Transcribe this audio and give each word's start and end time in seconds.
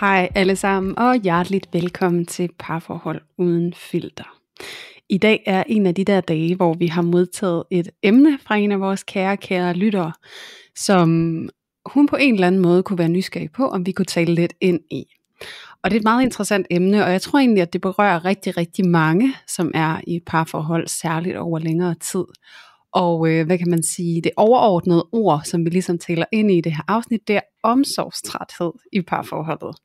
Hej 0.00 0.28
alle 0.34 0.56
sammen, 0.56 0.98
og 0.98 1.16
hjerteligt 1.16 1.68
velkommen 1.72 2.26
til 2.26 2.50
Parforhold 2.58 3.20
Uden 3.38 3.74
Filter. 3.74 4.38
I 5.08 5.18
dag 5.18 5.42
er 5.46 5.64
en 5.66 5.86
af 5.86 5.94
de 5.94 6.04
der 6.04 6.20
dage, 6.20 6.56
hvor 6.56 6.74
vi 6.74 6.86
har 6.86 7.02
modtaget 7.02 7.64
et 7.70 7.88
emne 8.02 8.38
fra 8.42 8.56
en 8.56 8.72
af 8.72 8.80
vores 8.80 9.02
kære, 9.02 9.36
kære 9.36 9.74
lyttere, 9.74 10.12
som 10.74 11.08
hun 11.86 12.06
på 12.06 12.16
en 12.16 12.34
eller 12.34 12.46
anden 12.46 12.60
måde 12.60 12.82
kunne 12.82 12.98
være 12.98 13.08
nysgerrig 13.08 13.50
på, 13.52 13.68
om 13.68 13.86
vi 13.86 13.92
kunne 13.92 14.06
tale 14.06 14.34
lidt 14.34 14.54
ind 14.60 14.80
i. 14.90 15.04
Og 15.82 15.90
det 15.90 15.96
er 15.96 16.00
et 16.00 16.04
meget 16.04 16.22
interessant 16.22 16.66
emne, 16.70 17.04
og 17.04 17.12
jeg 17.12 17.22
tror 17.22 17.38
egentlig, 17.38 17.62
at 17.62 17.72
det 17.72 17.80
berører 17.80 18.24
rigtig, 18.24 18.56
rigtig 18.56 18.88
mange, 18.88 19.34
som 19.48 19.70
er 19.74 20.00
i 20.06 20.20
parforhold, 20.26 20.88
særligt 20.88 21.36
over 21.36 21.58
længere 21.58 21.94
tid. 21.94 22.24
Og 22.92 23.28
øh, 23.28 23.46
hvad 23.46 23.58
kan 23.58 23.70
man 23.70 23.82
sige, 23.82 24.22
det 24.22 24.32
overordnede 24.36 25.08
ord, 25.12 25.42
som 25.44 25.64
vi 25.64 25.70
ligesom 25.70 25.98
taler 25.98 26.24
ind 26.32 26.50
i 26.50 26.60
det 26.60 26.72
her 26.72 26.82
afsnit, 26.88 27.28
det 27.28 27.36
er 27.36 27.40
omsorgstræthed 27.62 28.72
i 28.92 29.00
parforholdet. 29.00 29.76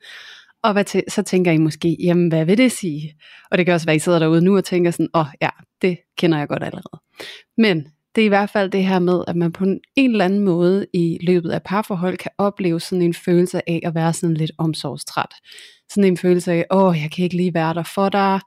Og 0.63 0.73
hvad 0.73 0.85
til, 0.85 1.03
så 1.08 1.21
tænker 1.23 1.52
I 1.52 1.58
måske, 1.58 1.97
jamen 2.03 2.30
hvad 2.30 2.45
vil 2.45 2.58
det 2.58 2.71
sige? 2.71 3.16
Og 3.52 3.58
det 3.58 3.66
kan 3.66 3.75
også 3.75 3.85
være, 3.85 3.95
at 3.95 4.02
I 4.02 4.03
sidder 4.03 4.19
derude 4.19 4.41
nu 4.41 4.58
og 4.58 4.63
tænker 4.63 4.91
sådan, 4.91 5.09
åh 5.13 5.21
oh, 5.21 5.27
ja, 5.41 5.49
det 5.81 5.97
kender 6.17 6.38
jeg 6.38 6.47
godt 6.47 6.63
allerede. 6.63 7.02
Men 7.58 7.88
det 8.16 8.22
er 8.22 8.26
i 8.26 8.28
hvert 8.28 8.50
fald 8.50 8.72
det 8.72 8.86
her 8.86 9.00
med, 9.00 9.23
at 9.28 9.36
man 9.36 9.52
på 9.52 9.64
en 9.95 10.12
eller 10.12 10.26
anden 10.26 10.40
måde 10.40 10.86
i 10.94 11.17
løbet 11.22 11.50
af 11.50 11.64
parforhold 11.64 12.17
kan 12.17 12.31
opleve 12.38 12.80
sådan 12.80 13.02
en 13.02 13.14
følelse 13.14 13.70
af 13.70 13.80
at 13.84 13.95
være 13.95 14.14
sådan 14.14 14.34
lidt 14.34 14.52
omsorgstræt. 14.58 15.34
Sådan 15.90 16.04
en 16.04 16.17
følelse 16.17 16.52
af, 16.52 16.66
åh, 16.72 16.98
jeg 17.02 17.12
kan 17.12 17.23
ikke 17.23 17.36
lige 17.36 17.54
være 17.54 17.73
der 17.73 17.84
for 17.84 18.09
dig. 18.09 18.39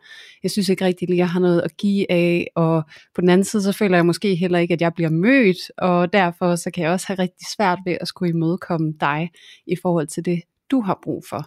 Jeg 0.42 0.50
synes 0.50 0.68
ikke 0.68 0.84
rigtig 0.84 1.08
lige, 1.08 1.18
jeg 1.18 1.30
har 1.30 1.40
noget 1.40 1.60
at 1.60 1.76
give 1.76 2.12
af. 2.12 2.46
Og 2.56 2.82
på 3.14 3.20
den 3.20 3.28
anden 3.28 3.44
side, 3.44 3.62
så 3.62 3.72
føler 3.72 3.96
jeg 3.96 4.06
måske 4.06 4.34
heller 4.34 4.58
ikke, 4.58 4.74
at 4.74 4.80
jeg 4.80 4.94
bliver 4.94 5.10
mødt. 5.10 5.56
Og 5.78 6.12
derfor 6.12 6.56
så 6.56 6.70
kan 6.70 6.84
jeg 6.84 6.92
også 6.92 7.06
have 7.06 7.18
rigtig 7.18 7.46
svært 7.56 7.78
ved 7.86 7.98
at 8.00 8.08
skulle 8.08 8.30
imødekomme 8.30 8.92
dig 9.00 9.30
i 9.66 9.76
forhold 9.82 10.06
til 10.06 10.24
det, 10.24 10.42
du 10.70 10.80
har 10.80 10.98
brug 11.02 11.24
for. 11.28 11.46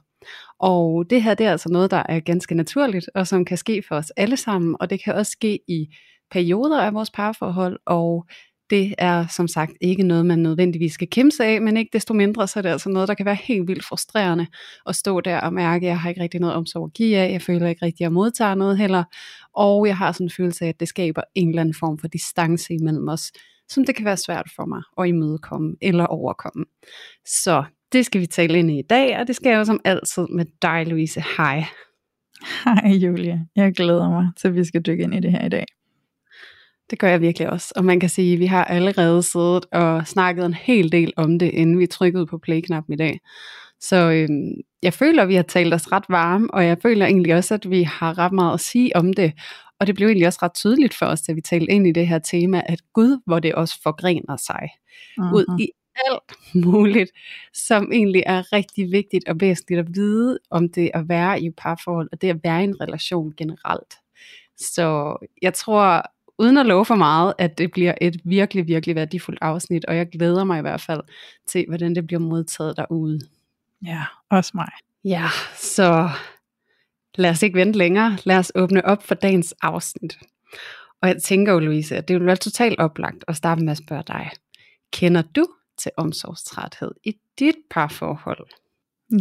Og 0.60 1.06
det 1.10 1.23
her, 1.23 1.34
det 1.34 1.45
er 1.45 1.52
altså 1.52 1.70
noget, 1.70 1.92
der 1.92 2.04
er 2.10 2.20
ganske 2.20 2.56
naturligt, 2.56 3.10
og 3.16 3.28
som 3.28 3.45
kan 3.45 3.58
ske 3.58 3.84
for 3.88 3.95
os 3.95 4.12
alle 4.18 4.38
sammen, 4.38 4.76
og 4.80 4.90
det 4.90 5.04
kan 5.04 5.16
også 5.16 5.32
ske 5.32 5.60
i 5.68 5.88
perioder 6.31 6.81
af 6.81 6.94
vores 6.94 7.11
parforhold, 7.11 7.80
og 7.86 8.25
det 8.70 8.95
er 8.97 9.28
som 9.28 9.47
sagt 9.47 9.72
ikke 9.81 10.03
noget, 10.03 10.25
man 10.25 10.39
nødvendigvis 10.39 10.94
skal 10.94 11.09
kæmpe 11.09 11.44
af, 11.44 11.61
men 11.61 11.78
ikke 11.78 11.89
desto 11.94 12.14
mindre, 12.14 12.47
så 12.47 12.59
er 12.59 12.61
det 12.61 12.70
altså 12.70 12.89
noget, 12.89 13.08
der 13.08 13.14
kan 13.14 13.25
være 13.25 13.38
helt 13.44 13.67
vildt 13.67 13.86
frustrerende 13.86 14.48
at 14.86 14.95
stå 14.95 15.22
der 15.22 15.39
og 15.39 15.53
mærke, 15.53 15.86
at 15.86 15.89
jeg 15.89 16.00
har 16.00 16.09
ikke 16.09 16.22
rigtig 16.22 16.39
noget 16.39 16.55
omsorg 16.55 16.86
at 16.86 16.94
give 16.94 17.17
af, 17.17 17.31
jeg 17.31 17.42
føler 17.42 17.67
ikke 17.67 17.86
rigtig, 17.86 18.02
at 18.02 18.05
jeg 18.05 18.14
modtager 18.14 18.55
noget 18.55 18.78
heller, 18.78 19.03
og 19.53 19.88
jeg 19.88 19.98
har 19.98 20.11
sådan 20.11 20.25
en 20.25 20.31
følelse 20.31 20.66
af, 20.66 20.70
at 20.70 20.80
det 20.80 20.88
skaber 20.88 21.22
en 21.36 21.50
eller 21.50 21.61
anden 21.61 21.75
form 21.80 21.98
for 22.00 22.08
distance 22.08 22.73
imellem 22.73 23.08
os, 23.08 23.31
som 23.70 23.86
det 23.86 23.95
kan 23.95 24.05
være 24.05 24.17
svært 24.17 24.49
for 24.55 24.65
mig 24.65 24.82
at 24.99 25.08
imødekomme 25.08 25.76
eller 25.82 26.05
overkomme. 26.05 26.65
Så 27.26 27.64
det 27.92 28.05
skal 28.05 28.21
vi 28.21 28.26
tale 28.26 28.59
ind 28.59 28.71
i 28.71 28.80
i 28.80 28.88
dag, 28.89 29.20
og 29.20 29.27
det 29.27 29.36
skal 29.36 29.49
jeg 29.49 29.58
jo 29.58 29.65
som 29.65 29.80
altid 29.83 30.27
med 30.30 30.45
dig, 30.61 30.88
Louise. 30.88 31.23
Hej. 31.38 31.64
Hej 32.65 32.92
Julie, 32.92 33.48
jeg 33.55 33.73
glæder 33.73 34.09
mig 34.09 34.30
til, 34.38 34.48
at 34.48 34.55
vi 34.55 34.64
skal 34.64 34.82
dykke 34.82 35.04
ind 35.04 35.15
i 35.15 35.20
det 35.20 35.32
her 35.32 35.45
i 35.45 35.49
dag. 35.49 35.65
Det 36.89 36.99
gør 36.99 37.08
jeg 37.08 37.21
virkelig 37.21 37.49
også. 37.49 37.73
Og 37.75 37.86
man 37.86 37.99
kan 37.99 38.09
sige, 38.09 38.33
at 38.33 38.39
vi 38.39 38.45
har 38.45 38.65
allerede 38.65 39.23
siddet 39.23 39.65
og 39.71 40.08
snakket 40.08 40.45
en 40.45 40.53
hel 40.53 40.92
del 40.92 41.14
om 41.17 41.39
det, 41.39 41.49
inden 41.52 41.80
vi 41.80 41.87
trykkede 41.87 42.25
på 42.25 42.37
play-knappen 42.37 42.93
i 42.93 42.98
dag. 42.98 43.20
Så 43.80 44.11
øhm, 44.11 44.53
jeg 44.83 44.93
føler, 44.93 45.23
at 45.23 45.30
vi 45.30 45.36
har 45.36 45.43
talt 45.43 45.73
os 45.73 45.92
ret 45.92 46.03
varme, 46.09 46.53
og 46.53 46.65
jeg 46.65 46.77
føler 46.83 47.05
egentlig 47.05 47.36
også, 47.36 47.53
at 47.53 47.70
vi 47.70 47.83
har 47.83 48.17
ret 48.17 48.31
meget 48.31 48.53
at 48.53 48.59
sige 48.59 48.95
om 48.95 49.14
det. 49.14 49.33
Og 49.80 49.87
det 49.87 49.95
blev 49.95 50.08
egentlig 50.08 50.27
også 50.27 50.39
ret 50.43 50.53
tydeligt 50.53 50.93
for 50.93 51.05
os, 51.05 51.21
da 51.21 51.33
vi 51.33 51.42
talte 51.42 51.71
ind 51.71 51.87
i 51.87 51.92
det 51.92 52.08
her 52.08 52.20
tema, 52.20 52.61
at 52.65 52.80
Gud, 52.93 53.21
hvor 53.26 53.39
det 53.39 53.55
også 53.55 53.80
forgrener 53.83 54.37
sig 54.37 54.70
Mhm. 55.17 55.33
ud 55.33 55.45
i 55.59 55.70
alt 56.08 56.65
muligt, 56.65 57.11
som 57.53 57.92
egentlig 57.93 58.23
er 58.26 58.53
rigtig 58.53 58.92
vigtigt 58.92 59.27
og 59.30 59.36
væsentligt 59.42 59.80
at 59.80 59.87
vide 59.95 60.39
om 60.52 60.70
det 60.70 60.92
at 60.93 61.09
være 61.09 61.42
i 61.42 61.45
et 61.47 61.53
parforhold, 61.58 62.09
og 62.11 62.21
det 62.21 62.30
at 62.30 62.39
være 62.43 62.61
i 62.61 62.64
en 62.64 62.81
relation 62.81 63.33
generelt. 63.37 63.93
Så 64.58 65.15
jeg 65.42 65.53
tror, 65.53 66.03
uden 66.39 66.58
at 66.58 66.65
love 66.65 66.86
for 66.86 66.95
meget, 66.95 67.33
at 67.37 67.58
det 67.58 67.71
bliver 67.71 67.93
et 68.02 68.21
virkelig, 68.23 68.67
virkelig 68.67 68.95
værdifuldt 68.95 69.39
afsnit, 69.42 69.86
og 69.86 69.98
jeg 69.98 70.09
glæder 70.09 70.43
mig 70.43 70.58
i 70.58 70.61
hvert 70.61 70.81
fald 70.81 71.02
til, 71.48 71.65
hvordan 71.67 71.95
det 71.95 72.08
bliver 72.08 72.20
modtaget 72.20 72.77
derude. 72.77 73.20
Ja, 73.86 74.03
også 74.30 74.52
mig. 74.53 74.70
Ja, 75.03 75.26
så 75.55 76.09
lad 77.15 77.30
os 77.30 77.43
ikke 77.43 77.58
vente 77.58 77.77
længere. 77.77 78.17
Lad 78.23 78.37
os 78.37 78.52
åbne 78.55 78.86
op 78.86 79.03
for 79.03 79.15
dagens 79.15 79.55
afsnit. 79.61 80.17
Og 81.02 81.08
jeg 81.08 81.23
tænker 81.23 81.53
jo, 81.53 81.59
Louise, 81.59 81.97
at 81.97 82.08
det 82.08 82.20
vil 82.20 82.26
være 82.26 82.36
totalt 82.36 82.80
oplagt 82.80 83.23
at 83.27 83.36
starte 83.36 83.64
med 83.64 83.71
at 83.71 83.77
spørge 83.77 84.03
dig. 84.08 84.30
Kender 84.93 85.21
du 85.21 85.47
til 85.77 85.92
omsorgstræthed 85.97 86.92
i 87.03 87.17
dit 87.39 87.55
parforhold? 87.70 88.47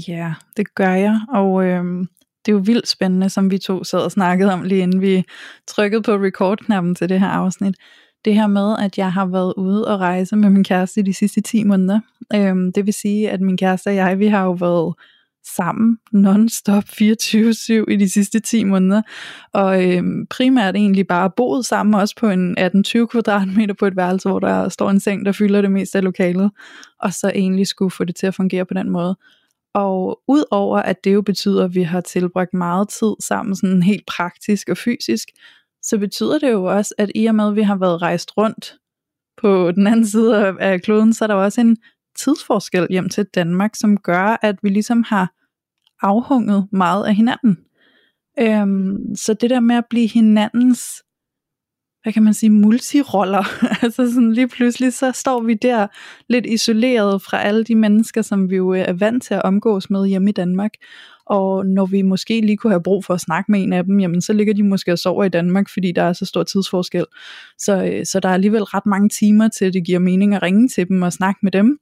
Ja, 0.08 0.34
det 0.56 0.74
gør 0.74 0.92
jeg, 0.92 1.20
og 1.28 1.64
øhm, 1.64 2.08
det 2.46 2.52
er 2.52 2.56
jo 2.56 2.62
vildt 2.66 2.88
spændende, 2.88 3.28
som 3.28 3.50
vi 3.50 3.58
to 3.58 3.84
sad 3.84 4.00
og 4.00 4.12
snakkede 4.12 4.52
om, 4.52 4.62
lige 4.62 4.82
inden 4.82 5.00
vi 5.00 5.24
trykkede 5.66 6.02
på 6.02 6.12
record-knappen 6.12 6.94
til 6.94 7.08
det 7.08 7.20
her 7.20 7.28
afsnit. 7.28 7.74
Det 8.24 8.34
her 8.34 8.46
med, 8.46 8.76
at 8.78 8.98
jeg 8.98 9.12
har 9.12 9.26
været 9.26 9.54
ude 9.56 9.88
og 9.88 10.00
rejse 10.00 10.36
med 10.36 10.50
min 10.50 10.64
kæreste 10.64 11.02
de 11.02 11.14
sidste 11.14 11.40
10 11.40 11.64
måneder. 11.64 12.00
Øhm, 12.34 12.72
det 12.72 12.86
vil 12.86 12.94
sige, 12.94 13.30
at 13.30 13.40
min 13.40 13.56
kæreste 13.56 13.88
og 13.88 13.94
jeg, 13.94 14.18
vi 14.18 14.26
har 14.26 14.44
jo 14.44 14.52
været 14.52 14.94
sammen 15.56 15.98
non-stop 16.12 16.84
24-7 16.84 17.84
i 17.88 17.96
de 17.96 18.08
sidste 18.08 18.40
10 18.40 18.64
måneder, 18.64 19.02
og 19.52 19.84
øhm, 19.84 20.26
primært 20.26 20.76
egentlig 20.76 21.06
bare 21.06 21.30
boet 21.36 21.66
sammen, 21.66 21.94
også 21.94 22.14
på 22.16 22.28
en 22.28 22.58
18-20 22.58 23.06
kvadratmeter 23.06 23.74
på 23.74 23.86
et 23.86 23.96
værelse, 23.96 24.28
hvor 24.28 24.38
der 24.38 24.68
står 24.68 24.90
en 24.90 25.00
seng, 25.00 25.26
der 25.26 25.32
fylder 25.32 25.60
det 25.60 25.70
meste 25.70 25.98
af 25.98 26.04
lokalet, 26.04 26.50
og 27.00 27.12
så 27.12 27.32
egentlig 27.34 27.66
skulle 27.66 27.90
få 27.90 28.04
det 28.04 28.16
til 28.16 28.26
at 28.26 28.34
fungere 28.34 28.64
på 28.64 28.74
den 28.74 28.90
måde. 28.90 29.16
Og 29.76 30.20
udover 30.28 30.78
at 30.78 31.04
det 31.04 31.14
jo 31.14 31.22
betyder, 31.22 31.64
at 31.64 31.74
vi 31.74 31.82
har 31.82 32.00
tilbragt 32.00 32.54
meget 32.54 32.88
tid 32.88 33.14
sammen, 33.20 33.56
sådan 33.56 33.82
helt 33.82 34.06
praktisk 34.06 34.68
og 34.68 34.76
fysisk, 34.76 35.28
så 35.82 35.98
betyder 35.98 36.38
det 36.38 36.50
jo 36.52 36.64
også, 36.64 36.94
at 36.98 37.10
i 37.14 37.26
og 37.26 37.34
med, 37.34 37.48
at 37.48 37.56
vi 37.56 37.62
har 37.62 37.76
været 37.76 38.02
rejst 38.02 38.36
rundt 38.36 38.74
på 39.36 39.72
den 39.72 39.86
anden 39.86 40.06
side 40.06 40.56
af- 40.60 40.82
kloden, 40.82 41.12
så 41.12 41.24
er 41.24 41.26
der 41.26 41.34
også 41.34 41.60
en 41.60 41.76
tidsforskel 42.18 42.86
hjem 42.90 43.08
til 43.08 43.24
Danmark, 43.24 43.70
som 43.74 43.96
gør, 43.96 44.36
at 44.42 44.58
vi 44.62 44.68
ligesom 44.68 45.02
har 45.02 45.32
afhunget 46.02 46.68
meget 46.72 47.06
af 47.06 47.14
hinanden. 47.14 47.58
Øhm, 48.38 49.16
så 49.16 49.34
det 49.34 49.50
der 49.50 49.60
med 49.60 49.76
at 49.76 49.86
blive 49.90 50.08
hinandens, 50.08 51.02
hvad 52.06 52.12
kan 52.12 52.22
man 52.22 52.34
sige, 52.34 52.50
multiroller, 52.50 53.44
altså 53.84 54.12
sådan 54.12 54.32
lige 54.32 54.48
pludselig, 54.48 54.92
så 54.92 55.12
står 55.12 55.40
vi 55.40 55.54
der 55.54 55.86
lidt 56.28 56.46
isoleret 56.46 57.22
fra 57.22 57.42
alle 57.42 57.64
de 57.64 57.74
mennesker, 57.74 58.22
som 58.22 58.50
vi 58.50 58.56
jo 58.56 58.74
øh, 58.74 58.80
er 58.80 58.92
vant 58.92 59.22
til 59.22 59.34
at 59.34 59.42
omgås 59.42 59.90
med 59.90 60.06
hjemme 60.06 60.30
i 60.30 60.32
Danmark. 60.32 60.70
Og 61.26 61.66
når 61.66 61.86
vi 61.86 62.02
måske 62.02 62.40
lige 62.40 62.56
kunne 62.56 62.72
have 62.72 62.82
brug 62.82 63.04
for 63.04 63.14
at 63.14 63.20
snakke 63.20 63.52
med 63.52 63.62
en 63.62 63.72
af 63.72 63.84
dem, 63.84 64.00
jamen 64.00 64.20
så 64.20 64.32
ligger 64.32 64.54
de 64.54 64.62
måske 64.62 64.92
og 64.92 64.98
sover 64.98 65.24
i 65.24 65.28
Danmark, 65.28 65.66
fordi 65.72 65.92
der 65.92 66.02
er 66.02 66.12
så 66.12 66.24
stor 66.24 66.42
tidsforskel. 66.42 67.04
Så, 67.58 67.84
øh, 67.84 68.06
så 68.06 68.20
der 68.20 68.28
er 68.28 68.34
alligevel 68.34 68.62
ret 68.62 68.86
mange 68.86 69.08
timer 69.08 69.48
til, 69.48 69.64
at 69.64 69.74
det 69.74 69.86
giver 69.86 69.98
mening 69.98 70.34
at 70.34 70.42
ringe 70.42 70.68
til 70.68 70.88
dem 70.88 71.02
og 71.02 71.12
snakke 71.12 71.38
med 71.42 71.52
dem. 71.52 71.78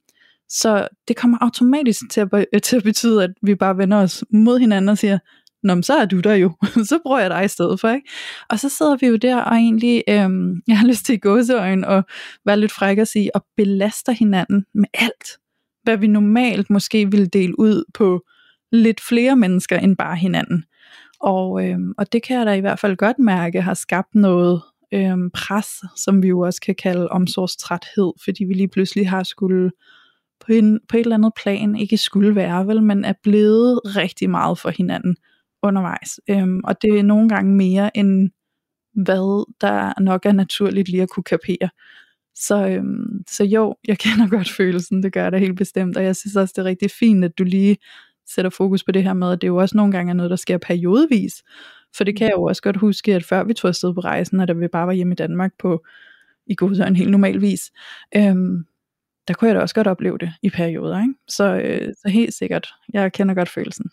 Så 0.49 0.87
det 1.07 1.15
kommer 1.15 1.37
automatisk 1.41 2.01
til 2.11 2.21
at, 2.21 2.63
til 2.63 2.75
at 2.75 2.83
betyde, 2.83 3.23
at 3.23 3.31
vi 3.41 3.55
bare 3.55 3.77
vender 3.77 3.97
os 3.97 4.23
mod 4.31 4.59
hinanden 4.59 4.89
og 4.89 4.97
siger, 4.97 5.19
Nå, 5.65 5.75
men 5.75 5.83
så 5.83 5.93
er 5.93 6.05
du 6.05 6.19
der 6.19 6.33
jo, 6.33 6.51
så 6.89 6.99
bruger 7.03 7.19
jeg 7.19 7.29
dig 7.29 7.45
i 7.45 7.47
stedet 7.47 7.79
for, 7.79 7.89
ikke? 7.89 8.09
Og 8.49 8.59
så 8.59 8.69
sidder 8.69 8.95
vi 8.95 9.07
jo 9.07 9.15
der 9.15 9.41
og 9.41 9.55
egentlig, 9.55 10.03
øhm, 10.09 10.61
jeg 10.67 10.79
har 10.79 10.87
lyst 10.87 11.05
til 11.05 11.15
i 11.15 11.17
gåseøjne 11.17 11.87
og 11.87 12.03
være 12.45 12.59
lidt 12.59 12.71
fræk 12.71 12.97
og 12.97 13.07
sige, 13.07 13.35
og 13.35 13.45
belaster 13.57 14.11
hinanden 14.11 14.65
med 14.73 14.89
alt, 14.93 15.37
hvad 15.83 15.97
vi 15.97 16.07
normalt 16.07 16.69
måske 16.69 17.11
ville 17.11 17.27
dele 17.27 17.59
ud 17.59 17.83
på 17.93 18.21
lidt 18.71 19.01
flere 19.01 19.35
mennesker 19.35 19.79
end 19.79 19.97
bare 19.97 20.15
hinanden. 20.15 20.63
Og, 21.19 21.65
øhm, 21.65 21.93
og 21.97 22.13
det 22.13 22.23
kan 22.23 22.37
jeg 22.37 22.45
da 22.45 22.53
i 22.53 22.59
hvert 22.59 22.79
fald 22.79 22.97
godt 22.97 23.19
mærke 23.19 23.61
har 23.61 23.73
skabt 23.73 24.15
noget 24.15 24.61
øhm, 24.93 25.29
pres, 25.29 25.67
som 25.95 26.23
vi 26.23 26.27
jo 26.27 26.39
også 26.39 26.61
kan 26.61 26.75
kalde 26.75 27.09
omsorgstræthed, 27.09 28.13
fordi 28.23 28.43
vi 28.43 28.53
lige 28.53 28.67
pludselig 28.67 29.09
har 29.09 29.23
skulle 29.23 29.71
på, 30.39 30.53
en, 30.53 30.79
på 30.89 30.97
et 30.97 31.01
eller 31.01 31.15
andet 31.15 31.33
plan, 31.41 31.75
ikke 31.75 31.97
skulle 31.97 32.35
være 32.35 32.67
vel, 32.67 32.83
men 32.83 33.05
er 33.05 33.13
blevet 33.23 33.79
rigtig 33.85 34.29
meget 34.29 34.59
for 34.59 34.69
hinanden 34.69 35.15
undervejs. 35.65 36.19
Øhm, 36.29 36.61
og 36.63 36.81
det 36.81 36.99
er 36.99 37.03
nogle 37.03 37.29
gange 37.29 37.55
mere 37.55 37.97
end 37.97 38.29
hvad 38.93 39.45
der 39.61 40.01
nok 40.01 40.25
er 40.25 40.31
naturligt 40.31 40.89
lige 40.89 41.03
at 41.03 41.09
kunne 41.09 41.23
kapere. 41.23 41.69
Så, 42.35 42.67
øhm, 42.67 43.23
så 43.29 43.43
jo, 43.43 43.75
jeg 43.87 43.97
kender 43.99 44.27
godt 44.37 44.49
følelsen, 44.49 45.03
det 45.03 45.13
gør 45.13 45.29
det 45.29 45.39
helt 45.39 45.57
bestemt, 45.57 45.97
og 45.97 46.03
jeg 46.03 46.15
synes 46.15 46.35
også, 46.35 46.53
det 46.55 46.61
er 46.61 46.65
rigtig 46.65 46.91
fint, 46.91 47.25
at 47.25 47.37
du 47.37 47.43
lige 47.43 47.77
sætter 48.27 48.51
fokus 48.51 48.83
på 48.83 48.91
det 48.91 49.03
her 49.03 49.13
med, 49.13 49.31
at 49.31 49.41
det 49.41 49.47
jo 49.47 49.55
også 49.55 49.77
nogle 49.77 49.91
gange 49.91 50.09
er 50.09 50.13
noget, 50.13 50.29
der 50.29 50.35
sker 50.35 50.57
periodevis. 50.57 51.43
For 51.97 52.03
det 52.03 52.17
kan 52.17 52.27
jeg 52.27 52.33
jo 52.35 52.43
også 52.43 52.61
godt 52.61 52.77
huske, 52.77 53.15
at 53.15 53.23
før 53.23 53.43
vi 53.43 53.53
tog 53.53 53.69
afsted 53.69 53.93
på 53.93 53.99
rejsen, 53.99 54.39
og 54.39 54.47
da 54.47 54.53
vi 54.53 54.67
bare 54.67 54.87
var 54.87 54.93
hjemme 54.93 55.13
i 55.13 55.15
Danmark 55.15 55.51
på 55.59 55.85
i 56.47 56.55
god 56.55 56.85
en 56.87 56.95
helt 56.95 57.11
normal 57.11 57.41
vis, 57.41 57.71
øhm, 58.15 58.65
der 59.27 59.33
kunne 59.33 59.47
jeg 59.47 59.55
da 59.55 59.61
også 59.61 59.75
godt 59.75 59.87
opleve 59.87 60.17
det 60.17 60.33
i 60.41 60.49
perioder. 60.49 61.01
Ikke? 61.01 61.13
Så, 61.27 61.55
øh, 61.55 61.93
så 62.01 62.09
helt 62.09 62.33
sikkert, 62.33 62.67
jeg 62.93 63.13
kender 63.13 63.35
godt 63.35 63.49
følelsen. 63.49 63.85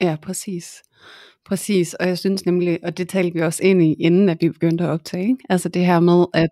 Ja, 0.00 0.16
præcis. 0.22 0.82
Præcis, 1.46 1.94
og 1.94 2.08
jeg 2.08 2.18
synes 2.18 2.46
nemlig, 2.46 2.78
og 2.82 2.98
det 2.98 3.08
talte 3.08 3.34
vi 3.34 3.40
også 3.40 3.62
ind 3.62 3.82
i, 3.82 3.92
inden 3.92 4.28
at 4.28 4.36
vi 4.40 4.48
begyndte 4.48 4.84
at 4.84 4.90
optage, 4.90 5.22
ikke? 5.22 5.44
altså 5.48 5.68
det 5.68 5.86
her 5.86 6.00
med, 6.00 6.24
at, 6.34 6.50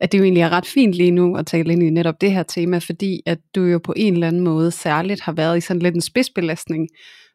at 0.00 0.12
det 0.12 0.18
jo 0.18 0.24
egentlig 0.24 0.40
er 0.40 0.48
ret 0.50 0.66
fint 0.66 0.94
lige 0.94 1.10
nu 1.10 1.36
at 1.36 1.46
tale 1.46 1.72
ind 1.72 1.82
i 1.82 1.90
netop 1.90 2.20
det 2.20 2.32
her 2.32 2.42
tema, 2.42 2.78
fordi 2.78 3.20
at 3.26 3.38
du 3.54 3.62
jo 3.64 3.78
på 3.78 3.92
en 3.96 4.14
eller 4.14 4.28
anden 4.28 4.42
måde 4.42 4.70
særligt 4.70 5.20
har 5.20 5.32
været 5.32 5.58
i 5.58 5.60
sådan 5.60 5.82
lidt 5.82 5.94
en 5.94 6.00
spidsbelastning 6.00 6.88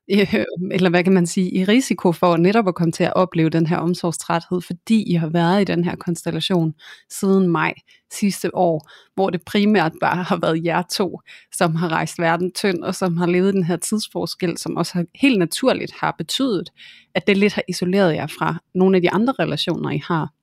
Øh, 0.33 0.45
eller 0.71 0.89
hvad 0.89 1.03
kan 1.03 1.13
man 1.13 1.27
sige, 1.27 1.51
i 1.51 1.63
risiko 1.63 2.11
for 2.11 2.38
netop 2.38 2.67
at 2.67 2.75
komme 2.75 2.91
til 2.91 3.03
at 3.03 3.13
opleve 3.15 3.50
den 3.50 3.67
her 3.67 3.77
omsorgstræthed, 3.77 4.61
fordi 4.61 5.11
I 5.11 5.13
har 5.13 5.27
været 5.29 5.61
i 5.61 5.63
den 5.63 5.83
her 5.83 5.95
konstellation 5.95 6.73
siden 7.09 7.47
maj 7.47 7.73
sidste 8.11 8.56
år, 8.56 8.89
hvor 9.15 9.29
det 9.29 9.41
primært 9.45 9.91
bare 10.01 10.23
har 10.23 10.38
været 10.38 10.65
jer 10.65 10.81
to, 10.81 11.19
som 11.53 11.75
har 11.75 11.89
rejst 11.89 12.19
verden 12.19 12.51
tynd, 12.51 12.83
og 12.83 12.95
som 12.95 13.17
har 13.17 13.25
levet 13.25 13.53
den 13.53 13.63
her 13.63 13.75
tidsforskel, 13.75 14.57
som 14.57 14.77
også 14.77 14.94
har, 14.94 15.06
helt 15.15 15.39
naturligt 15.39 15.91
har 16.00 16.15
betydet, 16.17 16.69
at 17.15 17.27
det 17.27 17.38
lidt 17.38 17.53
har 17.53 17.63
isoleret 17.67 18.13
jer 18.13 18.27
fra 18.27 18.56
nogle 18.75 18.95
af 18.95 19.01
de 19.01 19.11
andre 19.11 19.33
relationer, 19.39 19.89
I 19.89 20.01
har. 20.07 20.33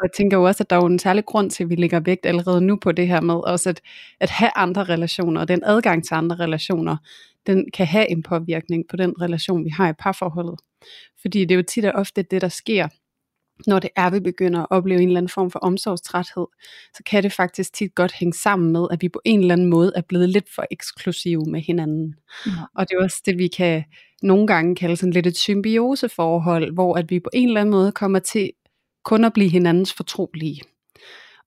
Og 0.00 0.04
jeg 0.04 0.12
tænker 0.16 0.36
jo 0.36 0.42
også, 0.42 0.62
at 0.62 0.70
der 0.70 0.76
er 0.76 0.80
jo 0.80 0.86
en 0.86 0.98
særlig 0.98 1.24
grund 1.24 1.50
til, 1.50 1.64
at 1.64 1.70
vi 1.70 1.74
lægger 1.74 2.00
vægt 2.00 2.26
allerede 2.26 2.60
nu 2.60 2.76
på 2.76 2.92
det 2.92 3.08
her 3.08 3.20
med 3.20 3.34
også 3.34 3.68
at, 3.68 3.80
at 4.20 4.30
have 4.30 4.50
andre 4.56 4.84
relationer, 4.84 5.40
og 5.40 5.48
den 5.48 5.60
adgang 5.64 6.04
til 6.04 6.14
andre 6.14 6.36
relationer, 6.36 6.96
den 7.46 7.66
kan 7.74 7.86
have 7.86 8.10
en 8.10 8.22
påvirkning 8.22 8.84
på 8.90 8.96
den 8.96 9.14
relation, 9.22 9.64
vi 9.64 9.70
har 9.70 9.88
i 9.88 9.92
parforholdet. 9.92 10.60
Fordi 11.20 11.40
det 11.40 11.50
er 11.50 11.56
jo 11.56 11.62
tit 11.62 11.84
og 11.84 11.92
ofte 11.92 12.22
det, 12.22 12.40
der 12.40 12.48
sker, 12.48 12.88
når 13.66 13.78
det 13.78 13.90
er, 13.96 14.10
vi 14.10 14.20
begynder 14.20 14.60
at 14.60 14.66
opleve 14.70 15.00
en 15.00 15.08
eller 15.08 15.20
anden 15.20 15.32
form 15.32 15.50
for 15.50 15.58
omsorgstræthed, 15.58 16.46
så 16.96 17.02
kan 17.06 17.22
det 17.22 17.32
faktisk 17.32 17.72
tit 17.74 17.94
godt 17.94 18.12
hænge 18.12 18.32
sammen 18.32 18.72
med, 18.72 18.86
at 18.90 19.02
vi 19.02 19.08
på 19.08 19.20
en 19.24 19.40
eller 19.40 19.52
anden 19.52 19.66
måde 19.66 19.92
er 19.96 20.02
blevet 20.08 20.28
lidt 20.28 20.54
for 20.54 20.64
eksklusive 20.70 21.44
med 21.44 21.60
hinanden. 21.60 22.14
Ja. 22.46 22.52
Og 22.74 22.88
det 22.88 22.96
er 22.96 23.02
også 23.04 23.22
det, 23.26 23.38
vi 23.38 23.48
kan 23.48 23.84
nogle 24.22 24.46
gange 24.46 24.74
kalde 24.74 24.96
sådan 24.96 25.12
lidt 25.12 25.26
et 25.26 25.36
symbioseforhold, 25.36 26.74
hvor 26.74 26.94
at 26.94 27.10
vi 27.10 27.20
på 27.20 27.30
en 27.32 27.48
eller 27.48 27.60
anden 27.60 27.70
måde 27.70 27.92
kommer 27.92 28.18
til 28.18 28.50
kun 29.10 29.24
at 29.24 29.32
blive 29.32 29.50
hinandens 29.50 29.92
fortrolige 29.92 30.62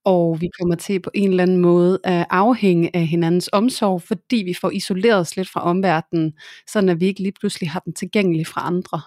og 0.06 0.42
vi 0.42 0.50
kommer 0.60 0.75
til 0.75 1.00
på 1.00 1.12
en 1.13 1.30
eller 1.30 1.44
anden 1.44 1.57
måde 1.57 2.00
at 2.04 2.25
afhænge 2.30 2.95
af 2.95 3.07
hinandens 3.07 3.50
omsorg, 3.54 4.01
fordi 4.01 4.36
vi 4.36 4.54
får 4.62 4.69
isoleret 4.69 5.19
os 5.19 5.36
lidt 5.38 5.50
fra 5.50 5.62
omverdenen, 5.62 6.33
sådan 6.68 6.89
at 6.89 7.00
vi 7.00 7.06
ikke 7.06 7.21
lige 7.21 7.33
pludselig 7.39 7.69
har 7.69 7.80
den 7.80 7.94
tilgængelig 7.94 8.48
fra 8.48 8.68
andre. 8.68 9.01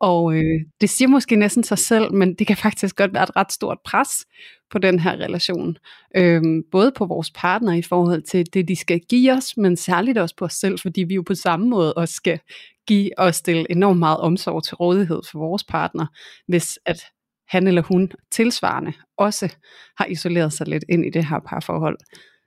Og 0.00 0.34
øh, 0.34 0.60
det 0.80 0.90
siger 0.90 1.08
måske 1.08 1.36
næsten 1.36 1.64
sig 1.64 1.78
selv, 1.78 2.12
men 2.12 2.34
det 2.34 2.46
kan 2.46 2.56
faktisk 2.56 2.96
godt 2.96 3.14
være 3.14 3.22
et 3.22 3.36
ret 3.36 3.52
stort 3.52 3.78
pres 3.84 4.26
på 4.70 4.78
den 4.78 4.98
her 4.98 5.12
relation. 5.12 5.76
Øhm, 6.16 6.62
både 6.70 6.92
på 6.96 7.06
vores 7.06 7.30
partner 7.30 7.72
i 7.72 7.82
forhold 7.82 8.22
til 8.22 8.46
det, 8.54 8.68
de 8.68 8.76
skal 8.76 9.00
give 9.00 9.32
os, 9.32 9.56
men 9.56 9.76
særligt 9.76 10.18
også 10.18 10.36
på 10.36 10.44
os 10.44 10.54
selv, 10.54 10.78
fordi 10.78 11.00
vi 11.00 11.14
jo 11.14 11.22
på 11.22 11.34
samme 11.34 11.68
måde 11.68 11.94
også 11.94 12.14
skal 12.14 12.38
give 12.86 13.18
og 13.18 13.34
stille 13.34 13.66
enormt 13.70 13.98
meget 13.98 14.18
omsorg 14.18 14.64
til 14.64 14.74
rådighed 14.74 15.20
for 15.30 15.38
vores 15.38 15.64
partner, 15.64 16.06
hvis 16.46 16.78
at 16.86 17.02
han 17.48 17.66
eller 17.66 17.82
hun 17.82 18.10
tilsvarende 18.30 18.92
også 19.16 19.54
har 19.98 20.06
isoleret 20.06 20.52
sig 20.52 20.68
lidt 20.68 20.84
ind 20.88 21.06
i 21.06 21.10
det 21.10 21.24
her 21.26 21.40
parforhold. 21.46 21.98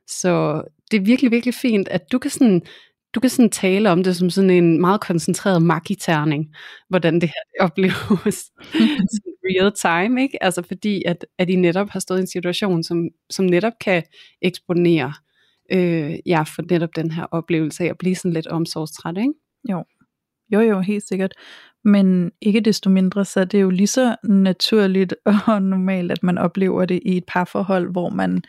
Så 0.07 0.61
det 0.91 0.97
er 0.97 1.05
virkelig, 1.05 1.31
virkelig 1.31 1.53
fint, 1.53 1.87
at 1.87 2.11
du 2.11 2.19
kan 2.19 2.31
sådan, 2.31 2.61
du 3.15 3.19
kan 3.19 3.29
sådan 3.29 3.49
tale 3.49 3.91
om 3.91 4.03
det 4.03 4.15
som 4.15 4.29
sådan 4.29 4.49
en 4.49 4.81
meget 4.81 5.01
koncentreret 5.01 5.61
magiterning, 5.61 6.55
hvordan 6.89 7.13
det 7.21 7.29
her 7.29 7.65
opleves 7.65 8.51
real 9.45 9.71
time, 9.71 10.21
ikke? 10.21 10.43
Altså 10.43 10.61
fordi, 10.67 11.03
at, 11.05 11.25
at 11.37 11.49
I 11.49 11.55
netop 11.55 11.89
har 11.89 11.99
stået 11.99 12.17
i 12.17 12.21
en 12.21 12.27
situation, 12.27 12.83
som, 12.83 13.09
som 13.29 13.45
netop 13.45 13.73
kan 13.81 14.03
eksponere 14.41 15.13
øh, 15.71 16.15
ja, 16.25 16.41
for 16.41 16.61
netop 16.71 16.95
den 16.95 17.11
her 17.11 17.25
oplevelse 17.31 17.83
af 17.83 17.87
at 17.87 17.97
blive 17.97 18.15
sådan 18.15 18.33
lidt 18.33 18.47
omsorgstræt, 18.47 19.17
ikke? 19.17 19.33
Jo. 19.69 19.83
Jo, 20.53 20.59
jo, 20.59 20.79
helt 20.79 21.07
sikkert. 21.07 21.33
Men 21.85 22.31
ikke 22.41 22.59
desto 22.59 22.89
mindre, 22.89 23.25
så 23.25 23.39
er 23.39 23.45
det 23.45 23.61
jo 23.61 23.69
lige 23.69 23.87
så 23.87 24.15
naturligt 24.23 25.15
og 25.47 25.61
normalt, 25.61 26.11
at 26.11 26.23
man 26.23 26.37
oplever 26.37 26.85
det 26.85 26.99
i 27.05 27.17
et 27.17 27.23
parforhold, 27.27 27.91
hvor 27.91 28.09
man 28.09 28.43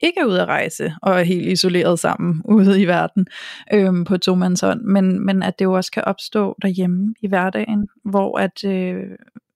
ikke 0.00 0.20
er 0.20 0.24
ude 0.24 0.42
at 0.42 0.48
rejse 0.48 0.92
og 1.02 1.18
er 1.18 1.22
helt 1.22 1.46
isoleret 1.46 1.98
sammen 1.98 2.42
ude 2.56 2.82
i 2.82 2.86
verden 2.86 3.26
øhm, 3.74 4.04
på 4.04 4.18
tomandshånd, 4.18 4.82
men, 4.82 5.26
men 5.26 5.42
at 5.42 5.58
det 5.58 5.64
jo 5.64 5.72
også 5.72 5.92
kan 5.92 6.04
opstå 6.04 6.56
derhjemme 6.62 7.14
i 7.20 7.28
hverdagen, 7.28 7.88
hvor 8.04 8.38
at, 8.38 8.64
øh, 8.64 9.04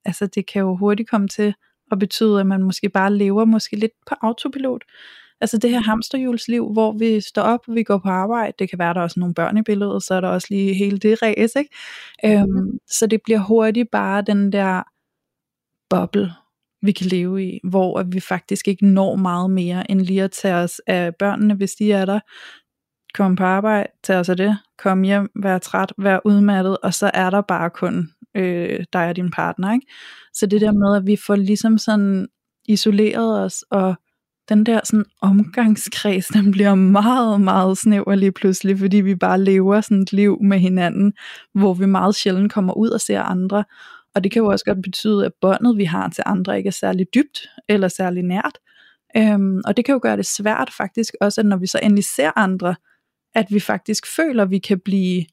altså 0.05 0.27
det 0.27 0.47
kan 0.47 0.61
jo 0.61 0.77
hurtigt 0.77 1.11
komme 1.11 1.29
til 1.29 1.55
at 1.93 1.99
betyde, 1.99 2.41
at 2.41 2.47
man 2.47 2.63
måske 2.63 2.89
bare 2.89 3.15
lever 3.15 3.45
måske 3.45 3.77
lidt 3.77 3.93
på 4.07 4.15
autopilot. 4.23 4.85
Altså 5.43 5.59
det 5.59 5.71
her 5.71 5.81
hamsterhjulsliv, 5.81 6.73
hvor 6.73 6.93
vi 6.99 7.21
står 7.21 7.43
op, 7.43 7.61
vi 7.69 7.83
går 7.83 7.99
på 7.99 8.09
arbejde, 8.09 8.53
det 8.59 8.71
kan 8.71 8.79
være, 8.79 8.95
der 8.95 9.01
er 9.01 9.05
også 9.05 9.21
nogle 9.21 9.35
børn 9.35 9.57
i 9.57 9.63
billedet, 9.63 10.03
så 10.03 10.15
er 10.15 10.21
der 10.21 10.29
også 10.29 10.47
lige 10.51 10.75
hele 10.75 10.99
det 10.99 11.23
ræs, 11.23 11.53
ikke? 11.57 11.71
Mm. 12.25 12.31
Øhm, 12.31 12.79
så 12.89 13.07
det 13.07 13.21
bliver 13.25 13.39
hurtigt 13.39 13.91
bare 13.93 14.23
den 14.23 14.53
der 14.53 14.83
boble, 15.91 16.33
vi 16.83 16.93
kan 16.93 17.07
leve 17.07 17.45
i, 17.45 17.61
hvor 17.65 18.03
vi 18.03 18.21
faktisk 18.21 18.69
ikke 18.69 18.87
når 18.87 19.17
meget 19.17 19.51
mere, 19.51 19.91
end 19.91 20.01
lige 20.01 20.23
at 20.23 20.31
tage 20.31 20.55
os 20.55 20.81
af 20.87 21.15
børnene, 21.15 21.55
hvis 21.55 21.73
de 21.73 21.93
er 21.93 22.05
der, 22.05 22.21
komme 23.15 23.37
på 23.37 23.45
arbejde, 23.45 23.87
tage 24.03 24.19
os 24.19 24.29
af 24.29 24.37
det, 24.37 24.59
komme 24.79 25.07
hjem, 25.07 25.31
være 25.43 25.59
træt, 25.59 25.93
være 25.99 26.21
udmattet, 26.27 26.79
og 26.83 26.95
så 26.95 27.11
er 27.15 27.31
der 27.31 27.41
bare 27.41 27.71
kun 27.71 28.09
øh, 28.37 28.85
dig 28.93 29.09
og 29.09 29.17
din 29.17 29.31
partner, 29.31 29.73
ikke? 29.73 29.87
Så 30.35 30.47
det 30.47 30.61
der 30.61 30.73
med, 30.73 30.97
at 30.97 31.07
vi 31.07 31.17
får 31.27 31.37
ligesom 31.37 31.79
sådan 31.79 32.29
isoleret 32.69 33.45
os, 33.45 33.65
og 33.71 33.95
den 34.49 34.67
der 34.67 34.81
sådan 34.85 35.05
omgangskreds, 35.21 36.27
den 36.27 36.51
bliver 36.51 36.75
meget, 36.75 37.41
meget 37.41 37.79
snæver 37.79 38.15
lige 38.15 38.33
pludselig, 38.33 38.79
fordi 38.79 38.97
vi 38.97 39.15
bare 39.15 39.41
lever 39.41 39.81
sådan 39.81 40.03
et 40.03 40.13
liv 40.13 40.43
med 40.43 40.59
hinanden, 40.59 41.13
hvor 41.55 41.75
vi 41.75 41.87
meget 41.87 42.15
sjældent 42.15 42.53
kommer 42.53 42.73
ud 42.73 42.89
og 42.89 43.01
ser 43.01 43.21
andre. 43.21 43.65
Og 44.15 44.25
det 44.25 44.33
kan 44.33 44.43
jo 44.43 44.49
også 44.49 44.65
godt 44.65 44.83
betyde, 44.83 45.27
at 45.27 45.33
båndet, 45.41 45.77
vi 45.77 45.85
har 45.85 46.09
til 46.09 46.25
andre, 46.27 46.57
ikke 46.57 46.69
er 46.69 46.73
særlig 46.73 47.07
dybt 47.15 47.49
eller 47.69 47.89
særlig 47.89 48.23
nært. 48.23 48.59
Øhm, 49.17 49.61
og 49.65 49.77
det 49.77 49.85
kan 49.85 49.93
jo 49.93 49.99
gøre 50.03 50.17
det 50.17 50.27
svært 50.27 50.71
faktisk 50.77 51.15
også, 51.21 51.41
at 51.41 51.47
når 51.47 51.57
vi 51.57 51.67
så 51.67 51.81
endelig 51.83 52.05
ser 52.05 52.31
andre, 52.37 52.75
at 53.35 53.47
vi 53.51 53.61
faktisk 53.61 54.07
føler, 54.17 54.43
at 54.43 54.51
vi 54.51 54.59
kan 54.59 54.81
blive 54.85 55.25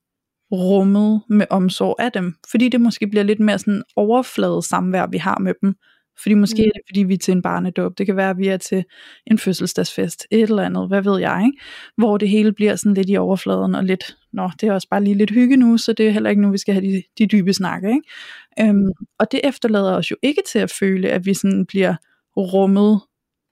rummet 0.52 1.22
med 1.30 1.46
omsorg 1.50 1.96
af 2.00 2.12
dem. 2.12 2.36
Fordi 2.52 2.70
det 2.70 2.82
måske 2.82 3.08
bliver 3.08 3.24
lidt 3.24 3.40
mere 3.40 3.60
sådan 3.60 3.84
overflade 3.96 4.64
samvær, 4.64 5.08
vi 5.08 5.18
har 5.18 5.40
med 5.40 5.54
dem, 5.62 5.76
fordi 6.22 6.34
måske 6.34 6.62
mm. 6.62 6.68
er 6.68 6.72
det, 6.72 6.82
fordi 6.88 7.04
vi 7.04 7.14
er 7.14 7.18
til 7.18 7.32
en 7.32 7.42
barnedåb. 7.42 7.98
Det 7.98 8.06
kan 8.06 8.16
være, 8.16 8.30
at 8.30 8.38
vi 8.38 8.48
er 8.48 8.58
til 8.58 8.84
en 9.28 9.38
fødselsdagsfest. 9.38 10.28
Et 10.32 10.42
eller 10.42 10.64
andet, 10.64 10.88
hvad 10.88 11.02
ved 11.02 11.20
jeg, 11.20 11.44
ikke? 11.46 11.60
Hvor 11.98 12.18
det 12.18 12.30
hele 12.30 12.54
bliver 12.54 12.76
sådan 12.76 12.94
lidt 12.94 13.10
i 13.10 13.18
overfladen, 13.18 13.76
og 13.76 13.84
lidt, 13.84 14.18
nå, 14.34 14.52
det 14.62 14.70
er 14.70 14.74
også 14.74 14.88
bare 14.92 15.04
lige 15.04 15.18
lidt 15.18 15.32
hygge 15.32 15.58
nu, 15.58 15.78
så 15.78 15.94
det 15.94 16.08
er 16.08 16.12
heller 16.12 16.30
ikke 16.30 16.42
nu, 16.42 16.52
vi 16.52 16.58
skal 16.58 16.74
have 16.74 16.88
de, 16.88 17.04
de 17.18 17.26
dybe 17.26 17.54
snakke, 17.54 17.88
ikke? 17.90 18.70
Øhm, 18.70 18.92
og 19.20 19.32
det 19.32 19.42
efterlader 19.44 19.94
os 19.94 20.12
jo 20.12 20.16
ikke 20.22 20.42
til 20.52 20.60
at 20.60 20.72
føle, 20.80 21.10
at 21.10 21.26
vi 21.26 21.34
sådan 21.34 21.66
bliver 21.66 21.96
rummet 22.38 23.00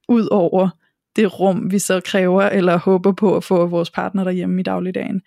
ud 0.10 0.28
over 0.32 0.70
det 1.16 1.40
rum, 1.40 1.72
vi 1.72 1.80
så 1.80 2.02
kræver 2.06 2.44
eller 2.44 2.78
håber 2.78 3.12
på 3.12 3.36
at 3.36 3.44
få 3.44 3.62
af 3.62 3.72
vores 3.72 3.90
partner 3.90 4.24
derhjemme 4.24 4.60
i 4.60 4.64
dagligdagen. 4.64 5.22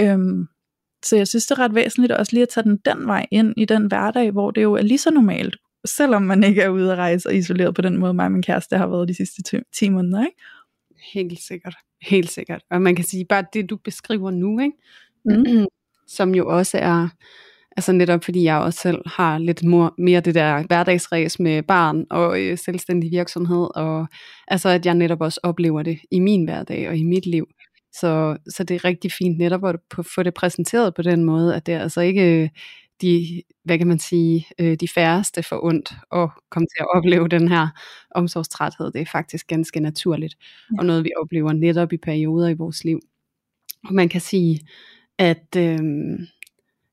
Øhm, 0.00 0.48
så 1.04 1.16
jeg 1.16 1.28
synes, 1.28 1.46
det 1.46 1.58
er 1.58 1.64
ret 1.64 1.74
væsentligt 1.74 2.12
også 2.12 2.32
lige 2.32 2.42
at 2.42 2.48
tage 2.48 2.64
den 2.64 2.76
den 2.76 3.06
vej 3.06 3.26
ind 3.30 3.54
i 3.56 3.64
den 3.64 3.86
hverdag, 3.86 4.30
hvor 4.30 4.50
det 4.50 4.62
jo 4.62 4.74
er 4.74 4.82
lige 4.82 4.98
så 4.98 5.10
normalt, 5.10 5.56
selvom 5.84 6.22
man 6.22 6.44
ikke 6.44 6.62
er 6.62 6.68
ude 6.68 6.92
at 6.92 6.98
rejse 6.98 7.28
og 7.28 7.36
isoleret 7.36 7.74
på 7.74 7.82
den 7.82 7.96
måde, 7.96 8.14
mig 8.14 8.24
og 8.24 8.32
min 8.32 8.42
kæreste 8.42 8.78
har 8.78 8.86
været 8.86 9.08
de 9.08 9.14
sidste 9.14 9.62
10 9.74 9.88
måneder, 9.88 10.20
ikke? 10.20 10.36
Helt 11.12 11.40
sikkert. 11.42 11.74
Helt 12.02 12.30
sikkert. 12.30 12.62
Og 12.70 12.82
man 12.82 12.96
kan 12.96 13.04
sige, 13.04 13.24
bare 13.24 13.44
det 13.52 13.70
du 13.70 13.76
beskriver 13.76 14.30
nu, 14.30 14.60
ikke? 14.60 14.76
Mm. 15.24 15.66
som 16.16 16.34
jo 16.34 16.48
også 16.48 16.78
er, 16.78 17.08
altså 17.76 17.92
netop 17.92 18.24
fordi 18.24 18.44
jeg 18.44 18.58
også 18.58 18.78
selv 18.80 18.98
har 19.06 19.38
lidt 19.38 19.64
mere 19.98 20.20
det 20.20 20.34
der 20.34 20.62
hverdagsræs 20.66 21.40
med 21.40 21.62
barn 21.62 22.06
og 22.10 22.40
øh, 22.40 22.58
selvstændig 22.58 23.10
virksomhed, 23.10 23.68
og 23.74 24.06
altså 24.48 24.68
at 24.68 24.86
jeg 24.86 24.94
netop 24.94 25.20
også 25.20 25.40
oplever 25.42 25.82
det 25.82 25.98
i 26.10 26.20
min 26.20 26.44
hverdag 26.44 26.88
og 26.88 26.96
i 26.96 27.02
mit 27.02 27.26
liv. 27.26 27.48
Så, 27.92 28.36
så 28.48 28.64
det 28.64 28.74
er 28.74 28.84
rigtig 28.84 29.12
fint 29.12 29.38
netop 29.38 29.64
at 29.64 29.76
få 30.14 30.22
det 30.22 30.34
præsenteret 30.34 30.94
på 30.94 31.02
den 31.02 31.24
måde, 31.24 31.54
at 31.54 31.66
det 31.66 31.74
er 31.74 31.80
altså 31.80 32.00
ikke 32.00 32.50
de, 33.02 33.42
hvad 33.64 33.78
kan 33.78 33.86
man 33.86 33.98
sige, 33.98 34.46
øh, 34.58 34.76
de 34.80 34.88
færreste 34.88 35.42
for 35.42 35.64
ondt 35.64 35.92
at 36.12 36.30
komme 36.50 36.66
til 36.66 36.80
at 36.80 36.96
opleve 36.96 37.28
den 37.28 37.48
her 37.48 37.68
omsorgstræthed. 38.14 38.92
Det 38.92 39.00
er 39.00 39.06
faktisk 39.12 39.46
ganske 39.46 39.80
naturligt, 39.80 40.36
ja. 40.72 40.78
og 40.78 40.86
noget 40.86 41.04
vi 41.04 41.10
oplever 41.22 41.52
netop 41.52 41.92
i 41.92 41.96
perioder 41.96 42.48
i 42.48 42.54
vores 42.54 42.84
liv. 42.84 43.00
Og 43.84 43.94
man 43.94 44.08
kan 44.08 44.20
sige, 44.20 44.60
at, 45.18 45.56
øh, 45.56 45.78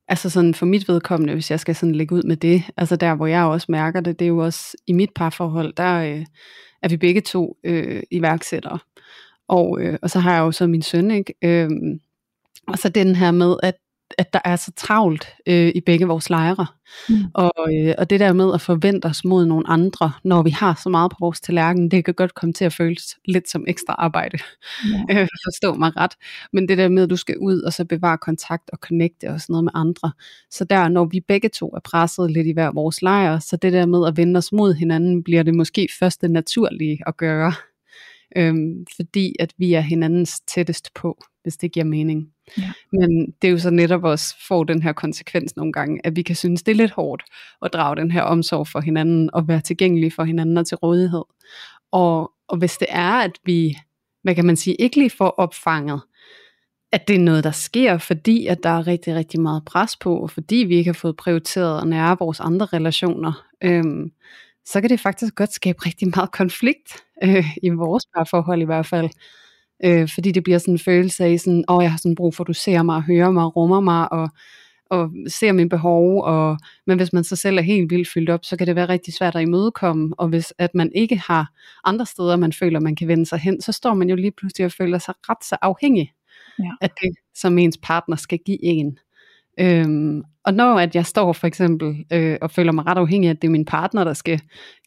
altså 0.07 0.29
sådan 0.29 0.53
for 0.53 0.65
mit 0.65 0.87
vedkommende, 0.87 1.33
hvis 1.33 1.51
jeg 1.51 1.59
skal 1.59 1.75
sådan 1.75 1.95
lægge 1.95 2.15
ud 2.15 2.23
med 2.23 2.37
det, 2.37 2.63
altså 2.77 2.95
der 2.95 3.15
hvor 3.15 3.27
jeg 3.27 3.43
også 3.43 3.65
mærker 3.69 4.01
det, 4.01 4.19
det 4.19 4.25
er 4.25 4.29
jo 4.29 4.37
også 4.37 4.77
i 4.87 4.93
mit 4.93 5.13
parforhold, 5.15 5.73
der 5.73 5.95
øh, 5.95 6.25
er 6.81 6.89
vi 6.89 6.97
begge 6.97 7.21
to 7.21 7.57
øh, 7.63 8.03
iværksættere. 8.11 8.79
Og, 9.47 9.81
øh, 9.81 9.99
og 10.01 10.09
så 10.09 10.19
har 10.19 10.33
jeg 10.33 10.41
jo 10.41 10.51
så 10.51 10.67
min 10.67 10.81
søn, 10.81 11.11
ikke? 11.11 11.33
Øh, 11.43 11.69
og 12.67 12.77
så 12.77 12.89
den 12.89 13.15
her 13.15 13.31
med, 13.31 13.55
at 13.63 13.75
at 14.17 14.33
der 14.33 14.39
er 14.45 14.55
så 14.55 14.71
travlt 14.75 15.27
øh, 15.47 15.71
i 15.75 15.81
begge 15.85 16.05
vores 16.05 16.29
lejre. 16.29 16.65
Mm. 17.09 17.15
Og, 17.33 17.51
øh, 17.73 17.95
og 17.97 18.09
det 18.09 18.19
der 18.19 18.33
med 18.33 18.53
at 18.53 18.61
forvente 18.61 19.05
os 19.05 19.25
mod 19.25 19.45
nogle 19.45 19.69
andre, 19.69 20.11
når 20.23 20.43
vi 20.43 20.49
har 20.49 20.79
så 20.83 20.89
meget 20.89 21.11
på 21.11 21.17
vores 21.19 21.41
tallerken, 21.41 21.91
det 21.91 22.05
kan 22.05 22.13
godt 22.13 22.33
komme 22.33 22.53
til 22.53 22.65
at 22.65 22.73
føles 22.73 23.17
lidt 23.25 23.49
som 23.49 23.65
ekstra 23.67 23.95
arbejde. 23.97 24.37
Ja. 24.85 25.05
Øh, 25.21 25.27
forstå 25.45 25.73
mig 25.73 25.97
ret. 25.97 26.11
Men 26.53 26.67
det 26.67 26.77
der 26.77 26.89
med, 26.89 27.03
at 27.03 27.09
du 27.09 27.15
skal 27.15 27.37
ud 27.37 27.61
og 27.61 27.73
så 27.73 27.85
bevare 27.85 28.17
kontakt 28.17 28.69
og 28.69 28.77
connecte 28.77 29.29
og 29.29 29.41
sådan 29.41 29.53
noget 29.53 29.63
med 29.63 29.71
andre. 29.75 30.11
Så 30.51 30.65
der, 30.65 30.89
når 30.89 31.05
vi 31.05 31.19
begge 31.27 31.49
to 31.49 31.67
er 31.69 31.79
presset 31.79 32.31
lidt 32.31 32.47
i 32.47 32.51
hver 32.51 32.71
vores 32.73 33.01
lejre, 33.01 33.41
så 33.41 33.57
det 33.57 33.73
der 33.73 33.85
med 33.85 34.07
at 34.07 34.17
vende 34.17 34.37
os 34.37 34.51
mod 34.51 34.73
hinanden, 34.73 35.23
bliver 35.23 35.43
det 35.43 35.55
måske 35.55 35.87
først 35.99 36.21
det 36.21 36.31
naturlige 36.31 36.99
at 37.07 37.17
gøre. 37.17 37.53
Øhm, 38.37 38.85
fordi 38.95 39.35
at 39.39 39.53
vi 39.57 39.73
er 39.73 39.81
hinandens 39.81 40.39
tættest 40.39 40.93
på, 40.93 41.23
hvis 41.43 41.57
det 41.57 41.71
giver 41.71 41.85
mening. 41.85 42.34
Ja. 42.57 42.71
Men 42.91 43.33
det 43.41 43.47
er 43.47 43.51
jo 43.51 43.59
så 43.59 43.69
netop 43.69 44.03
også 44.03 44.35
får 44.47 44.63
den 44.63 44.81
her 44.81 44.93
konsekvens 44.93 45.55
nogle 45.55 45.73
gange, 45.73 45.99
at 46.03 46.15
vi 46.15 46.21
kan 46.21 46.35
synes, 46.35 46.63
det 46.63 46.71
er 46.71 46.75
lidt 46.75 46.91
hårdt 46.91 47.23
at 47.61 47.73
drage 47.73 47.95
den 47.95 48.11
her 48.11 48.21
omsorg 48.21 48.67
for 48.67 48.79
hinanden, 48.79 49.29
og 49.33 49.47
være 49.47 49.61
tilgængelige 49.61 50.11
for 50.11 50.23
hinanden 50.23 50.57
og 50.57 50.67
til 50.67 50.77
rådighed. 50.77 51.23
Og, 51.91 52.31
og 52.47 52.57
hvis 52.57 52.77
det 52.77 52.87
er, 52.89 53.11
at 53.11 53.31
vi, 53.45 53.77
hvad 54.23 54.35
kan 54.35 54.45
man 54.45 54.55
sige, 54.55 54.75
ikke 54.75 54.97
lige 54.97 55.09
får 55.09 55.29
opfanget, 55.29 56.01
at 56.91 57.07
det 57.07 57.15
er 57.15 57.19
noget, 57.19 57.43
der 57.43 57.51
sker, 57.51 57.97
fordi 57.97 58.47
at 58.47 58.63
der 58.63 58.69
er 58.69 58.87
rigtig, 58.87 59.15
rigtig 59.15 59.39
meget 59.39 59.65
pres 59.65 59.97
på, 59.97 60.17
og 60.17 60.31
fordi 60.31 60.55
vi 60.55 60.75
ikke 60.75 60.87
har 60.87 60.93
fået 60.93 61.17
prioriteret 61.17 61.81
at 61.81 61.87
nære 61.87 62.17
vores 62.19 62.39
andre 62.39 62.65
relationer, 62.65 63.45
øhm, 63.63 64.11
så 64.65 64.81
kan 64.81 64.89
det 64.89 64.99
faktisk 64.99 65.35
godt 65.35 65.53
skabe 65.53 65.85
rigtig 65.85 66.07
meget 66.15 66.31
konflikt, 66.31 67.03
øh, 67.23 67.57
i 67.63 67.69
vores 67.69 68.03
parforhold 68.15 68.61
i 68.61 68.65
hvert 68.65 68.85
fald. 68.85 69.09
Øh, 69.83 70.09
fordi 70.13 70.31
det 70.31 70.43
bliver 70.43 70.57
sådan 70.57 70.73
en 70.73 70.79
følelse 70.79 71.25
af, 71.25 71.39
sådan, 71.39 71.63
åh, 71.69 71.83
jeg 71.83 71.91
har 71.91 71.97
sådan 71.97 72.15
brug 72.15 72.35
for, 72.35 72.43
at 72.43 72.47
du 72.47 72.53
ser 72.53 72.83
mig, 72.83 73.01
hører 73.01 73.31
mig, 73.31 73.55
rummer 73.55 73.79
mig, 73.79 74.11
og, 74.11 74.29
og 74.89 75.09
ser 75.27 75.51
mine 75.51 75.69
behov. 75.69 76.23
Og, 76.23 76.57
men 76.87 76.97
hvis 76.97 77.13
man 77.13 77.23
så 77.23 77.35
selv 77.35 77.57
er 77.57 77.61
helt 77.61 77.91
vildt 77.91 78.09
fyldt 78.13 78.29
op, 78.29 78.45
så 78.45 78.57
kan 78.57 78.67
det 78.67 78.75
være 78.75 78.89
rigtig 78.89 79.13
svært 79.13 79.35
at 79.35 79.41
imødekomme. 79.41 80.13
Og 80.17 80.27
hvis 80.27 80.53
at 80.57 80.75
man 80.75 80.91
ikke 80.95 81.21
har 81.27 81.51
andre 81.83 82.05
steder, 82.05 82.35
man 82.35 82.53
føler, 82.53 82.79
man 82.79 82.95
kan 82.95 83.07
vende 83.07 83.25
sig 83.25 83.39
hen, 83.39 83.61
så 83.61 83.71
står 83.71 83.93
man 83.93 84.09
jo 84.09 84.15
lige 84.15 84.31
pludselig 84.31 84.65
og 84.65 84.71
føler 84.71 84.97
sig 84.97 85.13
ret 85.29 85.43
så 85.43 85.57
afhængig 85.61 86.11
ja. 86.59 86.71
af 86.81 86.89
det, 86.89 87.15
som 87.35 87.57
ens 87.57 87.77
partner 87.83 88.15
skal 88.15 88.39
give 88.45 88.63
en. 88.63 88.97
Øhm, 89.59 90.23
og 90.45 90.53
når 90.53 90.79
at 90.79 90.95
jeg 90.95 91.05
står 91.05 91.33
for 91.33 91.47
eksempel 91.47 92.05
øh, 92.13 92.37
og 92.41 92.51
føler 92.51 92.71
mig 92.71 92.85
ret 92.85 92.97
afhængig 92.97 93.27
af, 93.27 93.33
at 93.33 93.41
det 93.41 93.47
er 93.47 93.51
min 93.51 93.65
partner, 93.65 94.03
der 94.03 94.13
skal 94.13 94.41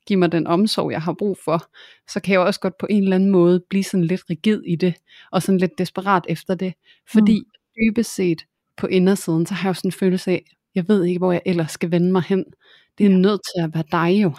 give 0.08 0.18
mig 0.18 0.32
den 0.32 0.46
omsorg, 0.46 0.92
jeg 0.92 1.02
har 1.02 1.12
brug 1.12 1.38
for, 1.44 1.70
så 2.08 2.20
kan 2.20 2.32
jeg 2.32 2.40
også 2.40 2.60
godt 2.60 2.78
på 2.78 2.86
en 2.90 3.02
eller 3.02 3.16
anden 3.16 3.30
måde 3.30 3.60
blive 3.70 3.84
sådan 3.84 4.04
lidt 4.04 4.22
rigid 4.30 4.62
i 4.62 4.76
det, 4.76 4.94
og 5.32 5.42
sådan 5.42 5.58
lidt 5.58 5.78
desperat 5.78 6.24
efter 6.28 6.54
det. 6.54 6.74
Fordi 7.12 7.40
mm. 7.40 7.50
dybest 7.76 8.14
set 8.14 8.42
på 8.76 8.86
indersiden, 8.86 9.46
så 9.46 9.54
har 9.54 9.68
jeg 9.68 9.70
jo 9.70 9.74
sådan 9.74 9.88
en 9.88 9.92
følelse 9.92 10.30
af, 10.30 10.44
jeg 10.74 10.88
ved 10.88 11.04
ikke, 11.04 11.18
hvor 11.18 11.32
jeg 11.32 11.42
ellers 11.46 11.70
skal 11.70 11.90
vende 11.90 12.12
mig 12.12 12.22
hen. 12.22 12.44
Det 12.98 13.06
er 13.06 13.10
ja. 13.10 13.16
nødt 13.16 13.40
til 13.54 13.62
at 13.62 13.74
være 13.74 13.84
dig 13.92 14.22
jo. 14.22 14.32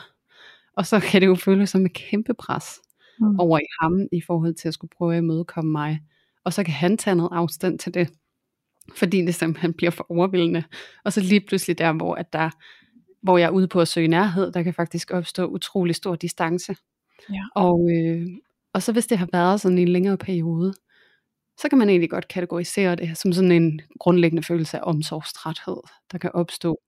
Og 0.78 0.86
så 0.86 1.00
kan 1.00 1.22
det 1.22 1.28
jo 1.28 1.36
føles 1.36 1.70
som 1.70 1.86
et 1.86 1.94
kæmpe 1.94 2.34
pres 2.34 2.66
mm. 3.20 3.40
over 3.40 3.60
i 3.60 3.68
ham, 3.82 4.08
i 4.12 4.22
forhold 4.28 4.54
til 4.54 4.68
at 4.68 4.74
skulle 4.74 4.92
prøve 4.98 5.16
at 5.16 5.18
imødekomme 5.18 5.72
mig. 5.72 6.00
Og 6.44 6.54
så 6.54 6.64
kan 6.64 6.74
han 6.74 6.98
tage 6.98 7.16
noget 7.16 7.30
afstand 7.34 7.80
til 7.80 7.94
det 7.94 8.10
fordi 8.96 9.26
det 9.26 9.36
simpelthen 9.36 9.74
bliver 9.74 9.92
for 9.92 10.06
overvældende. 10.10 10.64
Og 11.06 11.14
så 11.14 11.22
lige 11.22 11.42
pludselig 11.42 11.78
der, 11.78 11.94
hvor, 11.94 12.16
at 12.16 12.34
der, 12.34 12.50
hvor 13.22 13.38
jeg 13.38 13.46
er 13.46 13.50
ude 13.50 13.68
på 13.68 13.82
at 13.82 13.88
søge 13.88 14.08
nærhed, 14.08 14.52
der 14.52 14.64
kan 14.64 14.74
faktisk 14.74 15.12
opstå 15.12 15.48
utrolig 15.48 15.96
stor 15.96 16.16
distance. 16.16 16.76
Ja. 17.34 17.42
Og, 17.56 17.90
øh, 17.92 18.28
og 18.74 18.84
så 18.84 18.92
hvis 18.92 19.08
det 19.08 19.18
har 19.18 19.28
været 19.34 19.62
sådan 19.62 19.78
en 19.78 19.88
længere 19.88 20.18
periode, 20.18 20.74
så 21.58 21.70
kan 21.70 21.78
man 21.78 21.90
egentlig 21.90 22.10
godt 22.10 22.28
kategorisere 22.28 22.96
det 22.96 23.18
som 23.18 23.34
sådan 23.34 23.52
en 23.52 23.82
grundlæggende 24.00 24.44
følelse 24.44 24.78
af 24.78 24.82
omsorgstræthed, 24.84 25.78
der 26.12 26.18
kan 26.18 26.32
opstå. 26.34 26.80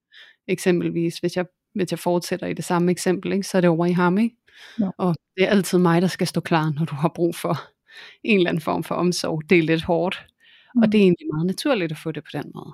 Eksempelvis, 0.48 1.18
hvis 1.18 1.36
jeg, 1.36 1.46
hvis 1.74 1.90
jeg 1.90 1.98
fortsætter 1.98 2.46
i 2.46 2.54
det 2.54 2.64
samme 2.64 2.90
eksempel, 2.90 3.32
ikke, 3.32 3.46
så 3.46 3.56
er 3.56 3.60
det 3.60 3.70
over 3.70 3.86
i 3.86 3.92
ham, 3.92 4.18
ikke? 4.18 4.36
Ja. 4.80 4.90
Og 4.98 5.14
det 5.36 5.44
er 5.44 5.48
altid 5.48 5.78
mig, 5.78 6.02
der 6.02 6.08
skal 6.08 6.26
stå 6.26 6.40
klar, 6.40 6.72
når 6.78 6.84
du 6.84 6.94
har 6.94 7.12
brug 7.14 7.36
for 7.36 7.58
en 8.24 8.36
eller 8.36 8.48
anden 8.48 8.60
form 8.60 8.84
for 8.84 8.94
omsorg. 8.94 9.42
Det 9.50 9.58
er 9.58 9.62
lidt 9.62 9.82
hårdt, 9.82 10.26
Mm. 10.74 10.82
Og 10.82 10.92
det 10.92 10.98
er 10.98 11.02
egentlig 11.02 11.26
meget 11.32 11.46
naturligt 11.46 11.92
at 11.92 11.98
få 11.98 12.12
det 12.12 12.24
på 12.24 12.30
den 12.32 12.52
måde. 12.54 12.72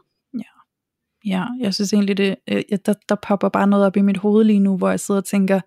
Ja, 1.24 1.44
jeg 1.60 1.74
synes 1.74 1.92
egentlig, 1.92 2.16
det, 2.16 2.36
øh, 2.48 2.62
der, 2.86 2.94
der 3.08 3.14
popper 3.22 3.48
bare 3.48 3.66
noget 3.66 3.86
op 3.86 3.96
i 3.96 4.00
mit 4.00 4.16
hoved 4.16 4.44
lige 4.44 4.58
nu, 4.58 4.76
hvor 4.76 4.90
jeg 4.90 5.00
sidder 5.00 5.20
og 5.20 5.24
tænker, 5.24 5.60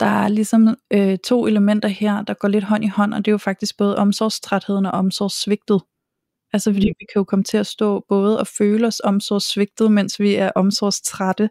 der 0.00 0.06
er 0.06 0.28
ligesom 0.28 0.76
øh, 0.92 1.18
to 1.18 1.46
elementer 1.46 1.88
her, 1.88 2.22
der 2.22 2.34
går 2.34 2.48
lidt 2.48 2.64
hånd 2.64 2.84
i 2.84 2.88
hånd, 2.88 3.14
og 3.14 3.24
det 3.24 3.30
er 3.30 3.32
jo 3.32 3.38
faktisk 3.38 3.76
både 3.76 3.96
omsorgstrætheden 3.96 4.86
og 4.86 4.92
omsorgssvigtet. 4.92 5.80
Altså 6.52 6.72
fordi 6.72 6.90
mm. 6.90 6.94
vi 7.00 7.04
kan 7.12 7.20
jo 7.20 7.24
komme 7.24 7.44
til 7.44 7.56
at 7.58 7.66
stå 7.66 8.04
både 8.08 8.40
og 8.40 8.46
føle 8.46 8.86
os 8.86 9.00
omsorgssvigtet, 9.04 9.92
mens 9.92 10.20
vi 10.20 10.34
er 10.34 10.50
omsorgstrætte, 10.54 11.50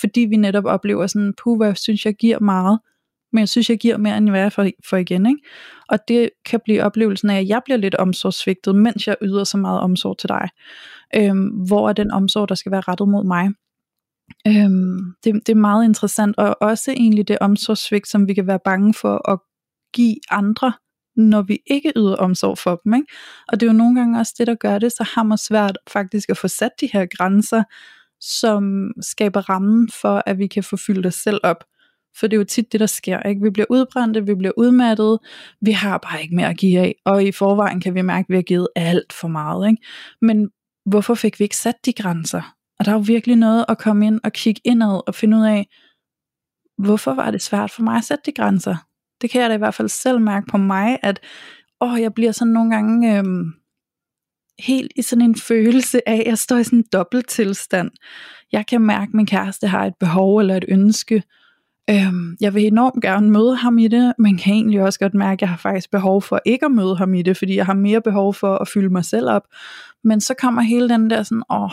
fordi 0.00 0.20
vi 0.20 0.36
netop 0.36 0.64
oplever 0.64 1.06
sådan, 1.06 1.34
puh, 1.42 1.56
hvad 1.56 1.74
synes 1.74 2.06
jeg 2.06 2.14
giver 2.14 2.40
meget, 2.40 2.78
men 3.32 3.40
jeg 3.40 3.48
synes, 3.48 3.70
jeg 3.70 3.78
giver 3.78 3.96
mere, 3.96 4.16
end 4.16 4.30
hvad 4.30 4.40
jeg 4.40 4.52
får, 4.52 4.66
for 4.88 4.96
igen. 4.96 5.26
Ikke? 5.26 5.40
Og 5.88 5.98
det 6.08 6.30
kan 6.44 6.60
blive 6.64 6.82
oplevelsen 6.82 7.30
af, 7.30 7.38
at 7.38 7.48
jeg 7.48 7.62
bliver 7.64 7.78
lidt 7.78 7.94
omsorgsvigtet, 7.94 8.74
mens 8.74 9.06
jeg 9.06 9.16
yder 9.22 9.44
så 9.44 9.56
meget 9.56 9.80
omsorg 9.80 10.18
til 10.18 10.28
dig. 10.28 10.48
Øhm, 11.16 11.46
hvor 11.46 11.88
er 11.88 11.92
den 11.92 12.10
omsorg, 12.10 12.48
der 12.48 12.54
skal 12.54 12.72
være 12.72 12.80
rettet 12.80 13.08
mod 13.08 13.24
mig? 13.24 13.48
Øhm, 14.46 14.98
det, 15.24 15.34
det 15.46 15.48
er 15.48 15.54
meget 15.54 15.84
interessant, 15.84 16.38
og 16.38 16.56
også 16.60 16.90
egentlig 16.90 17.28
det 17.28 17.38
omsorgssvigt, 17.40 18.08
som 18.08 18.28
vi 18.28 18.34
kan 18.34 18.46
være 18.46 18.60
bange 18.64 18.94
for 18.94 19.30
at 19.30 19.38
give 19.92 20.16
andre, 20.30 20.72
når 21.16 21.42
vi 21.42 21.58
ikke 21.66 21.92
yder 21.96 22.16
omsorg 22.16 22.58
for 22.58 22.80
dem. 22.84 22.94
Ikke? 22.94 23.06
Og 23.48 23.60
det 23.60 23.66
er 23.66 23.72
jo 23.72 23.78
nogle 23.78 24.00
gange 24.00 24.18
også 24.18 24.34
det, 24.38 24.46
der 24.46 24.54
gør 24.54 24.78
det 24.78 24.92
så 24.92 25.04
hammer 25.14 25.36
svært 25.36 25.78
faktisk 25.88 26.30
at 26.30 26.36
få 26.36 26.48
sat 26.48 26.70
de 26.80 26.90
her 26.92 27.06
grænser, 27.16 27.62
som 28.20 28.90
skaber 29.00 29.48
rammen 29.50 29.88
for, 30.00 30.22
at 30.26 30.38
vi 30.38 30.46
kan 30.46 30.64
få 30.64 30.76
fyldt 30.76 31.06
os 31.06 31.14
selv 31.14 31.40
op. 31.42 31.64
For 32.20 32.26
det 32.26 32.36
er 32.36 32.38
jo 32.38 32.44
tit 32.44 32.72
det, 32.72 32.80
der 32.80 32.86
sker. 32.86 33.20
Ikke? 33.20 33.42
Vi 33.42 33.50
bliver 33.50 33.66
udbrændte, 33.70 34.26
vi 34.26 34.34
bliver 34.34 34.52
udmattet, 34.56 35.18
vi 35.60 35.70
har 35.72 35.98
bare 35.98 36.22
ikke 36.22 36.36
mere 36.36 36.48
at 36.48 36.56
give 36.56 36.80
af, 36.80 36.94
og 37.04 37.24
i 37.24 37.32
forvejen 37.32 37.80
kan 37.80 37.94
vi 37.94 38.02
mærke, 38.02 38.26
at 38.26 38.28
vi 38.28 38.34
har 38.34 38.42
givet 38.42 38.68
alt 38.76 39.12
for 39.12 39.28
meget. 39.28 39.68
Ikke? 39.68 39.82
Men 40.22 40.50
hvorfor 40.86 41.14
fik 41.14 41.38
vi 41.38 41.44
ikke 41.44 41.56
sat 41.56 41.74
de 41.84 41.92
grænser? 41.92 42.54
Og 42.78 42.84
der 42.84 42.90
er 42.90 42.96
jo 42.96 43.04
virkelig 43.06 43.36
noget 43.36 43.64
at 43.68 43.78
komme 43.78 44.06
ind 44.06 44.20
og 44.24 44.32
kigge 44.32 44.60
indad 44.64 45.00
og 45.06 45.14
finde 45.14 45.36
ud 45.36 45.44
af, 45.44 45.68
hvorfor 46.78 47.14
var 47.14 47.30
det 47.30 47.42
svært 47.42 47.70
for 47.70 47.82
mig 47.82 47.96
at 47.96 48.04
sætte 48.04 48.22
de 48.26 48.32
grænser? 48.32 48.76
Det 49.20 49.30
kan 49.30 49.40
jeg 49.40 49.50
da 49.50 49.54
i 49.54 49.58
hvert 49.58 49.74
fald 49.74 49.88
selv 49.88 50.20
mærke 50.20 50.46
på 50.50 50.56
mig, 50.56 50.98
at 51.02 51.20
åh, 51.80 52.00
jeg 52.00 52.14
bliver 52.14 52.32
sådan 52.32 52.52
nogle 52.52 52.70
gange 52.70 53.18
øhm, 53.18 53.52
helt 54.58 54.92
i 54.96 55.02
sådan 55.02 55.24
en 55.24 55.36
følelse 55.36 56.08
af, 56.08 56.20
at 56.20 56.26
jeg 56.26 56.38
står 56.38 56.56
i 56.56 56.64
sådan 56.64 56.78
en 56.78 56.84
dobbelt 56.92 57.28
tilstand. 57.28 57.90
Jeg 58.52 58.66
kan 58.66 58.80
mærke, 58.80 59.10
at 59.10 59.14
min 59.14 59.26
kæreste 59.26 59.66
har 59.66 59.86
et 59.86 59.94
behov 60.00 60.38
eller 60.38 60.56
et 60.56 60.64
ønske, 60.68 61.22
Øhm, 61.90 62.36
jeg 62.40 62.54
vil 62.54 62.66
enormt 62.66 63.02
gerne 63.02 63.30
møde 63.30 63.56
ham 63.56 63.78
i 63.78 63.88
det, 63.88 64.12
men 64.18 64.38
kan 64.38 64.54
egentlig 64.54 64.82
også 64.82 64.98
godt 64.98 65.14
mærke, 65.14 65.32
at 65.32 65.40
jeg 65.40 65.48
har 65.48 65.56
faktisk 65.56 65.90
behov 65.90 66.22
for 66.22 66.40
ikke 66.46 66.66
at 66.66 66.72
møde 66.72 66.96
ham 66.96 67.14
i 67.14 67.22
det, 67.22 67.36
fordi 67.36 67.56
jeg 67.56 67.66
har 67.66 67.74
mere 67.74 68.00
behov 68.02 68.34
for 68.34 68.54
at 68.54 68.68
fylde 68.68 68.90
mig 68.90 69.04
selv 69.04 69.28
op. 69.30 69.42
Men 70.04 70.20
så 70.20 70.34
kommer 70.34 70.62
hele 70.62 70.88
den 70.88 71.10
der 71.10 71.22
sådan, 71.22 71.42
åh, 71.50 71.70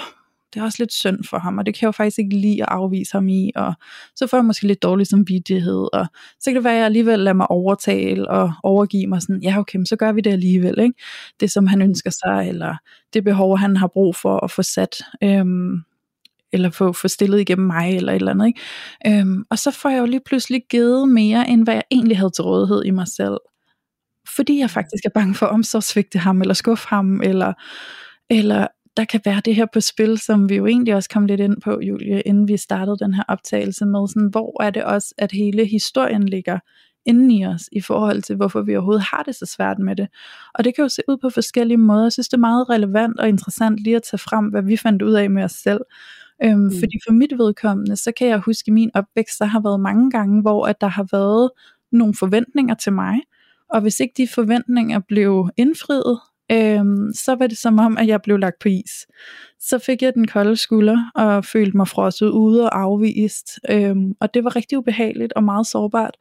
det 0.53 0.62
er 0.62 0.65
også 0.65 0.81
lidt 0.81 0.93
synd 0.93 1.24
for 1.29 1.39
ham, 1.39 1.57
og 1.57 1.65
det 1.65 1.74
kan 1.74 1.81
jeg 1.81 1.88
jo 1.88 1.91
faktisk 1.91 2.19
ikke 2.19 2.38
lide 2.38 2.62
at 2.63 2.69
afvise 2.72 3.13
ham 3.13 3.27
i, 3.27 3.51
og 3.55 3.74
så 4.15 4.27
får 4.27 4.38
jeg 4.38 4.45
måske 4.45 4.67
lidt 4.67 4.84
dårlig 4.84 5.07
samvittighed, 5.07 5.88
og 5.93 6.07
så 6.39 6.50
kan 6.50 6.55
det 6.55 6.63
være, 6.63 6.74
at 6.74 6.77
jeg 6.77 6.86
alligevel 6.86 7.19
lader 7.19 7.34
mig 7.34 7.51
overtale 7.51 8.29
og 8.29 8.53
overgive 8.63 9.07
mig 9.07 9.22
sådan, 9.22 9.41
ja 9.41 9.60
okay, 9.60 9.79
så 9.86 9.95
gør 9.95 10.12
vi 10.12 10.22
det 10.22 10.31
alligevel, 10.31 10.79
ikke? 10.79 11.01
det 11.39 11.51
som 11.51 11.67
han 11.67 11.81
ønsker 11.81 12.12
sig, 12.12 12.50
eller 12.50 12.75
det 13.13 13.24
behov, 13.24 13.57
han 13.57 13.77
har 13.77 13.88
brug 13.88 14.15
for 14.15 14.43
at 14.43 14.51
få 14.51 14.62
sat. 14.62 14.95
Øhm, 15.24 15.81
eller 16.56 16.70
få, 16.70 16.94
få 16.94 17.08
stillet 17.08 17.40
igennem 17.40 17.68
mig, 17.68 17.96
eller 17.96 18.12
et 18.12 18.16
eller 18.16 18.32
andet. 18.32 18.48
Ikke? 18.48 19.20
Øhm, 19.20 19.44
og 19.50 19.60
så 19.60 19.72
får 19.72 19.90
jeg 19.90 20.00
jo 20.00 20.06
lige 20.06 20.22
pludselig 20.26 20.62
givet 20.70 21.10
mere, 21.10 21.50
end 21.50 21.64
hvad 21.64 21.74
jeg 21.74 21.84
egentlig 21.92 22.18
havde 22.18 22.32
til 22.36 22.44
rådighed 22.44 22.84
i 22.86 22.92
mig 22.92 23.08
selv. 23.08 23.38
Fordi 24.36 24.60
jeg 24.60 24.70
faktisk 24.70 25.06
er 25.06 25.10
bange 25.10 25.36
for 25.36 25.46
at 25.46 25.52
omsorgsvigte 25.52 26.20
ham, 26.20 26.42
eller 26.42 26.54
skuffe 26.54 26.88
ham, 26.88 27.22
eller, 27.22 27.54
eller 28.30 28.68
der 28.98 29.06
kan 29.06 29.22
være 29.26 29.42
det 29.46 29.56
her 29.56 29.66
på 29.74 29.82
spil, 29.82 30.18
som 30.18 30.50
vi 30.50 30.56
jo 30.56 30.66
egentlig 30.66 30.96
også 30.96 31.10
kom 31.10 31.26
lidt 31.26 31.42
ind 31.42 31.62
på, 31.62 31.80
Julie, 31.82 32.22
inden 32.22 32.48
vi 32.48 32.58
startede 32.58 32.98
den 32.98 33.14
her 33.14 33.24
optagelse 33.28 33.86
med, 33.86 34.08
sådan, 34.08 34.30
hvor 34.32 34.64
er 34.64 34.70
det 34.70 34.84
også, 34.84 35.14
at 35.18 35.32
hele 35.32 35.66
historien 35.66 36.30
ligger 36.30 36.60
inden 37.06 37.32
i 37.32 37.46
os, 37.46 37.70
i 37.72 37.82
forhold 37.82 38.22
til, 38.22 38.36
hvorfor 38.36 38.62
vi 38.62 38.76
overhovedet 38.76 39.04
har 39.12 39.24
det 39.24 39.36
så 39.36 39.46
svært 39.46 39.80
med 39.80 39.96
det. 39.96 40.08
Og 40.54 40.64
det 40.64 40.76
kan 40.76 40.82
jo 40.82 40.90
se 40.90 41.02
ud 41.08 41.18
på 41.18 41.30
forskellige 41.30 41.78
måder. 41.78 42.04
Jeg 42.04 42.12
synes, 42.12 42.30
det 42.30 42.38
er 42.38 42.42
meget 42.42 42.70
relevant 42.70 43.20
og 43.20 43.30
interessant 43.30 43.80
lige 43.80 43.96
at 43.96 44.04
tage 44.04 44.18
frem, 44.18 44.46
hvad 44.46 44.62
vi 44.62 44.78
fandt 44.78 45.02
ud 45.02 45.14
af 45.14 45.30
med 45.30 45.44
os 45.44 45.52
selv. 45.52 45.82
Øhm, 46.44 46.60
mm. 46.60 46.72
Fordi 46.80 47.00
for 47.08 47.13
mit 47.13 47.38
vedkommende, 47.38 47.96
så 47.96 48.12
kan 48.18 48.27
jeg 48.27 48.39
huske 48.39 48.72
min 48.72 48.92
opvækst, 48.94 49.39
der 49.39 49.46
har 49.46 49.62
været 49.62 49.80
mange 49.80 50.12
gange, 50.12 50.42
hvor 50.42 50.65
at 50.65 50.82
der 50.82 50.88
har 50.88 51.08
været 51.12 51.50
nogle 51.92 52.13
forventninger 52.13 52.75
til 52.75 52.94
mig, 52.94 53.20
og 53.70 53.82
hvis 53.82 54.00
ikke 54.00 54.13
de 54.18 54.27
forventninger 54.27 55.00
blev 55.00 55.50
indfriet, 55.58 56.20
øhm, 56.51 57.13
så 57.13 57.36
var 57.36 57.48
det 57.48 57.58
som 57.58 57.80
om, 57.80 57.98
at 57.98 58.08
jeg 58.08 58.22
blev 58.22 58.38
lagt 58.38 58.60
på 58.62 58.70
is. 58.70 59.08
Så 59.60 59.80
fik 59.80 60.01
jeg 60.01 60.13
den 60.13 60.27
kolde 60.27 60.56
skulder 60.56 61.12
og 61.15 61.46
følte 61.46 61.77
mig 61.77 61.88
frosset 61.88 62.30
ude 62.30 62.63
og 62.63 62.82
afvist. 62.82 63.60
Øhm, 63.70 64.13
og 64.20 64.34
det 64.34 64.44
var 64.44 64.56
rigtig 64.56 64.77
ubehageligt 64.77 65.34
og 65.34 65.44
meget 65.44 65.68
sårbart. 65.68 66.18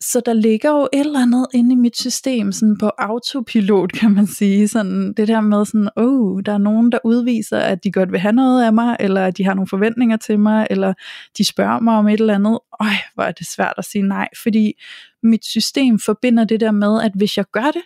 Så 0.00 0.22
der 0.26 0.32
ligger 0.32 0.70
jo 0.70 0.88
et 0.92 1.00
eller 1.00 1.22
andet 1.22 1.46
inde 1.54 1.72
i 1.72 1.76
mit 1.76 1.98
system, 1.98 2.52
sådan 2.52 2.78
på 2.78 2.90
autopilot, 2.98 3.92
kan 3.92 4.10
man 4.10 4.26
sige. 4.26 4.68
Sådan 4.68 5.12
det 5.12 5.28
der 5.28 5.40
med 5.40 5.64
sådan, 5.64 5.88
oh, 5.96 6.42
der 6.46 6.52
er 6.52 6.58
nogen, 6.58 6.92
der 6.92 6.98
udviser, 7.04 7.58
at 7.58 7.84
de 7.84 7.92
godt 7.92 8.12
vil 8.12 8.20
have 8.20 8.32
noget 8.32 8.64
af 8.64 8.72
mig, 8.72 8.96
eller 9.00 9.26
at 9.26 9.38
de 9.38 9.44
har 9.44 9.54
nogle 9.54 9.68
forventninger 9.68 10.16
til 10.16 10.38
mig, 10.38 10.66
eller 10.70 10.94
de 11.38 11.44
spørger 11.44 11.80
mig 11.80 11.94
om 11.94 12.08
et 12.08 12.20
eller 12.20 12.34
andet. 12.34 12.58
Øj, 12.80 12.88
hvor 13.14 13.24
er 13.24 13.32
det 13.32 13.46
svært 13.46 13.74
at 13.78 13.84
sige 13.84 14.02
nej, 14.02 14.28
fordi 14.42 14.72
mit 15.22 15.44
system 15.44 15.98
forbinder 15.98 16.44
det 16.44 16.60
der 16.60 16.70
med, 16.70 17.02
at 17.02 17.12
hvis 17.14 17.36
jeg 17.36 17.44
gør 17.52 17.70
det, 17.70 17.82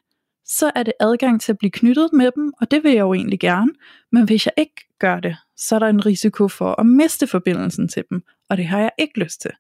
så 0.59 0.71
er 0.75 0.83
det 0.83 0.93
adgang 1.01 1.41
til 1.41 1.53
at 1.53 1.59
blive 1.59 1.71
knyttet 1.71 2.09
med 2.13 2.31
dem, 2.37 2.53
og 2.61 2.71
det 2.71 2.85
vil 2.85 2.93
jeg 2.93 3.01
jo 3.01 3.15
egentlig 3.15 3.41
gerne. 3.41 3.71
Men 4.13 4.25
hvis 4.25 4.47
jeg 4.47 4.53
ikke 4.57 4.89
gør 4.99 5.21
det, 5.21 5.37
så 5.57 5.75
er 5.75 5.79
der 5.79 5.87
en 5.87 6.07
risiko 6.07 6.49
for 6.49 6.81
at 6.81 6.87
miste 6.87 7.27
forbindelsen 7.27 7.89
til 7.89 8.05
dem, 8.11 8.23
og 8.49 8.57
det 8.57 8.67
har 8.67 8.81
jeg 8.81 8.91
ikke 8.99 9.21
lyst 9.21 9.41
til. 9.41 9.51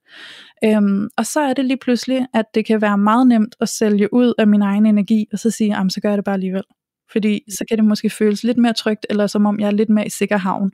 Øhm, 0.65 1.09
og 1.17 1.27
så 1.27 1.41
er 1.41 1.53
det 1.53 1.65
lige 1.65 1.77
pludselig, 1.77 2.27
at 2.35 2.45
det 2.55 2.67
kan 2.67 2.81
være 2.81 2.99
meget 2.99 3.27
nemt 3.27 3.57
at 3.61 3.69
sælge 3.69 4.15
ud 4.15 4.35
af 4.39 4.47
min 4.47 4.63
egen 4.63 4.87
energi, 4.87 5.27
og 5.33 5.39
så 5.39 5.51
sige, 5.51 5.77
så 5.89 6.01
gør 6.01 6.09
jeg 6.09 6.19
det 6.19 6.25
bare 6.25 6.35
alligevel. 6.35 6.65
Fordi 7.13 7.41
så 7.51 7.65
kan 7.69 7.79
det 7.79 7.85
måske 7.85 8.11
føles 8.11 8.45
lidt 8.45 8.59
mere 8.59 8.73
trygt, 8.73 9.07
eller 9.11 9.27
som 9.27 9.47
om 9.47 9.61
jeg 9.61 9.67
er 9.67 9.71
lidt 9.71 9.89
mere 9.89 10.07
i 10.07 10.11
sikker 10.11 10.37
havn. 10.37 10.71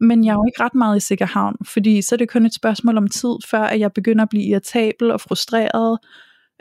Men 0.00 0.24
jeg 0.24 0.30
er 0.30 0.34
jo 0.34 0.44
ikke 0.48 0.62
ret 0.62 0.74
meget 0.74 0.96
i 0.96 1.06
sikker 1.06 1.26
havn, 1.26 1.56
fordi 1.64 2.02
så 2.02 2.14
er 2.14 2.16
det 2.16 2.30
kun 2.30 2.46
et 2.46 2.54
spørgsmål 2.54 2.96
om 2.96 3.08
tid, 3.08 3.34
før 3.50 3.62
at 3.62 3.80
jeg 3.80 3.92
begynder 3.92 4.22
at 4.22 4.28
blive 4.28 4.44
irritabel 4.44 5.10
og 5.10 5.20
frustreret, 5.20 5.98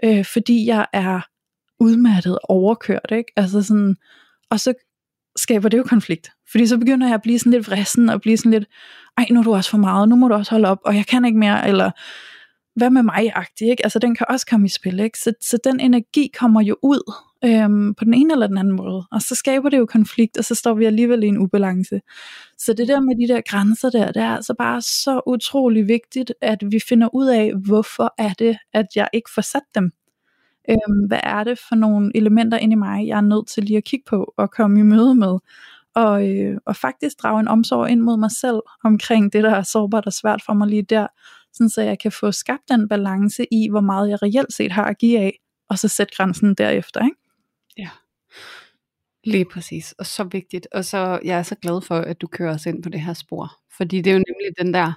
øh, 0.04 0.26
fordi 0.26 0.66
jeg 0.66 0.86
er 0.94 1.22
udmattet 1.80 2.34
og 2.34 2.50
overkørt, 2.50 3.12
ikke? 3.12 3.32
Altså 3.36 3.64
sådan, 3.64 3.96
og 4.50 4.60
så 4.60 4.74
skaber 5.36 5.70
det 5.70 5.78
jo 5.78 5.84
konflikt. 5.84 6.32
Fordi 6.52 6.68
så 6.68 6.78
begynder 6.78 7.08
jeg 7.08 7.14
at 7.16 7.22
blive 7.22 7.40
sådan 7.40 7.52
lidt 7.54 7.68
vrissen, 7.68 8.10
og 8.10 8.22
blive 8.22 8.38
sådan 8.38 8.52
lidt, 8.52 8.66
ej, 9.18 9.26
nu 9.32 9.40
er 9.40 9.44
du 9.44 9.54
også 9.54 9.70
for 9.70 9.78
meget, 9.78 10.10
nu 10.10 10.16
må 10.16 10.28
du 10.28 10.34
også 10.34 10.52
holde 10.52 10.68
op, 10.68 10.80
og 10.86 10.96
jeg 10.96 11.06
kan 11.06 11.26
ikke 11.26 11.40
mere, 11.40 11.68
eller 11.68 11.92
hvad 12.76 12.90
med 12.90 13.04
mig-agtig, 13.04 13.70
ikke? 13.70 13.86
Altså 13.86 14.00
den 14.00 14.16
kan 14.16 14.26
også 14.30 14.46
komme 14.46 14.66
i 14.66 14.70
spil, 14.70 15.00
ikke? 15.00 15.20
Så, 15.20 15.34
så 15.42 15.58
den 15.64 15.80
energi 15.80 16.32
kommer 16.40 16.62
jo 16.62 16.76
ud 16.84 17.14
øhm, 17.46 17.96
på 17.96 18.06
den 18.06 18.14
ene 18.14 18.34
eller 18.34 18.48
den 18.48 18.58
anden 18.58 18.76
måde, 18.76 19.08
og 19.12 19.22
så 19.22 19.36
skaber 19.36 19.70
det 19.70 19.78
jo 19.78 19.86
konflikt, 19.86 20.38
og 20.38 20.46
så 20.46 20.56
står 20.56 20.74
vi 20.74 20.86
alligevel 20.86 21.24
i 21.24 21.28
en 21.28 21.38
ubalance. 21.38 22.02
Så 22.58 22.74
det 22.74 22.88
der 22.88 23.00
med 23.00 23.28
de 23.28 23.34
der 23.34 23.42
grænser 23.42 23.90
der, 23.90 24.12
det 24.12 24.24
er 24.24 24.36
altså 24.36 24.54
bare 24.58 24.82
så 24.82 25.22
utrolig 25.28 25.88
vigtigt, 25.88 26.34
at 26.42 26.64
vi 26.72 26.80
finder 26.90 27.16
ud 27.16 27.28
af, 27.28 27.54
hvorfor 27.66 28.14
er 28.18 28.34
det, 28.34 28.58
at 28.74 28.86
jeg 28.96 29.08
ikke 29.14 29.30
får 29.36 29.42
sat 29.42 29.68
dem. 29.76 29.92
Øhm, 30.70 31.08
hvad 31.08 31.20
er 31.24 31.44
det 31.44 31.60
for 31.70 31.76
nogle 31.76 32.12
elementer 32.16 32.58
inde 32.58 32.74
i 32.74 32.76
mig, 32.76 33.08
jeg 33.08 33.18
er 33.18 33.22
nødt 33.22 33.48
til 33.48 33.64
lige 33.64 33.78
at 33.78 33.84
kigge 33.84 34.06
på 34.10 34.34
og 34.38 34.52
komme 34.52 34.80
i 34.80 34.84
møde 34.84 35.16
med. 35.16 35.38
Og, 35.96 36.30
øh, 36.30 36.58
og 36.66 36.76
faktisk 36.76 37.22
drage 37.24 37.40
en 37.40 37.48
omsorg 37.48 37.90
ind 37.90 38.02
mod 38.02 38.18
mig 38.18 38.32
selv 38.32 38.62
omkring 38.84 39.34
det, 39.34 39.44
der 39.44 39.56
er 39.56 39.64
sårbart 39.64 40.06
og 40.06 40.14
svært 40.14 40.42
for 40.46 40.54
mig 40.54 40.68
lige 40.68 40.82
der, 40.82 41.08
sådan 41.54 41.70
så 41.70 41.82
jeg 41.82 42.00
kan 42.00 42.12
få 42.12 42.32
skabt 42.32 42.70
den 42.70 42.88
balance 42.88 43.46
i, 43.52 43.70
hvor 43.70 43.82
meget 43.82 44.10
jeg 44.10 44.24
reelt 44.24 44.54
set 44.54 44.72
har 44.72 44.84
at 44.84 44.98
give 44.98 45.20
af, 45.20 45.40
og 45.70 45.80
så 45.80 45.88
sætte 45.88 46.16
grænsen 46.16 46.54
derefter. 46.54 47.06
Ikke? 47.06 47.18
Ja, 47.78 47.90
lige 49.24 49.46
præcis. 49.46 49.92
Og 49.92 50.06
så 50.06 50.24
vigtigt. 50.24 50.68
Og 50.72 50.86
så 50.86 51.20
jeg 51.24 51.40
er 51.40 51.44
så 51.44 51.56
glad 51.56 51.82
for, 51.82 51.96
at 51.96 52.22
du 52.22 52.28
kører 52.28 52.54
os 52.54 52.66
ind 52.66 52.84
på 52.84 52.90
det 52.90 53.02
her 53.02 53.14
spor. 53.14 53.52
Fordi 53.78 54.02
det 54.02 54.10
er 54.10 54.14
jo 54.14 54.24
nemlig 54.28 54.66
den 54.66 54.74
der 54.74 54.94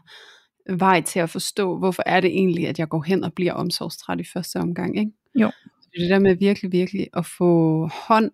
vej 0.70 1.00
til 1.00 1.18
at 1.20 1.30
forstå, 1.30 1.78
hvorfor 1.78 2.02
er 2.06 2.20
det 2.20 2.30
egentlig, 2.30 2.68
at 2.68 2.78
jeg 2.78 2.88
går 2.88 3.02
hen 3.02 3.24
og 3.24 3.32
bliver 3.32 3.52
omsorgstræt 3.52 4.20
i 4.20 4.24
første 4.32 4.56
omgang. 4.56 4.98
Ikke? 4.98 5.12
Jo. 5.34 5.50
Det 5.94 6.10
der 6.10 6.18
med 6.18 6.36
virkelig, 6.36 6.72
virkelig 6.72 7.08
at 7.16 7.26
få 7.26 7.86
hånd, 7.86 8.30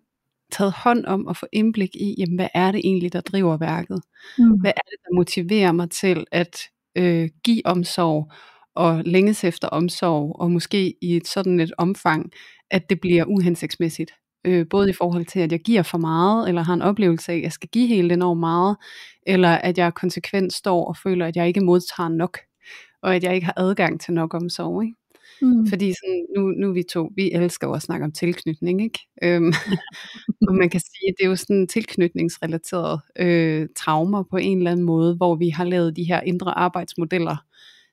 taget 0.51 0.71
hånd 0.71 1.05
om 1.05 1.27
og 1.27 1.37
få 1.37 1.45
indblik 1.51 1.95
i, 1.95 2.15
jamen, 2.17 2.35
hvad 2.35 2.47
er 2.53 2.71
det 2.71 2.81
egentlig, 2.83 3.13
der 3.13 3.21
driver 3.21 3.57
værket? 3.57 4.01
Mm. 4.37 4.59
Hvad 4.59 4.71
er 4.71 4.89
det, 4.89 4.97
der 5.03 5.15
motiverer 5.15 5.71
mig 5.71 5.89
til 5.89 6.25
at 6.31 6.57
øh, 6.95 7.29
give 7.43 7.61
omsorg 7.65 8.31
og 8.75 9.03
længes 9.05 9.43
efter 9.43 9.67
omsorg, 9.67 10.35
og 10.39 10.51
måske 10.51 10.93
i 11.01 11.15
et 11.15 11.27
sådan 11.27 11.59
et 11.59 11.71
omfang, 11.77 12.31
at 12.71 12.89
det 12.89 13.01
bliver 13.01 13.25
uhensigtsmæssigt. 13.25 14.11
Øh, 14.45 14.65
både 14.69 14.89
i 14.89 14.93
forhold 14.93 15.25
til, 15.25 15.39
at 15.39 15.51
jeg 15.51 15.59
giver 15.59 15.83
for 15.83 15.97
meget, 15.97 16.49
eller 16.49 16.61
har 16.61 16.73
en 16.73 16.81
oplevelse 16.81 17.31
af, 17.31 17.35
at 17.35 17.43
jeg 17.43 17.51
skal 17.51 17.69
give 17.69 17.87
helt 17.87 18.11
enormt 18.11 18.39
meget, 18.39 18.77
eller 19.27 19.49
at 19.49 19.77
jeg 19.77 19.93
konsekvent 19.93 20.53
står 20.53 20.85
og 20.85 20.97
føler, 20.97 21.25
at 21.25 21.35
jeg 21.35 21.47
ikke 21.47 21.61
modtager 21.61 22.09
nok, 22.09 22.37
og 23.01 23.15
at 23.15 23.23
jeg 23.23 23.35
ikke 23.35 23.45
har 23.45 23.53
adgang 23.57 24.01
til 24.01 24.13
nok 24.13 24.33
omsorg. 24.33 24.83
Ikke? 24.83 24.95
Mm. 25.41 25.67
Fordi 25.67 25.93
sådan, 25.93 26.25
nu, 26.37 26.47
nu 26.47 26.73
vi 26.73 26.83
to, 26.83 27.11
vi 27.15 27.31
elsker 27.31 27.67
jo 27.67 27.73
at 27.73 27.81
snakke 27.81 28.05
om 28.05 28.11
tilknytning, 28.11 28.83
ikke? 28.83 28.99
Øhm, 29.23 29.53
og 30.47 30.55
man 30.55 30.69
kan 30.69 30.79
sige, 30.79 31.09
at 31.09 31.15
det 31.17 31.25
er 31.25 31.29
jo 31.29 31.35
sådan 31.35 31.67
tilknytningsrelateret 31.67 33.01
øh, 33.19 33.67
traumer 33.77 34.23
på 34.31 34.37
en 34.37 34.57
eller 34.57 34.71
anden 34.71 34.85
måde, 34.85 35.15
hvor 35.15 35.35
vi 35.35 35.49
har 35.49 35.63
lavet 35.63 35.95
de 35.95 36.03
her 36.03 36.21
indre 36.21 36.57
arbejdsmodeller, 36.57 37.37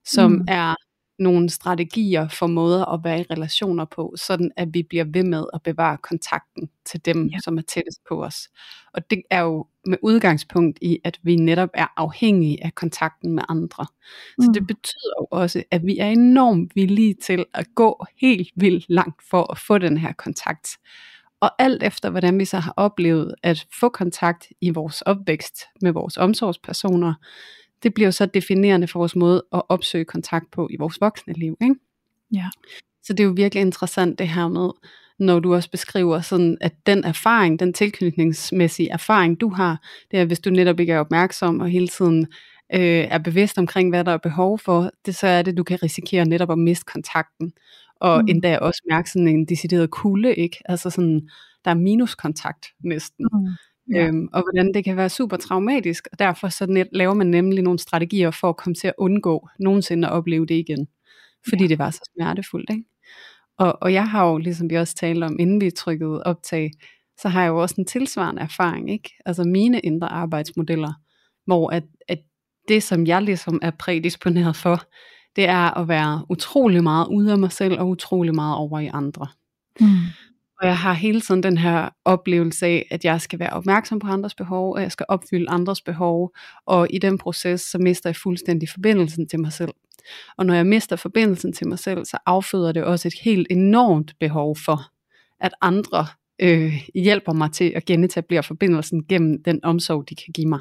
som 0.04 0.32
mm. 0.32 0.44
er 0.48 0.74
nogle 1.18 1.50
strategier 1.50 2.28
for 2.28 2.46
måder 2.46 2.84
at 2.84 3.00
være 3.04 3.20
i 3.20 3.24
relationer 3.30 3.84
på, 3.84 4.14
sådan 4.16 4.50
at 4.56 4.68
vi 4.72 4.82
bliver 4.82 5.04
ved 5.04 5.24
med 5.24 5.44
at 5.54 5.62
bevare 5.62 5.96
kontakten 5.96 6.70
til 6.84 7.04
dem, 7.04 7.26
ja. 7.26 7.38
som 7.44 7.58
er 7.58 7.62
tættest 7.62 8.00
på 8.08 8.24
os. 8.24 8.48
Og 8.94 9.10
det 9.10 9.22
er 9.30 9.40
jo 9.40 9.66
med 9.86 9.98
udgangspunkt 10.02 10.78
i, 10.82 10.98
at 11.04 11.20
vi 11.22 11.36
netop 11.36 11.68
er 11.74 11.86
afhængige 11.96 12.64
af 12.64 12.74
kontakten 12.74 13.32
med 13.32 13.42
andre. 13.48 13.86
Mm. 14.38 14.44
Så 14.44 14.50
det 14.54 14.66
betyder 14.66 15.14
jo 15.20 15.26
også, 15.30 15.62
at 15.70 15.86
vi 15.86 15.98
er 15.98 16.08
enormt 16.08 16.76
villige 16.76 17.14
til 17.14 17.44
at 17.54 17.66
gå 17.74 18.06
helt 18.20 18.48
vildt 18.56 18.84
langt 18.88 19.22
for 19.30 19.52
at 19.52 19.58
få 19.58 19.78
den 19.78 19.96
her 19.96 20.12
kontakt. 20.12 20.68
Og 21.40 21.50
alt 21.58 21.82
efter, 21.82 22.10
hvordan 22.10 22.38
vi 22.38 22.44
så 22.44 22.58
har 22.58 22.74
oplevet 22.76 23.34
at 23.42 23.66
få 23.80 23.88
kontakt 23.88 24.46
i 24.60 24.70
vores 24.70 25.02
opvækst 25.02 25.64
med 25.82 25.92
vores 25.92 26.16
omsorgspersoner, 26.16 27.14
det 27.82 27.94
bliver 27.94 28.10
så 28.10 28.26
definerende 28.26 28.86
for 28.86 28.98
vores 28.98 29.16
måde 29.16 29.44
at 29.52 29.62
opsøge 29.68 30.04
kontakt 30.04 30.50
på 30.50 30.68
i 30.70 30.76
vores 30.78 31.00
voksne 31.00 31.32
liv. 31.32 31.56
Ikke? 31.62 31.74
Ja. 32.32 32.48
Så 33.02 33.12
det 33.12 33.20
er 33.20 33.24
jo 33.24 33.32
virkelig 33.36 33.60
interessant 33.60 34.18
det 34.18 34.28
her 34.28 34.48
med, 34.48 34.70
når 35.18 35.40
du 35.40 35.54
også 35.54 35.70
beskriver 35.70 36.20
sådan, 36.20 36.58
at 36.60 36.72
den 36.86 37.04
erfaring, 37.04 37.60
den 37.60 37.72
tilknytningsmæssige 37.72 38.90
erfaring, 38.90 39.40
du 39.40 39.48
har, 39.48 39.82
det 40.10 40.18
er, 40.18 40.24
hvis 40.24 40.40
du 40.40 40.50
netop 40.50 40.80
ikke 40.80 40.92
er 40.92 41.00
opmærksom 41.00 41.60
og 41.60 41.68
hele 41.68 41.88
tiden 41.88 42.26
øh, 42.74 42.80
er 43.10 43.18
bevidst 43.18 43.58
omkring, 43.58 43.90
hvad 43.90 44.04
der 44.04 44.12
er 44.12 44.18
behov 44.18 44.58
for, 44.58 44.90
det 45.06 45.14
så 45.14 45.26
er 45.26 45.42
det, 45.42 45.56
du 45.56 45.64
kan 45.64 45.82
risikere 45.82 46.24
netop 46.24 46.50
at 46.50 46.58
miste 46.58 46.84
kontakten. 46.84 47.52
Og 48.00 48.22
mm. 48.22 48.28
endda 48.28 48.58
også 48.58 48.82
mærke 48.90 49.10
sådan 49.10 49.28
en 49.28 49.44
decideret 49.44 49.90
kulde, 49.90 50.34
ikke? 50.34 50.56
Altså 50.64 50.90
sådan, 50.90 51.28
der 51.64 51.70
er 51.70 51.74
minuskontakt 51.74 52.66
næsten. 52.84 53.26
Mm. 53.32 53.46
Ja. 53.94 54.06
Øhm, 54.06 54.28
og 54.32 54.42
hvordan 54.42 54.74
det 54.74 54.84
kan 54.84 54.96
være 54.96 55.08
super 55.08 55.36
traumatisk, 55.36 56.08
og 56.12 56.18
derfor 56.18 56.48
så 56.48 56.66
net, 56.66 56.88
laver 56.92 57.14
man 57.14 57.26
nemlig 57.26 57.62
nogle 57.62 57.78
strategier 57.78 58.30
for 58.30 58.48
at 58.48 58.56
komme 58.56 58.74
til 58.74 58.88
at 58.88 58.94
undgå 58.98 59.48
nogensinde 59.60 60.08
at 60.08 60.12
opleve 60.12 60.46
det 60.46 60.54
igen, 60.54 60.88
fordi 61.48 61.62
ja. 61.62 61.68
det 61.68 61.78
var 61.78 61.90
så 61.90 62.10
smertefuldt. 62.14 62.70
Ikke? 62.70 62.84
Og, 63.58 63.78
og 63.82 63.92
jeg 63.92 64.10
har 64.10 64.26
jo, 64.26 64.38
ligesom 64.38 64.70
vi 64.70 64.74
også 64.74 64.94
talte 64.94 65.24
om, 65.24 65.36
inden 65.40 65.60
vi 65.60 65.70
trykkede 65.70 66.22
optag, 66.22 66.70
så 67.18 67.28
har 67.28 67.42
jeg 67.42 67.48
jo 67.48 67.62
også 67.62 67.74
en 67.78 67.86
tilsvarende 67.86 68.42
erfaring, 68.42 68.90
ikke? 68.90 69.10
altså 69.26 69.44
mine 69.44 69.80
indre 69.80 70.08
arbejdsmodeller, 70.08 70.92
hvor 71.46 71.70
at, 71.70 71.84
at 72.08 72.18
det, 72.68 72.82
som 72.82 73.06
jeg 73.06 73.22
ligesom 73.22 73.58
er 73.62 73.70
prædisponeret 73.70 74.56
for, 74.56 74.82
det 75.36 75.48
er 75.48 75.78
at 75.78 75.88
være 75.88 76.26
utrolig 76.30 76.82
meget 76.82 77.06
ude 77.08 77.32
af 77.32 77.38
mig 77.38 77.52
selv, 77.52 77.80
og 77.80 77.88
utrolig 77.88 78.34
meget 78.34 78.56
over 78.56 78.80
i 78.80 78.90
andre. 78.92 79.26
Mm. 79.80 79.86
Og 80.60 80.66
jeg 80.66 80.78
har 80.78 80.92
hele 80.92 81.20
tiden 81.20 81.42
den 81.42 81.58
her 81.58 81.88
oplevelse 82.04 82.66
af, 82.66 82.88
at 82.90 83.04
jeg 83.04 83.20
skal 83.20 83.38
være 83.38 83.50
opmærksom 83.50 83.98
på 83.98 84.06
andres 84.06 84.34
behov, 84.34 84.74
og 84.74 84.82
jeg 84.82 84.92
skal 84.92 85.06
opfylde 85.08 85.50
andres 85.50 85.80
behov, 85.80 86.34
og 86.66 86.86
i 86.90 86.98
den 86.98 87.18
proces, 87.18 87.60
så 87.60 87.78
mister 87.78 88.10
jeg 88.10 88.16
fuldstændig 88.16 88.68
forbindelsen 88.68 89.28
til 89.28 89.40
mig 89.40 89.52
selv. 89.52 89.72
Og 90.38 90.46
når 90.46 90.54
jeg 90.54 90.66
mister 90.66 90.96
forbindelsen 90.96 91.52
til 91.52 91.68
mig 91.68 91.78
selv, 91.78 92.04
så 92.04 92.18
afføder 92.26 92.72
det 92.72 92.84
også 92.84 93.08
et 93.08 93.14
helt 93.22 93.46
enormt 93.50 94.14
behov 94.20 94.56
for, 94.64 94.80
at 95.40 95.52
andre 95.60 96.06
øh, 96.42 96.72
hjælper 96.94 97.32
mig 97.32 97.52
til 97.52 97.72
at 97.76 97.84
genetablere 97.84 98.42
forbindelsen 98.42 99.04
gennem 99.04 99.42
den 99.42 99.64
omsorg, 99.64 100.08
de 100.08 100.14
kan 100.14 100.32
give 100.32 100.48
mig. 100.48 100.60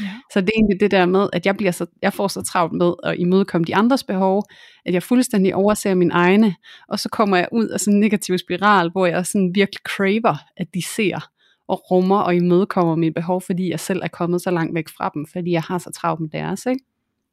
Ja. 0.00 0.10
Så 0.32 0.40
det 0.40 0.48
er 0.48 0.52
egentlig 0.56 0.80
det 0.80 0.90
der 0.90 1.06
med, 1.06 1.28
at 1.32 1.46
jeg, 1.46 1.56
bliver 1.56 1.72
så, 1.72 1.86
jeg 2.02 2.12
får 2.12 2.28
så 2.28 2.42
travlt 2.42 2.72
med 2.72 2.92
at 3.04 3.18
imødekomme 3.18 3.64
de 3.64 3.76
andres 3.76 4.04
behov, 4.04 4.42
at 4.86 4.94
jeg 4.94 5.02
fuldstændig 5.02 5.54
overser 5.54 5.94
min 5.94 6.10
egne, 6.10 6.56
og 6.88 6.98
så 6.98 7.08
kommer 7.08 7.36
jeg 7.36 7.48
ud 7.52 7.68
af 7.68 7.80
sådan 7.80 7.94
en 7.94 8.00
negativ 8.00 8.38
spiral, 8.38 8.90
hvor 8.90 9.06
jeg 9.06 9.26
sådan 9.26 9.50
virkelig 9.54 9.80
craver, 9.84 10.36
at 10.56 10.66
de 10.74 10.82
ser 10.82 11.30
og 11.68 11.90
rummer 11.90 12.18
og 12.18 12.34
imødekommer 12.34 12.94
mine 12.94 13.14
behov, 13.14 13.40
fordi 13.40 13.70
jeg 13.70 13.80
selv 13.80 14.00
er 14.02 14.08
kommet 14.08 14.42
så 14.42 14.50
langt 14.50 14.74
væk 14.74 14.88
fra 14.88 15.10
dem, 15.14 15.26
fordi 15.32 15.50
jeg 15.50 15.62
har 15.62 15.78
så 15.78 15.90
travlt 15.90 16.20
med 16.20 16.28
deres, 16.28 16.66
ikke? 16.66 16.84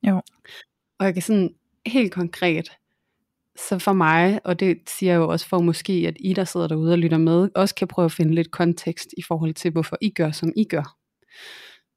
Jo. 0.07 0.21
Og 0.99 1.05
jeg 1.05 1.13
kan 1.13 1.21
sådan 1.21 1.53
helt 1.85 2.13
konkret, 2.13 2.69
så 3.55 3.79
for 3.79 3.93
mig, 3.93 4.39
og 4.43 4.59
det 4.59 4.77
siger 4.87 5.11
jeg 5.11 5.19
jo 5.19 5.27
også 5.29 5.47
for 5.47 5.59
måske, 5.59 5.93
at 6.07 6.17
I, 6.19 6.33
der 6.33 6.43
sidder 6.43 6.67
derude 6.67 6.91
og 6.91 6.97
lytter 6.97 7.17
med, 7.17 7.49
også 7.55 7.75
kan 7.75 7.87
prøve 7.87 8.05
at 8.05 8.11
finde 8.11 8.35
lidt 8.35 8.51
kontekst 8.51 9.09
i 9.17 9.21
forhold 9.21 9.53
til, 9.53 9.71
hvorfor 9.71 9.97
I 10.01 10.09
gør, 10.09 10.31
som 10.31 10.51
I 10.55 10.63
gør. 10.63 10.97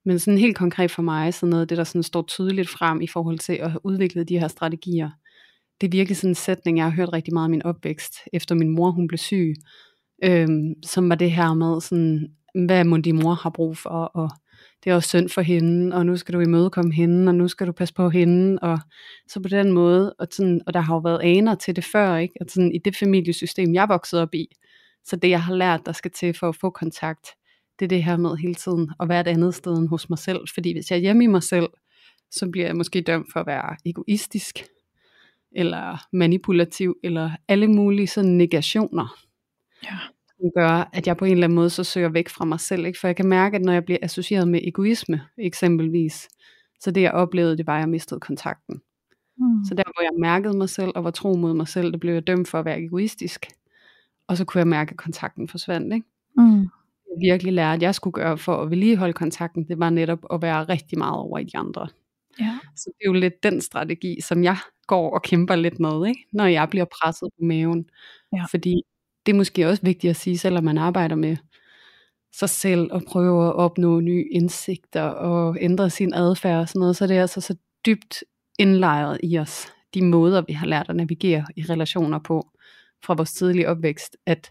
Men 0.06 0.18
sådan 0.18 0.38
helt 0.38 0.56
konkret 0.56 0.90
for 0.90 1.02
mig, 1.02 1.34
så 1.34 1.46
noget 1.46 1.62
af 1.62 1.68
det, 1.68 1.78
der 1.78 1.84
sådan 1.84 2.02
står 2.02 2.22
tydeligt 2.22 2.68
frem 2.68 3.00
i 3.00 3.06
forhold 3.06 3.38
til 3.38 3.52
at 3.52 3.70
have 3.70 3.86
udviklet 3.86 4.28
de 4.28 4.38
her 4.38 4.48
strategier, 4.48 5.10
det 5.80 5.86
er 5.86 5.90
virkelig 5.90 6.16
sådan 6.16 6.30
en 6.30 6.34
sætning, 6.34 6.78
jeg 6.78 6.84
har 6.84 6.90
hørt 6.90 7.12
rigtig 7.12 7.34
meget 7.34 7.48
i 7.48 7.50
min 7.50 7.62
opvækst, 7.62 8.14
efter 8.32 8.54
min 8.54 8.68
mor 8.68 8.90
hun 8.90 9.08
blev 9.08 9.18
syg. 9.18 9.54
øhm, 10.24 10.74
som 10.82 11.08
var 11.08 11.14
det 11.14 11.30
her 11.30 11.54
med 11.54 11.80
sådan, 11.80 12.28
hvad 12.66 12.84
må 12.84 12.96
din 12.96 13.20
mor 13.22 13.34
har 13.34 13.50
brug 13.50 13.78
for, 13.78 13.88
og 13.90 14.30
det 14.84 14.90
er 14.90 14.94
også 14.94 15.08
synd 15.08 15.28
for 15.28 15.40
hende, 15.40 15.96
og 15.96 16.06
nu 16.06 16.16
skal 16.16 16.34
du 16.34 16.40
imødekomme 16.40 16.94
hende, 16.94 17.30
og 17.30 17.34
nu 17.34 17.48
skal 17.48 17.66
du 17.66 17.72
passe 17.72 17.94
på 17.94 18.10
hende, 18.10 18.58
og 18.62 18.78
så 19.28 19.40
på 19.40 19.48
den 19.48 19.72
måde, 19.72 20.14
og, 20.18 20.26
sådan, 20.30 20.60
og 20.66 20.74
der 20.74 20.80
har 20.80 20.94
jo 20.94 20.98
været 20.98 21.20
aner 21.22 21.54
til 21.54 21.76
det 21.76 21.84
før, 21.84 22.16
ikke? 22.16 22.34
Og 22.40 22.46
sådan, 22.48 22.72
i 22.72 22.78
det 22.78 22.96
familiesystem, 22.96 23.74
jeg 23.74 23.88
voksede 23.88 24.22
op 24.22 24.34
i, 24.34 24.46
så 25.04 25.16
det 25.16 25.30
jeg 25.30 25.42
har 25.42 25.54
lært, 25.54 25.80
der 25.86 25.92
skal 25.92 26.10
til 26.10 26.34
for 26.34 26.48
at 26.48 26.56
få 26.56 26.70
kontakt, 26.70 27.26
det 27.78 27.84
er 27.84 27.88
det 27.88 28.04
her 28.04 28.16
med 28.16 28.36
hele 28.36 28.54
tiden 28.54 28.90
at 29.00 29.08
være 29.08 29.20
et 29.20 29.26
andet 29.26 29.54
sted 29.54 29.78
end 29.78 29.88
hos 29.88 30.10
mig 30.10 30.18
selv, 30.18 30.40
fordi 30.54 30.72
hvis 30.72 30.90
jeg 30.90 30.96
er 30.96 31.00
hjemme 31.00 31.24
i 31.24 31.26
mig 31.26 31.42
selv, 31.42 31.68
så 32.30 32.48
bliver 32.50 32.66
jeg 32.66 32.76
måske 32.76 33.00
dømt 33.00 33.32
for 33.32 33.40
at 33.40 33.46
være 33.46 33.76
egoistisk, 33.84 34.64
eller 35.52 36.06
manipulativ, 36.12 36.96
eller 37.04 37.30
alle 37.48 37.68
mulige 37.68 38.06
sådan 38.06 38.30
negationer. 38.30 39.16
Ja 39.84 39.98
som 40.40 40.50
gør, 40.54 40.90
at 40.92 41.06
jeg 41.06 41.16
på 41.16 41.24
en 41.24 41.32
eller 41.32 41.44
anden 41.44 41.56
måde 41.56 41.70
så 41.70 41.84
søger 41.84 42.08
væk 42.08 42.28
fra 42.28 42.44
mig 42.44 42.60
selv. 42.60 42.86
Ikke? 42.86 43.00
For 43.00 43.08
jeg 43.08 43.16
kan 43.16 43.28
mærke, 43.28 43.56
at 43.56 43.62
når 43.62 43.72
jeg 43.72 43.84
bliver 43.84 43.98
associeret 44.02 44.48
med 44.48 44.60
egoisme, 44.62 45.20
eksempelvis, 45.38 46.28
så 46.80 46.90
det 46.90 47.02
jeg 47.02 47.12
oplevede, 47.12 47.56
det 47.56 47.66
var, 47.66 47.74
at 47.74 47.80
jeg 47.80 47.88
mistede 47.88 48.20
kontakten. 48.20 48.80
Mm. 49.38 49.64
Så 49.68 49.74
der, 49.74 49.82
hvor 49.94 50.02
jeg 50.02 50.20
mærkede 50.20 50.56
mig 50.56 50.68
selv, 50.68 50.92
og 50.94 51.04
var 51.04 51.10
tro 51.10 51.36
mod 51.36 51.54
mig 51.54 51.68
selv, 51.68 51.92
der 51.92 51.98
blev 51.98 52.12
jeg 52.12 52.26
dømt 52.26 52.48
for 52.48 52.58
at 52.58 52.64
være 52.64 52.82
egoistisk. 52.82 53.46
Og 54.28 54.36
så 54.36 54.44
kunne 54.44 54.58
jeg 54.58 54.68
mærke, 54.68 54.90
at 54.90 54.96
kontakten 54.96 55.48
forsvandt. 55.48 55.94
Ikke? 55.94 56.06
Mm. 56.36 56.68
Virkelig 57.20 57.52
lærte, 57.52 57.76
at 57.76 57.82
jeg 57.82 57.94
skulle 57.94 58.12
gøre 58.12 58.38
for 58.38 58.56
at 58.56 58.70
vedligeholde 58.70 59.12
kontakten, 59.12 59.68
det 59.68 59.78
var 59.78 59.90
netop 59.90 60.18
at 60.32 60.42
være 60.42 60.64
rigtig 60.64 60.98
meget 60.98 61.16
over 61.16 61.38
i 61.38 61.44
de 61.44 61.58
andre. 61.58 61.88
Ja. 62.40 62.58
Så 62.76 62.90
det 62.98 63.06
er 63.06 63.06
jo 63.06 63.12
lidt 63.12 63.42
den 63.42 63.60
strategi, 63.60 64.20
som 64.20 64.44
jeg 64.44 64.56
går 64.86 65.14
og 65.14 65.22
kæmper 65.22 65.56
lidt 65.56 65.80
med, 65.80 66.06
ikke? 66.08 66.20
når 66.32 66.46
jeg 66.46 66.68
bliver 66.70 66.84
presset 66.84 67.28
på 67.38 67.44
maven. 67.44 67.86
Ja. 68.32 68.44
Fordi 68.50 68.82
det 69.26 69.32
er 69.32 69.36
måske 69.36 69.68
også 69.68 69.82
vigtigt 69.82 70.10
at 70.10 70.16
sige, 70.16 70.38
selvom 70.38 70.64
man 70.64 70.78
arbejder 70.78 71.16
med 71.16 71.36
sig 72.32 72.48
selv 72.48 72.92
og 72.92 73.02
prøver 73.08 73.48
at 73.48 73.54
opnå 73.54 74.00
nye 74.00 74.24
indsigter 74.32 75.02
og 75.02 75.56
ændre 75.60 75.90
sin 75.90 76.14
adfærd 76.14 76.60
og 76.60 76.68
sådan 76.68 76.80
noget, 76.80 76.96
så 76.96 77.04
er 77.04 77.08
det 77.08 77.14
altså 77.14 77.40
så 77.40 77.56
dybt 77.86 78.24
indlejret 78.58 79.20
i 79.22 79.38
os, 79.38 79.72
de 79.94 80.04
måder 80.04 80.42
vi 80.46 80.52
har 80.52 80.66
lært 80.66 80.86
at 80.88 80.96
navigere 80.96 81.46
i 81.56 81.62
relationer 81.62 82.18
på 82.18 82.50
fra 83.04 83.14
vores 83.14 83.32
tidlige 83.32 83.68
opvækst, 83.68 84.16
at 84.26 84.50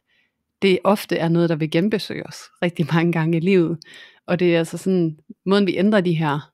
det 0.65 0.79
ofte 0.83 1.17
er 1.17 1.29
noget, 1.29 1.49
der 1.49 1.55
vil 1.55 1.71
genbesøge 1.71 2.27
os 2.27 2.37
rigtig 2.61 2.87
mange 2.93 3.11
gange 3.11 3.37
i 3.37 3.39
livet. 3.39 3.77
Og 4.27 4.39
det 4.39 4.55
er 4.55 4.59
altså 4.59 4.77
sådan, 4.77 5.17
måden 5.45 5.67
vi 5.67 5.77
ændrer 5.77 6.01
de 6.01 6.13
her 6.13 6.51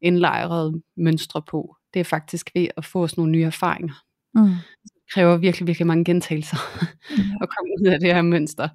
indlejrede 0.00 0.82
mønstre 0.96 1.42
på, 1.42 1.76
det 1.94 2.00
er 2.00 2.04
faktisk 2.04 2.50
ved 2.54 2.68
at 2.76 2.84
få 2.84 3.02
os 3.02 3.16
nogle 3.16 3.32
nye 3.32 3.44
erfaringer. 3.44 3.94
Mm 4.34 4.54
kræver 5.12 5.36
virkelig, 5.36 5.66
virkelig 5.66 5.86
mange 5.86 6.04
gentagelser 6.04 6.56
mm. 7.10 7.16
at 7.42 7.48
komme 7.48 7.74
ud 7.80 7.86
af 7.86 8.00
det 8.00 8.14
her 8.14 8.22
mønster. 8.22 8.68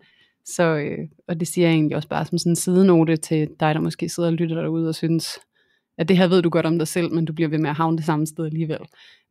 Så, 0.46 0.64
øh, 0.64 0.98
og 1.28 1.40
det 1.40 1.48
siger 1.48 1.68
jeg 1.68 1.74
egentlig 1.74 1.96
også 1.96 2.10
bare 2.10 2.26
som 2.26 2.38
sådan 2.38 2.52
en 2.52 2.56
sidenote 2.56 3.18
til 3.18 3.48
dig, 3.60 3.76
der 3.76 3.82
måske 3.82 4.10
sidder 4.10 4.30
og 4.30 4.34
lytter 4.34 4.62
derude 4.62 4.90
og 4.90 4.96
synes, 4.96 5.40
at 5.98 6.10
det 6.10 6.18
her 6.18 6.28
ved 6.28 6.42
du 6.42 6.50
godt 6.50 6.66
om 6.66 6.78
dig 6.78 6.88
selv, 6.88 7.14
men 7.14 7.26
du 7.26 7.34
bliver 7.34 7.50
ved 7.50 7.58
med 7.58 7.70
at 7.70 7.76
havne 7.76 7.98
det 7.98 8.06
samme 8.06 8.28
sted 8.28 8.46
alligevel. 8.46 8.80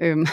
Øhm, 0.02 0.26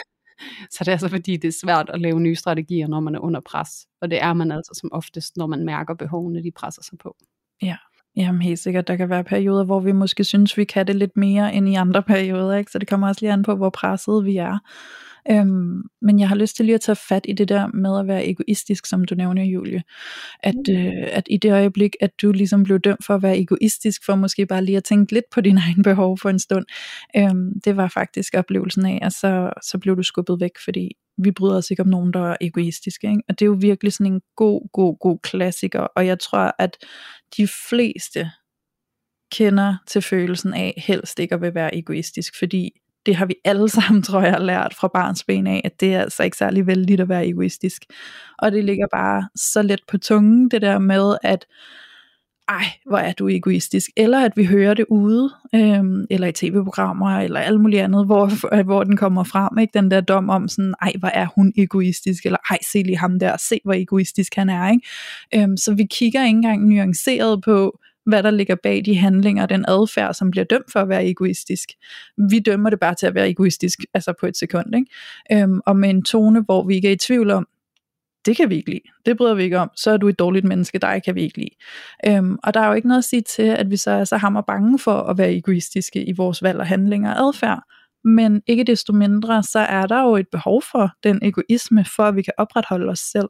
så 0.71 0.78
det 0.80 0.88
er 0.88 0.91
altså 0.91 1.10
fordi, 1.10 1.38
det 1.38 1.48
er 1.48 1.58
svært 1.63 1.89
at 1.93 2.02
lave 2.02 2.19
nye 2.19 2.36
strategier, 2.36 2.88
når 2.88 3.00
man 3.00 3.15
er 3.15 3.19
under 3.19 3.39
pres. 3.39 3.69
Og 4.02 4.12
det 4.12 4.21
er 4.21 4.34
man 4.34 4.52
altså 4.52 4.78
som 4.82 4.89
oftest, 4.93 5.38
når 5.38 5.48
man 5.48 5.65
mærker 5.65 5.93
behovene, 5.93 6.43
de 6.43 6.52
presser 6.52 6.84
sig 6.84 6.98
på. 6.98 7.15
Ja, 7.62 7.78
Jamen 8.17 8.41
helt 8.41 8.60
sikkert, 8.60 8.88
der 8.88 8.95
kan 8.95 9.10
være 9.10 9.24
perioder, 9.24 9.65
hvor 9.65 9.80
vi 9.80 9.91
måske 9.91 10.24
synes, 10.24 10.58
vi 10.58 10.63
kan 10.63 10.88
det 10.88 10.95
lidt 10.95 11.17
mere 11.17 11.54
end 11.54 11.69
i 11.69 11.76
andre 11.76 12.04
perioder, 12.04 12.56
ikke? 12.56 12.71
så 12.71 12.80
det 12.80 12.88
kommer 12.88 13.08
også 13.08 13.21
lige 13.21 13.34
an 13.34 13.43
på, 13.43 13.56
hvor 13.56 13.69
presset 13.69 14.26
vi 14.26 14.38
er. 14.38 14.60
Øhm, 15.32 15.82
men 16.02 16.20
jeg 16.20 16.30
har 16.30 16.36
lyst 16.36 16.56
til 16.56 16.66
lige 16.66 16.76
at 16.76 16.82
tage 16.82 16.96
fat 16.96 17.26
i 17.30 17.34
det 17.34 17.50
der 17.50 17.68
med 17.68 18.00
at 18.00 18.08
være 18.08 18.28
egoistisk, 18.28 18.86
som 18.86 19.06
du 19.06 19.16
nævner, 19.16 19.44
Julie. 19.44 19.84
At, 20.40 20.56
mm. 20.68 20.76
øh, 20.76 21.08
at 21.12 21.28
i 21.30 21.38
det 21.38 21.52
øjeblik, 21.52 21.96
at 22.00 22.22
du 22.22 22.32
ligesom 22.32 22.64
blev 22.64 22.80
dømt 22.80 23.06
for 23.06 23.16
at 23.16 23.24
være 23.24 23.40
egoistisk, 23.40 24.06
for 24.06 24.16
måske 24.16 24.46
bare 24.46 24.66
lige 24.66 24.78
at 24.78 24.84
tænke 24.84 25.14
lidt 25.14 25.26
på 25.32 25.42
dine 25.42 25.62
egne 25.68 25.84
behov 25.84 26.18
for 26.18 26.30
en 26.30 26.40
stund, 26.40 26.66
øhm, 27.18 27.62
det 27.66 27.78
var 27.78 27.88
faktisk 27.88 28.34
oplevelsen 28.34 28.86
af, 28.86 29.00
at 29.02 29.14
så, 29.14 29.54
så 29.62 29.78
blev 29.78 29.98
du 29.98 30.04
skubbet 30.04 30.40
væk, 30.40 30.52
fordi 30.64 30.92
vi 31.18 31.32
bryder 31.32 31.58
os 31.58 31.72
ikke 31.72 31.84
om 31.84 31.90
nogen, 31.90 32.14
der 32.14 32.32
er 32.32 32.38
egoistiske. 32.42 33.08
Ikke? 33.08 33.24
Og 33.30 33.40
det 33.40 33.46
er 33.46 33.50
jo 33.50 33.58
virkelig 33.60 33.94
sådan 33.94 34.14
en 34.14 34.22
god, 34.36 34.70
god, 34.74 34.98
god 35.00 35.20
klassiker, 35.24 35.80
og 35.80 36.08
jeg 36.08 36.20
tror, 36.20 36.56
at 36.60 36.78
de 37.38 37.48
fleste 37.70 38.32
kender 39.32 39.76
til 39.88 40.02
følelsen 40.02 40.54
af 40.54 40.74
helst 40.78 41.20
ikke 41.20 41.36
at 41.36 41.42
vil 41.42 41.56
være 41.56 41.76
egoistisk, 41.76 42.40
fordi 42.40 42.72
det 43.06 43.15
har 43.15 43.26
vi 43.26 43.36
alle 43.46 43.70
sammen, 43.78 44.04
tror 44.04 44.22
jeg, 44.22 44.41
lært 44.41 44.74
fra 44.74 44.88
barns 44.88 45.24
ben 45.24 45.48
af, 45.48 45.62
at 45.63 45.80
det 45.80 45.94
er 45.94 46.02
altså 46.02 46.24
ikke 46.24 46.38
særlig 46.38 46.68
vældigt 46.68 47.02
at 47.02 47.10
være 47.10 47.28
egoistisk. 47.28 47.86
Og 48.38 48.52
det 48.52 48.63
ligger 48.63 48.88
bare 48.91 49.30
så 49.36 49.62
let 49.62 49.82
på 49.88 49.98
tungen, 49.98 50.50
det 50.52 50.62
der 50.62 50.80
med, 50.80 51.18
at 51.24 51.46
ej, 52.48 52.65
hvor 52.86 52.98
er 52.98 53.13
du 53.13 53.28
egoistisk, 53.28 53.89
eller 53.98 54.26
at 54.26 54.32
vi 54.36 54.46
hører 54.46 54.74
det 54.74 54.86
ude, 54.89 55.30
øhm, 55.56 56.06
eller 56.10 56.28
i 56.28 56.32
tv-programmer, 56.32 57.20
eller 57.20 57.39
alt 57.39 57.62
muligt 57.62 57.82
andet, 57.82 58.06
hvor, 58.06 58.30
hvor 58.63 58.84
den 58.84 58.98
kommer 58.98 59.24
frem, 59.24 59.58
ikke? 59.58 59.80
den 59.80 59.91
der 59.91 60.02
dom 60.02 60.30
om 60.30 60.48
sådan, 60.48 60.74
ej, 60.82 60.94
hvor 61.00 61.08
er 61.08 61.28
hun 61.36 61.54
egoistisk, 61.58 62.26
eller 62.26 62.38
ej, 62.50 62.58
se 62.72 62.84
lige 62.84 62.98
ham 62.98 63.20
der, 63.20 63.38
se 63.38 63.60
hvor 63.63 63.74
egoistisk 63.74 64.36
han 64.36 64.50
er, 64.50 64.70
ikke? 64.70 64.88
Øhm, 65.36 65.58
så 65.58 65.74
vi 65.74 65.84
kigger 65.91 66.26
ikke 66.26 66.36
engang 66.36 66.68
nuanceret 66.68 67.41
på, 67.44 67.80
hvad 68.06 68.24
der 68.24 68.32
ligger 68.32 68.56
bag 68.63 68.82
de 68.86 68.98
handlinger, 68.98 69.46
den 69.46 69.65
adfærd, 69.68 70.13
som 70.13 70.32
bliver 70.32 70.44
dømt 70.44 70.72
for 70.72 70.80
at 70.80 70.89
være 70.89 71.08
egoistisk. 71.08 71.70
Vi 72.30 72.39
dømmer 72.39 72.70
det 72.70 72.80
bare 72.80 72.96
til 72.96 73.08
at 73.08 73.15
være 73.15 73.30
egoistisk, 73.30 73.80
altså 73.94 74.13
på 74.20 74.26
et 74.26 74.38
sekund, 74.38 74.76
ikke? 74.76 75.44
Øhm, 75.44 75.60
og 75.65 75.78
med 75.78 75.89
en 75.89 76.04
tone, 76.04 76.41
hvor 76.41 76.63
vi 76.68 76.76
ikke 76.76 76.88
er 76.88 76.94
i 76.94 76.98
tvivl 76.98 77.32
om, 77.32 77.48
det 78.26 78.38
kan 78.38 78.50
vi 78.50 78.56
ikke 78.56 78.70
lide, 78.70 78.82
det 79.06 79.18
bryder 79.18 79.34
vi 79.34 79.44
ikke 79.44 79.60
om, 79.60 79.70
så 79.76 79.91
er 79.91 79.98
du 79.98 80.08
et 80.08 80.20
dårligt 80.20 80.46
menneske, 80.46 80.80
dig 80.80 81.02
kan 81.06 81.15
vi 81.15 81.22
ikke 81.22 81.38
lide. 81.38 81.56
Øhm, 82.08 82.38
og 82.44 82.54
der 82.54 82.60
er 82.60 82.68
jo 82.68 82.74
ikke 82.74 82.88
noget 82.88 82.98
at 82.98 83.06
sige 83.06 83.22
til, 83.22 83.44
at 83.44 83.72
vi 83.72 83.78
så 83.78 83.91
er 83.91 84.04
så 84.04 84.18
hammer 84.18 84.41
bange 84.41 84.80
for 84.80 85.02
at 85.02 85.18
være 85.18 85.34
egoistiske 85.34 86.04
i 86.04 86.12
vores 86.12 86.44
valg 86.44 86.60
og 86.60 86.68
handlinger 86.68 87.13
og 87.13 87.28
adfærd, 87.28 87.63
men 88.04 88.41
ikke 88.48 88.63
desto 88.63 88.94
mindre, 88.94 89.44
så 89.44 89.60
er 89.60 89.86
der 89.86 90.02
jo 90.02 90.15
et 90.15 90.28
behov 90.32 90.62
for 90.62 90.91
den 91.04 91.20
egoisme, 91.22 91.86
for 91.96 92.04
at 92.04 92.15
vi 92.15 92.22
kan 92.22 92.34
opretholde 92.38 92.91
os 92.91 93.00
selv. 93.00 93.30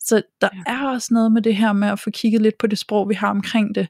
Så 0.00 0.22
der 0.40 0.48
ja. 0.52 0.72
er 0.72 0.88
også 0.88 1.14
noget 1.14 1.32
med 1.32 1.42
det 1.42 1.56
her 1.56 1.72
med 1.72 1.88
at 1.88 2.00
få 2.00 2.10
kigget 2.10 2.42
lidt 2.42 2.58
på 2.58 2.66
det 2.66 2.78
sprog, 2.78 3.08
vi 3.08 3.14
har 3.14 3.30
omkring 3.30 3.74
det, 3.74 3.88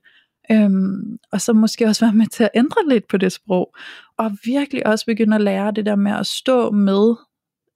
Øhm, 0.51 1.19
og 1.33 1.41
så 1.41 1.53
måske 1.53 1.87
også 1.87 2.05
være 2.05 2.15
med 2.15 2.27
til 2.27 2.45
at 2.45 2.51
ændre 2.55 2.89
lidt 2.89 3.09
på 3.09 3.17
det 3.17 3.33
sprog, 3.33 3.75
og 4.19 4.33
virkelig 4.45 4.87
også 4.87 5.07
begynde 5.07 5.37
at 5.37 5.43
lære 5.43 5.73
det 5.73 5.87
der 5.87 5.97
med 5.97 6.13
at 6.13 6.27
stå 6.27 6.71
med 6.71 7.15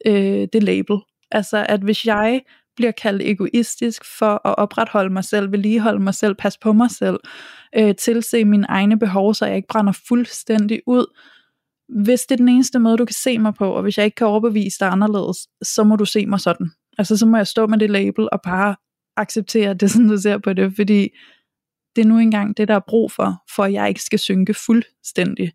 øh, 0.06 0.48
det 0.52 0.62
label. 0.62 0.96
Altså 1.30 1.66
at 1.68 1.80
hvis 1.80 2.06
jeg 2.06 2.42
bliver 2.76 2.92
kaldt 2.92 3.22
egoistisk 3.22 4.18
for 4.18 4.48
at 4.48 4.58
opretholde 4.58 5.12
mig 5.12 5.24
selv, 5.24 5.52
vedligeholde 5.52 6.02
mig 6.02 6.14
selv, 6.14 6.34
passe 6.34 6.58
på 6.62 6.72
mig 6.72 6.90
selv, 6.90 7.16
øh, 7.78 7.94
tilse 7.94 8.44
mine 8.44 8.66
egne 8.68 8.98
behov, 8.98 9.34
så 9.34 9.46
jeg 9.46 9.56
ikke 9.56 9.68
brænder 9.68 9.92
fuldstændig 10.08 10.80
ud. 10.86 11.06
Hvis 12.02 12.20
det 12.20 12.34
er 12.34 12.36
den 12.36 12.48
eneste 12.48 12.78
måde, 12.78 12.96
du 12.96 13.04
kan 13.04 13.14
se 13.14 13.38
mig 13.38 13.54
på, 13.54 13.70
og 13.70 13.82
hvis 13.82 13.98
jeg 13.98 14.04
ikke 14.04 14.14
kan 14.14 14.26
overbevise 14.26 14.78
dig 14.80 14.88
anderledes, 14.88 15.36
så 15.62 15.84
må 15.84 15.96
du 15.96 16.04
se 16.04 16.26
mig 16.26 16.40
sådan. 16.40 16.70
Altså 16.98 17.16
så 17.16 17.26
må 17.26 17.36
jeg 17.36 17.46
stå 17.46 17.66
med 17.66 17.78
det 17.78 17.90
label 17.90 18.28
og 18.32 18.40
bare 18.42 18.76
acceptere 19.16 19.74
det, 19.74 19.90
som 19.90 20.08
du 20.08 20.16
ser 20.16 20.38
på 20.38 20.52
det, 20.52 20.72
fordi 20.76 21.08
det 21.96 22.02
er 22.02 22.08
nu 22.08 22.18
engang 22.18 22.56
det, 22.56 22.68
der 22.68 22.74
er 22.74 22.80
brug 22.88 23.12
for, 23.12 23.42
for 23.54 23.64
at 23.64 23.72
jeg 23.72 23.88
ikke 23.88 24.02
skal 24.02 24.18
synke 24.18 24.54
fuldstændig. 24.54 25.52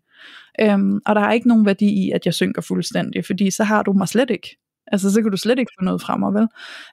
Øhm, 0.60 1.00
og 1.06 1.14
der 1.14 1.20
er 1.20 1.32
ikke 1.32 1.48
nogen 1.48 1.66
værdi 1.66 1.86
i, 1.86 2.10
at 2.10 2.26
jeg 2.26 2.34
synker 2.34 2.62
fuldstændig, 2.62 3.24
fordi 3.26 3.50
så 3.50 3.64
har 3.64 3.82
du 3.82 3.92
mig 3.92 4.08
slet 4.08 4.30
ikke. 4.30 4.56
Altså, 4.86 5.12
så 5.12 5.22
kan 5.22 5.30
du 5.30 5.36
slet 5.36 5.58
ikke 5.58 5.72
få 5.78 5.84
noget 5.84 6.02
frem 6.02 6.34
vel? 6.34 6.48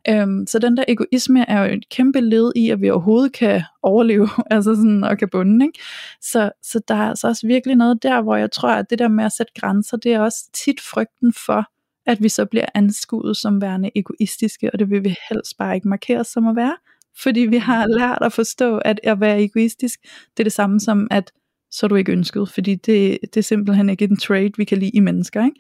Øhm, 0.10 0.48
så 0.48 0.60
den 0.60 0.78
der 0.78 0.84
egoisme 0.88 1.50
er 1.50 1.66
jo 1.66 1.74
et 1.74 1.90
kæmpe 1.90 2.22
led 2.22 2.52
i, 2.56 2.70
at 2.70 2.82
vi 2.82 2.90
overhovedet 2.90 3.34
kan 3.34 3.64
overleve, 3.84 4.30
altså 4.52 4.76
sådan, 4.76 5.04
og 5.04 5.18
kan 5.18 5.30
bunde, 5.30 5.66
ikke? 5.66 5.80
Så, 6.22 6.52
så 6.64 6.82
der 6.88 6.96
er 6.96 7.10
altså 7.10 7.28
også 7.28 7.48
virkelig 7.48 7.76
noget 7.76 8.04
der, 8.04 8.22
hvor 8.22 8.36
jeg 8.36 8.52
tror, 8.52 8.70
at 8.70 8.90
det 8.90 9.00
der 9.00 9.08
med 9.08 9.26
at 9.26 9.32
sætte 9.32 9.54
grænser, 9.60 9.98
det 9.98 10.14
er 10.14 10.20
også 10.20 10.50
tit 10.54 10.82
frygten 10.82 11.34
for, 11.46 11.66
at 12.06 12.24
vi 12.24 12.30
så 12.30 12.46
bliver 12.46 12.66
anskuet 12.76 13.38
som 13.38 13.62
værende 13.62 13.92
egoistiske, 13.96 14.70
og 14.74 14.80
det 14.80 14.90
vil 14.90 15.04
vi 15.04 15.16
helst 15.30 15.58
bare 15.58 15.76
ikke 15.76 15.88
markere 15.88 16.24
som 16.24 16.48
at 16.48 16.56
være 16.56 16.76
fordi 17.24 17.40
vi 17.40 17.58
har 17.58 17.88
lært 17.88 18.18
at 18.22 18.34
forstå, 18.34 18.78
at 18.78 19.00
at 19.04 19.20
være 19.20 19.44
egoistisk, 19.44 20.00
det 20.38 20.40
er 20.40 20.44
det 20.44 20.54
samme 20.54 20.80
som, 20.80 21.08
at 21.12 21.32
så 21.72 21.86
er 21.86 21.88
du 21.88 21.96
ikke 21.96 22.12
ønsket, 22.12 22.50
fordi 22.50 22.76
det, 22.76 23.18
det 23.22 23.38
er 23.38 23.42
simpelthen 23.42 23.90
ikke 23.90 24.06
en 24.06 24.18
trade, 24.18 24.52
vi 24.58 24.64
kan 24.64 24.78
lide 24.78 24.92
i 24.94 25.00
mennesker, 25.00 25.46
ikke? 25.46 25.60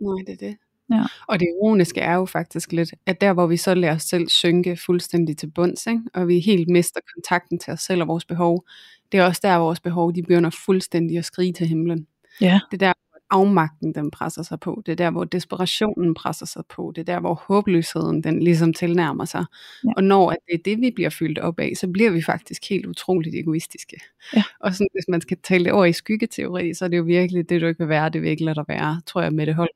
Nej, 0.00 0.24
det 0.26 0.32
er 0.32 0.48
det. 0.48 0.56
Ja. 0.90 1.02
Og 1.28 1.40
det 1.40 1.46
ironiske 1.46 2.00
er 2.00 2.14
jo 2.14 2.24
faktisk 2.24 2.72
lidt, 2.72 2.90
at 3.06 3.20
der 3.20 3.32
hvor 3.32 3.46
vi 3.46 3.56
så 3.56 3.74
lader 3.74 3.94
os 3.94 4.02
selv 4.02 4.28
synke 4.28 4.76
fuldstændig 4.86 5.36
til 5.36 5.50
bunds, 5.50 5.86
ikke? 5.86 6.02
og 6.14 6.28
vi 6.28 6.40
helt 6.40 6.68
mister 6.68 7.00
kontakten 7.14 7.58
til 7.58 7.72
os 7.72 7.80
selv 7.80 8.02
og 8.02 8.08
vores 8.08 8.24
behov, 8.24 8.64
det 9.12 9.20
er 9.20 9.24
også 9.24 9.40
der, 9.44 9.56
vores 9.56 9.80
behov 9.80 10.14
de 10.14 10.22
begynder 10.22 10.50
fuldstændig 10.64 11.18
at 11.18 11.24
skrige 11.24 11.52
til 11.52 11.66
himlen. 11.66 12.06
Ja. 12.40 12.60
Det 12.70 12.82
er 12.82 12.86
der, 12.86 12.92
afmagten 13.30 13.94
den 13.94 14.10
presser 14.10 14.42
sig 14.42 14.60
på. 14.60 14.82
Det 14.86 14.92
er 14.92 14.96
der, 14.96 15.10
hvor 15.10 15.24
desperationen 15.24 16.14
presser 16.14 16.46
sig 16.46 16.62
på. 16.68 16.92
Det 16.96 17.00
er 17.00 17.14
der, 17.14 17.20
hvor 17.20 17.34
håbløsheden 17.34 18.22
den 18.22 18.42
ligesom 18.42 18.72
tilnærmer 18.72 19.24
sig. 19.24 19.44
Ja. 19.84 19.92
Og 19.96 20.04
når 20.04 20.30
at 20.30 20.38
det 20.46 20.54
er 20.54 20.62
det, 20.64 20.80
vi 20.80 20.90
bliver 20.90 21.10
fyldt 21.10 21.38
op 21.38 21.60
af, 21.60 21.72
så 21.76 21.88
bliver 21.88 22.10
vi 22.10 22.22
faktisk 22.22 22.68
helt 22.68 22.86
utroligt 22.86 23.34
egoistiske. 23.34 23.96
Ja. 24.36 24.42
Og 24.60 24.74
sådan, 24.74 24.88
hvis 24.92 25.08
man 25.08 25.20
skal 25.20 25.36
tale 25.42 25.64
det 25.64 25.72
over 25.72 25.84
i 25.84 25.92
skyggeteori, 25.92 26.74
så 26.74 26.84
er 26.84 26.88
det 26.88 26.98
jo 26.98 27.02
virkelig 27.02 27.48
det, 27.48 27.60
du 27.60 27.66
ikke 27.66 27.78
vil 27.78 27.88
være, 27.88 28.08
det 28.08 28.22
vil 28.22 28.30
ikke 28.30 28.44
lade 28.44 28.54
dig 28.54 28.64
være, 28.68 29.00
tror 29.06 29.22
jeg, 29.22 29.32
med 29.32 29.46
det 29.46 29.54
hold 29.54 29.70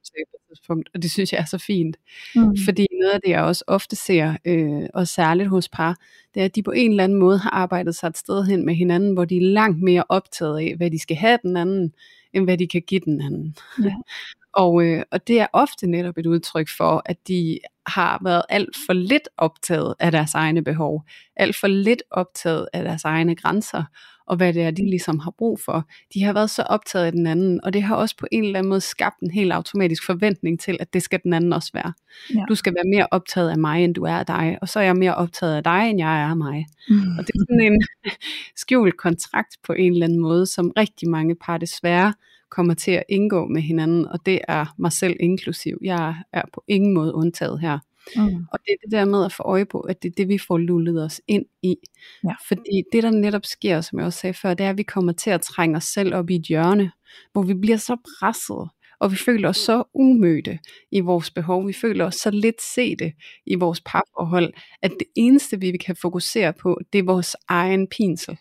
tidspunkt, 0.54 0.90
og 0.94 1.02
det 1.02 1.10
synes 1.10 1.32
jeg 1.32 1.40
er 1.40 1.44
så 1.44 1.58
fint. 1.58 1.96
Mm. 2.34 2.56
Fordi 2.64 2.86
noget 3.00 3.12
af 3.12 3.20
det, 3.20 3.30
jeg 3.30 3.42
også 3.42 3.64
ofte 3.66 3.96
ser, 3.96 4.36
øh, 4.44 4.88
og 4.94 5.08
særligt 5.08 5.48
hos 5.48 5.68
par, 5.68 5.96
det 6.34 6.40
er, 6.40 6.44
at 6.44 6.56
de 6.56 6.62
på 6.62 6.70
en 6.70 6.90
eller 6.90 7.04
anden 7.04 7.18
måde 7.18 7.38
har 7.38 7.50
arbejdet 7.50 7.94
sig 7.94 8.08
et 8.08 8.18
sted 8.18 8.44
hen 8.44 8.66
med 8.66 8.74
hinanden, 8.74 9.12
hvor 9.12 9.24
de 9.24 9.36
er 9.36 9.40
langt 9.40 9.82
mere 9.82 10.04
optaget 10.08 10.58
af, 10.58 10.74
hvad 10.76 10.90
de 10.90 10.98
skal 10.98 11.16
have 11.16 11.38
den 11.42 11.56
anden, 11.56 11.92
end 12.34 12.44
hvad 12.44 12.58
de 12.58 12.68
kan 12.68 12.82
give 12.86 13.00
den 13.04 13.20
anden. 13.20 13.56
Ja. 13.84 13.94
Og, 14.56 14.84
øh, 14.84 15.02
og 15.10 15.26
det 15.28 15.40
er 15.40 15.46
ofte 15.52 15.86
netop 15.86 16.18
et 16.18 16.26
udtryk 16.26 16.68
for, 16.76 17.02
at 17.06 17.28
de 17.28 17.58
har 17.86 18.20
været 18.24 18.42
alt 18.48 18.76
for 18.86 18.92
lidt 18.92 19.28
optaget 19.36 19.94
af 20.00 20.12
deres 20.12 20.34
egne 20.34 20.64
behov, 20.64 21.04
alt 21.36 21.56
for 21.56 21.66
lidt 21.66 22.02
optaget 22.10 22.68
af 22.72 22.84
deres 22.84 23.04
egne 23.04 23.36
grænser, 23.36 23.84
og 24.26 24.36
hvad 24.36 24.52
det 24.52 24.62
er, 24.62 24.70
de 24.70 24.90
ligesom 24.90 25.18
har 25.18 25.30
brug 25.38 25.60
for. 25.60 25.88
De 26.14 26.22
har 26.22 26.32
været 26.32 26.50
så 26.50 26.62
optaget 26.62 27.04
af 27.04 27.12
den 27.12 27.26
anden, 27.26 27.64
og 27.64 27.72
det 27.72 27.82
har 27.82 27.96
også 27.96 28.16
på 28.16 28.26
en 28.32 28.44
eller 28.44 28.58
anden 28.58 28.68
måde 28.68 28.80
skabt 28.80 29.20
en 29.20 29.30
helt 29.30 29.52
automatisk 29.52 30.06
forventning 30.06 30.60
til, 30.60 30.76
at 30.80 30.94
det 30.94 31.02
skal 31.02 31.20
den 31.22 31.32
anden 31.32 31.52
også 31.52 31.70
være. 31.74 31.92
Ja. 32.34 32.44
Du 32.48 32.54
skal 32.54 32.74
være 32.74 32.96
mere 32.96 33.06
optaget 33.10 33.50
af 33.50 33.58
mig, 33.58 33.84
end 33.84 33.94
du 33.94 34.02
er 34.02 34.14
af 34.14 34.26
dig, 34.26 34.58
og 34.62 34.68
så 34.68 34.80
er 34.80 34.84
jeg 34.84 34.96
mere 34.96 35.14
optaget 35.14 35.56
af 35.56 35.64
dig, 35.64 35.90
end 35.90 35.98
jeg 35.98 36.22
er 36.22 36.26
af 36.26 36.36
mig. 36.36 36.66
Mm. 36.88 37.18
Og 37.18 37.26
det 37.26 37.34
er 37.34 37.44
sådan 37.48 37.72
en 37.72 37.82
skjult 38.62 38.96
kontrakt 38.96 39.56
på 39.66 39.72
en 39.72 39.92
eller 39.92 40.06
anden 40.06 40.20
måde, 40.20 40.46
som 40.46 40.72
rigtig 40.76 41.08
mange 41.08 41.34
par 41.34 41.58
desværre 41.58 42.14
kommer 42.50 42.74
til 42.74 42.90
at 42.90 43.02
indgå 43.08 43.46
med 43.46 43.62
hinanden, 43.62 44.08
og 44.08 44.26
det 44.26 44.40
er 44.48 44.74
mig 44.78 44.92
selv 44.92 45.16
inklusiv. 45.20 45.78
Jeg 45.84 46.14
er 46.32 46.42
på 46.54 46.64
ingen 46.68 46.94
måde 46.94 47.14
undtaget 47.14 47.60
her. 47.60 47.78
Mm. 48.16 48.46
Og 48.52 48.58
det 48.64 48.72
er 48.72 48.76
det 48.84 48.92
der 48.92 49.04
med 49.04 49.24
at 49.24 49.32
få 49.32 49.42
øje 49.42 49.64
på, 49.64 49.80
at 49.80 50.02
det 50.02 50.08
er 50.08 50.14
det, 50.16 50.28
vi 50.28 50.38
får 50.38 50.58
lullet 50.58 51.04
os 51.04 51.20
ind 51.28 51.44
i. 51.62 51.76
Ja. 52.24 52.34
Fordi 52.48 52.82
det, 52.92 53.02
der 53.02 53.10
netop 53.10 53.44
sker, 53.44 53.80
som 53.80 53.98
jeg 53.98 54.06
også 54.06 54.18
sagde 54.18 54.34
før, 54.34 54.54
det 54.54 54.66
er, 54.66 54.70
at 54.70 54.78
vi 54.78 54.82
kommer 54.82 55.12
til 55.12 55.30
at 55.30 55.40
trænge 55.40 55.76
os 55.76 55.84
selv 55.84 56.14
op 56.14 56.30
i 56.30 56.36
et 56.36 56.42
hjørne, 56.42 56.92
hvor 57.32 57.42
vi 57.42 57.54
bliver 57.54 57.76
så 57.76 57.96
presset, 58.18 58.68
og 59.00 59.10
vi 59.10 59.16
føler 59.16 59.48
os 59.48 59.56
så 59.56 59.84
umødte 59.94 60.58
i 60.92 61.00
vores 61.00 61.30
behov. 61.30 61.66
Vi 61.66 61.72
føler 61.72 62.04
os 62.04 62.14
så 62.14 62.30
lidt 62.30 62.62
sete 62.62 63.12
i 63.46 63.54
vores 63.54 63.80
parforhold, 63.80 64.54
at 64.82 64.90
det 64.90 65.06
eneste, 65.14 65.60
vi 65.60 65.76
kan 65.76 65.96
fokusere 65.96 66.52
på, 66.52 66.80
det 66.92 66.98
er 66.98 67.02
vores 67.02 67.36
egen 67.48 67.88
pinsel. 67.88 68.38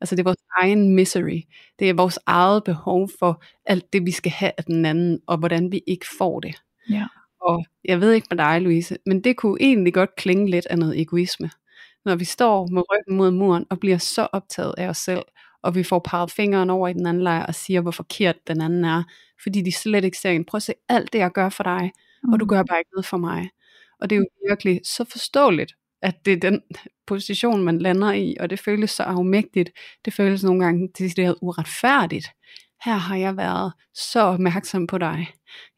Altså 0.00 0.16
det 0.16 0.20
er 0.20 0.24
vores 0.24 0.44
egen 0.60 0.94
misery. 0.94 1.40
Det 1.78 1.90
er 1.90 1.94
vores 1.94 2.18
eget 2.26 2.64
behov 2.64 3.10
for 3.18 3.42
alt 3.66 3.92
det, 3.92 4.06
vi 4.06 4.10
skal 4.10 4.32
have 4.32 4.52
af 4.58 4.64
den 4.64 4.84
anden, 4.84 5.20
og 5.26 5.38
hvordan 5.38 5.72
vi 5.72 5.80
ikke 5.86 6.06
får 6.18 6.40
det. 6.40 6.54
Ja. 6.90 7.06
Og 7.46 7.64
jeg 7.84 8.00
ved 8.00 8.12
ikke 8.12 8.26
med 8.30 8.38
dig, 8.38 8.60
Louise, 8.60 8.96
men 9.06 9.24
det 9.24 9.36
kunne 9.36 9.56
egentlig 9.60 9.94
godt 9.94 10.16
klinge 10.16 10.50
lidt 10.50 10.66
af 10.66 10.78
noget 10.78 11.00
egoisme. 11.00 11.50
Når 12.04 12.16
vi 12.16 12.24
står 12.24 12.66
med 12.66 12.82
ryggen 12.92 13.16
mod 13.16 13.30
muren 13.30 13.66
og 13.70 13.80
bliver 13.80 13.98
så 13.98 14.28
optaget 14.32 14.74
af 14.78 14.88
os 14.88 14.98
selv, 14.98 15.22
og 15.62 15.74
vi 15.74 15.82
får 15.82 15.98
peget 15.98 16.30
fingeren 16.30 16.70
over 16.70 16.88
i 16.88 16.92
den 16.92 17.06
anden 17.06 17.22
lejr 17.22 17.46
og 17.46 17.54
siger, 17.54 17.80
hvor 17.80 17.90
forkert 17.90 18.36
den 18.48 18.60
anden 18.60 18.84
er, 18.84 19.02
fordi 19.42 19.62
de 19.62 19.72
slet 19.72 20.04
ikke 20.04 20.18
ser 20.18 20.30
en. 20.30 20.44
Prøv 20.44 20.56
at 20.56 20.62
se 20.62 20.72
alt 20.88 21.12
det, 21.12 21.18
jeg 21.18 21.32
gør 21.32 21.48
for 21.48 21.62
dig, 21.62 21.92
og 22.32 22.40
du 22.40 22.44
mm. 22.44 22.48
gør 22.48 22.62
bare 22.62 22.78
ikke 22.78 22.90
noget 22.94 23.06
for 23.06 23.16
mig. 23.16 23.50
Og 24.00 24.10
det 24.10 24.16
er 24.16 24.20
jo 24.20 24.26
virkelig 24.48 24.80
så 24.84 25.04
forståeligt, 25.04 25.72
at 26.02 26.24
det 26.24 26.32
er 26.32 26.50
den 26.50 26.62
position, 27.06 27.62
man 27.64 27.78
lander 27.78 28.12
i, 28.12 28.36
og 28.40 28.50
det 28.50 28.58
føles 28.58 28.90
så 28.90 29.02
afmægtigt. 29.02 29.70
Det 30.04 30.12
føles 30.12 30.44
nogle 30.44 30.64
gange 30.64 30.88
decideret 30.98 31.36
uretfærdigt. 31.42 32.26
Her 32.84 32.94
har 32.94 33.16
jeg 33.16 33.36
været 33.36 33.72
så 33.94 34.20
opmærksom 34.20 34.86
på 34.86 34.98
dig. 34.98 35.28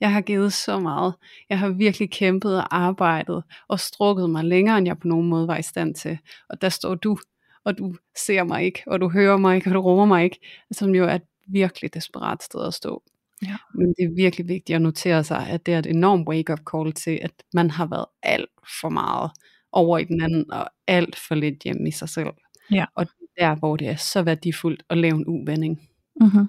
Jeg 0.00 0.12
har 0.12 0.20
givet 0.20 0.52
så 0.52 0.78
meget. 0.78 1.14
Jeg 1.50 1.58
har 1.58 1.68
virkelig 1.68 2.10
kæmpet 2.10 2.56
og 2.56 2.76
arbejdet 2.76 3.42
og 3.68 3.80
strukket 3.80 4.30
mig 4.30 4.44
længere, 4.44 4.78
end 4.78 4.86
jeg 4.86 4.98
på 4.98 5.08
nogen 5.08 5.28
måde 5.28 5.48
var 5.48 5.56
i 5.56 5.62
stand 5.62 5.94
til. 5.94 6.18
Og 6.48 6.60
der 6.62 6.68
står 6.68 6.94
du, 6.94 7.18
og 7.64 7.78
du 7.78 7.94
ser 8.16 8.44
mig 8.44 8.64
ikke, 8.64 8.82
og 8.86 9.00
du 9.00 9.08
hører 9.08 9.36
mig 9.36 9.56
ikke, 9.56 9.70
og 9.70 9.74
du 9.74 9.80
rummer 9.80 10.04
mig 10.04 10.24
ikke. 10.24 10.38
Som 10.72 10.94
jo 10.94 11.04
er 11.04 11.14
et 11.14 11.22
virkelig 11.48 11.94
desperat 11.94 12.42
sted 12.42 12.66
at 12.66 12.74
stå. 12.74 13.02
Ja. 13.42 13.56
Men 13.74 13.86
det 13.88 14.04
er 14.04 14.14
virkelig 14.16 14.48
vigtigt 14.48 14.76
at 14.76 14.82
notere 14.82 15.24
sig, 15.24 15.48
at 15.48 15.66
det 15.66 15.74
er 15.74 15.78
et 15.78 15.86
enormt 15.86 16.28
wake-up 16.28 16.60
call 16.70 16.92
til, 16.92 17.18
at 17.22 17.30
man 17.54 17.70
har 17.70 17.86
været 17.86 18.06
alt 18.22 18.50
for 18.80 18.88
meget 18.88 19.30
over 19.72 19.98
i 19.98 20.04
den 20.04 20.20
anden, 20.20 20.52
og 20.52 20.70
alt 20.86 21.16
for 21.16 21.34
lidt 21.34 21.62
hjemme 21.62 21.88
i 21.88 21.90
sig 21.90 22.08
selv. 22.08 22.30
Ja. 22.70 22.84
Og 22.94 23.06
der, 23.38 23.54
hvor 23.54 23.76
det 23.76 23.88
er 23.88 23.96
så 23.96 24.22
værdifuldt 24.22 24.82
at 24.90 24.98
lave 24.98 25.14
en 25.14 25.24
uvending. 25.26 25.88
Mm-hmm. 26.20 26.48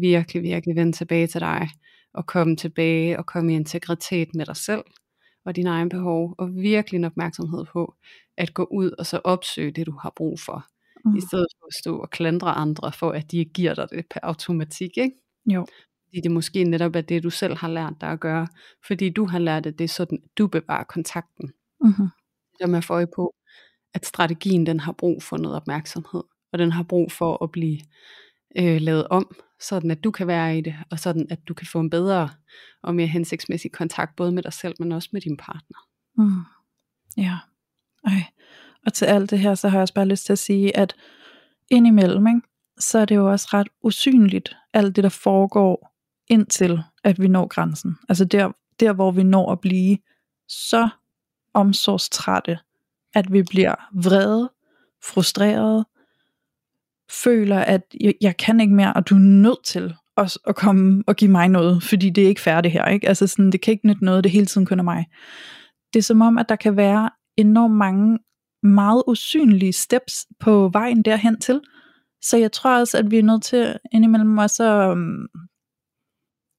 Virkelig, 0.00 0.42
virkelig 0.42 0.76
vende 0.76 0.92
tilbage 0.92 1.26
til 1.26 1.40
dig, 1.40 1.68
og 2.16 2.26
komme 2.26 2.56
tilbage 2.56 3.18
og 3.18 3.26
komme 3.26 3.52
i 3.52 3.56
integritet 3.56 4.34
med 4.34 4.46
dig 4.46 4.56
selv, 4.56 4.84
og 5.44 5.56
dine 5.56 5.70
egne 5.70 5.90
behov, 5.90 6.34
og 6.38 6.54
virkelig 6.54 6.98
en 6.98 7.04
opmærksomhed 7.04 7.64
på, 7.72 7.94
at 8.36 8.54
gå 8.54 8.64
ud 8.64 8.90
og 8.98 9.06
så 9.06 9.20
opsøge 9.24 9.70
det, 9.70 9.86
du 9.86 9.98
har 10.02 10.12
brug 10.16 10.40
for, 10.40 10.66
mm. 11.04 11.16
i 11.16 11.20
stedet 11.20 11.46
for 11.58 11.66
at 11.66 11.74
stå 11.74 11.98
og 11.98 12.10
klandre 12.10 12.50
andre 12.50 12.92
for, 12.92 13.10
at 13.10 13.30
de 13.30 13.44
giver 13.44 13.74
dig 13.74 13.88
det 13.90 14.06
per 14.10 14.20
automatik, 14.22 14.98
ikke? 14.98 15.16
Jo. 15.46 15.66
Fordi 16.08 16.20
det 16.20 16.30
måske 16.30 16.64
netop 16.64 16.96
er 16.96 17.00
det, 17.00 17.22
du 17.22 17.30
selv 17.30 17.56
har 17.56 17.68
lært 17.68 17.94
dig 18.00 18.08
at 18.08 18.20
gøre, 18.20 18.48
fordi 18.86 19.10
du 19.10 19.24
har 19.26 19.38
lært, 19.38 19.66
at 19.66 19.78
det 19.78 19.84
er 19.84 19.88
sådan, 19.88 20.22
du 20.38 20.46
bevarer 20.46 20.84
kontakten. 20.84 21.52
Mm-hmm 21.80 22.08
der 22.58 22.66
med 22.66 22.78
at 22.78 22.84
få 22.84 22.94
øje 22.94 23.06
på, 23.16 23.34
at 23.94 24.06
strategien 24.06 24.66
den 24.66 24.80
har 24.80 24.92
brug 24.92 25.22
for 25.22 25.36
noget 25.36 25.56
opmærksomhed, 25.56 26.22
og 26.52 26.58
den 26.58 26.72
har 26.72 26.82
brug 26.82 27.12
for 27.12 27.44
at 27.44 27.52
blive 27.52 27.80
øh, 28.58 28.80
lavet 28.80 29.08
om, 29.08 29.36
sådan 29.60 29.90
at 29.90 30.04
du 30.04 30.10
kan 30.10 30.26
være 30.26 30.58
i 30.58 30.60
det, 30.60 30.74
og 30.90 30.98
sådan 30.98 31.26
at 31.30 31.38
du 31.48 31.54
kan 31.54 31.66
få 31.66 31.80
en 31.80 31.90
bedre 31.90 32.28
og 32.82 32.94
mere 32.94 33.06
hensigtsmæssig 33.06 33.72
kontakt, 33.72 34.16
både 34.16 34.32
med 34.32 34.42
dig 34.42 34.52
selv, 34.52 34.74
men 34.78 34.92
også 34.92 35.08
med 35.12 35.20
din 35.20 35.36
partner. 35.36 35.78
Mm. 36.18 36.42
Ja, 37.16 37.38
Ej. 38.06 38.24
og 38.86 38.92
til 38.92 39.04
alt 39.04 39.30
det 39.30 39.38
her, 39.38 39.54
så 39.54 39.68
har 39.68 39.78
jeg 39.78 39.82
også 39.82 39.94
bare 39.94 40.08
lyst 40.08 40.26
til 40.26 40.32
at 40.32 40.38
sige, 40.38 40.76
at 40.76 40.96
indimellem, 41.70 42.26
ikke, 42.26 42.40
så 42.78 42.98
er 42.98 43.04
det 43.04 43.16
jo 43.16 43.30
også 43.30 43.48
ret 43.52 43.68
usynligt, 43.82 44.56
alt 44.72 44.96
det 44.96 45.04
der 45.04 45.10
foregår, 45.10 45.92
indtil 46.28 46.82
at 47.04 47.20
vi 47.20 47.28
når 47.28 47.46
grænsen. 47.46 47.96
Altså 48.08 48.24
der, 48.24 48.52
der 48.80 48.92
hvor 48.92 49.10
vi 49.10 49.22
når 49.22 49.52
at 49.52 49.60
blive 49.60 49.98
så 50.48 50.88
omsorgstrætte, 51.54 52.58
at 53.14 53.32
vi 53.32 53.42
bliver 53.42 53.74
vrede, 54.04 54.50
frustrerede, 55.04 55.84
føler, 57.10 57.58
at 57.58 57.82
jeg, 58.00 58.14
jeg 58.20 58.36
kan 58.36 58.60
ikke 58.60 58.74
mere, 58.74 58.92
og 58.92 59.08
du 59.08 59.14
er 59.14 59.18
nødt 59.18 59.64
til 59.64 59.94
at, 60.16 60.38
at 60.46 60.56
komme 60.56 61.04
og 61.06 61.16
give 61.16 61.30
mig 61.30 61.48
noget, 61.48 61.82
fordi 61.82 62.10
det 62.10 62.24
er 62.24 62.28
ikke 62.28 62.40
færdigt 62.40 62.72
her. 62.72 62.86
Ikke? 62.86 63.08
Altså 63.08 63.26
sådan, 63.26 63.52
det 63.52 63.60
kan 63.60 63.72
ikke 63.72 63.86
nytte 63.86 64.04
noget, 64.04 64.24
det 64.24 64.32
hele 64.32 64.46
tiden 64.46 64.66
kun 64.66 64.78
er 64.78 64.84
mig. 64.84 65.06
Det 65.92 65.98
er 65.98 66.02
som 66.02 66.20
om, 66.20 66.38
at 66.38 66.48
der 66.48 66.56
kan 66.56 66.76
være 66.76 67.10
enormt 67.36 67.74
mange 67.74 68.18
meget 68.62 69.02
usynlige 69.06 69.72
steps 69.72 70.26
på 70.40 70.70
vejen 70.72 71.02
derhen 71.02 71.40
til. 71.40 71.60
Så 72.22 72.36
jeg 72.36 72.52
tror 72.52 72.78
også, 72.78 72.98
at 72.98 73.10
vi 73.10 73.18
er 73.18 73.22
nødt 73.22 73.42
til 73.42 73.76
indimellem 73.92 74.38
også 74.38 74.64
at 74.64 74.92
um, 74.92 75.26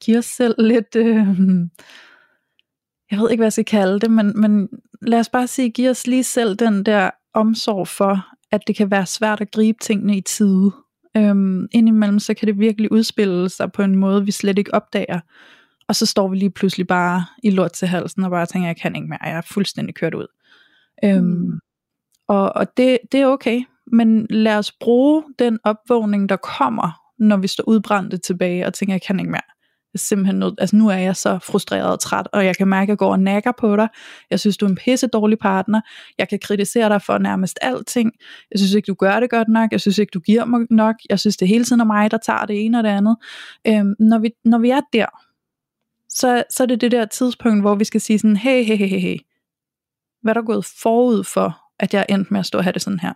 give 0.03 0.17
os 0.17 0.25
selv 0.25 0.55
lidt... 0.59 0.95
øh, 0.95 1.27
jeg 3.11 3.19
ved 3.19 3.31
ikke, 3.31 3.39
hvad 3.39 3.45
jeg 3.45 3.53
skal 3.53 3.65
kalde 3.65 3.99
det, 3.99 4.11
men, 4.11 4.41
men 4.41 4.69
lad 5.01 5.19
os 5.19 5.29
bare 5.29 5.47
sige, 5.47 5.69
give 5.69 5.89
os 5.89 6.07
lige 6.07 6.23
selv 6.23 6.55
den 6.55 6.85
der 6.85 7.09
omsorg 7.33 7.87
for, 7.87 8.27
at 8.51 8.61
det 8.67 8.75
kan 8.75 8.91
være 8.91 9.05
svært 9.05 9.41
at 9.41 9.51
gribe 9.51 9.77
tingene 9.81 10.17
i 10.17 10.21
tide. 10.21 10.71
Øhm, 11.17 11.67
indimellem 11.71 12.19
så 12.19 12.33
kan 12.33 12.47
det 12.47 12.59
virkelig 12.59 12.91
udspille 12.91 13.49
sig 13.49 13.71
på 13.71 13.81
en 13.81 13.95
måde, 13.95 14.25
vi 14.25 14.31
slet 14.31 14.57
ikke 14.57 14.73
opdager. 14.73 15.19
Og 15.87 15.95
så 15.95 16.05
står 16.05 16.27
vi 16.27 16.37
lige 16.37 16.51
pludselig 16.51 16.87
bare 16.87 17.25
i 17.43 17.49
lort 17.49 17.71
til 17.71 17.87
halsen 17.87 18.23
og 18.23 18.31
bare 18.31 18.45
tænker, 18.45 18.67
jeg 18.67 18.77
kan 18.77 18.95
ikke 18.95 19.07
mere, 19.07 19.23
jeg 19.23 19.37
er 19.37 19.41
fuldstændig 19.41 19.95
kørt 19.95 20.13
ud. 20.13 20.27
Øhm, 21.03 21.25
mm. 21.25 21.59
Og, 22.27 22.55
og 22.55 22.77
det, 22.77 22.97
det 23.11 23.21
er 23.21 23.27
okay, 23.27 23.61
men 23.91 24.27
lad 24.29 24.57
os 24.57 24.71
bruge 24.71 25.23
den 25.39 25.59
opvågning, 25.63 26.29
der 26.29 26.35
kommer, 26.35 26.91
når 27.19 27.37
vi 27.37 27.47
står 27.47 27.63
udbrændte 27.67 28.17
tilbage 28.17 28.65
og 28.65 28.73
tænker, 28.73 28.93
jeg 28.93 29.01
kan 29.01 29.19
ikke 29.19 29.31
mere 29.31 29.56
simpelthen 29.95 30.39
nød, 30.39 30.53
altså 30.57 30.75
nu 30.75 30.87
er 30.87 30.97
jeg 30.97 31.15
så 31.15 31.39
frustreret 31.39 31.91
og 31.91 31.99
træt, 31.99 32.27
og 32.33 32.45
jeg 32.45 32.57
kan 32.57 32.67
mærke, 32.67 32.83
at 32.83 32.89
jeg 32.89 32.97
går 32.97 33.11
og 33.11 33.19
nakker 33.19 33.51
på 33.59 33.75
dig. 33.75 33.87
Jeg 34.29 34.39
synes, 34.39 34.57
du 34.57 34.65
er 34.65 34.69
en 34.69 34.75
pisse 34.75 35.07
dårlig 35.07 35.39
partner. 35.39 35.81
Jeg 36.17 36.29
kan 36.29 36.39
kritisere 36.39 36.89
dig 36.89 37.01
for 37.01 37.17
nærmest 37.17 37.59
alting. 37.61 38.11
Jeg 38.51 38.59
synes 38.59 38.73
ikke, 38.73 38.85
du 38.85 38.93
gør 38.93 39.19
det 39.19 39.29
godt 39.29 39.47
nok. 39.47 39.71
Jeg 39.71 39.81
synes 39.81 39.97
ikke, 39.97 40.11
du 40.11 40.19
giver 40.19 40.45
mig 40.45 40.67
nok. 40.69 40.95
Jeg 41.09 41.19
synes, 41.19 41.37
det 41.37 41.47
hele 41.47 41.63
tiden 41.63 41.81
er 41.81 41.85
mig, 41.85 42.11
der 42.11 42.17
tager 42.17 42.45
det 42.45 42.65
ene 42.65 42.77
og 42.77 42.83
det 42.83 42.89
andet. 42.89 43.17
Øhm, 43.67 43.93
når, 43.99 44.19
vi, 44.19 44.29
når 44.45 44.57
vi 44.57 44.69
er 44.69 44.81
der, 44.93 45.05
så, 46.09 46.43
så 46.49 46.63
er 46.63 46.67
det 46.67 46.81
det 46.81 46.91
der 46.91 47.05
tidspunkt, 47.05 47.61
hvor 47.61 47.75
vi 47.75 47.83
skal 47.83 48.01
sige 48.01 48.19
sådan, 48.19 48.37
hey, 48.37 48.63
hey, 48.63 48.77
hey, 48.77 48.99
hey, 48.99 49.17
hvad 50.21 50.35
er 50.35 50.39
der 50.39 50.45
gået 50.45 50.65
forud 50.65 51.23
for, 51.23 51.57
at 51.79 51.93
jeg 51.93 52.05
endte 52.09 52.33
med 52.33 52.39
at 52.39 52.45
stå 52.45 52.57
og 52.57 52.63
have 52.63 52.73
det 52.73 52.81
sådan 52.81 52.99
her? 52.99 53.13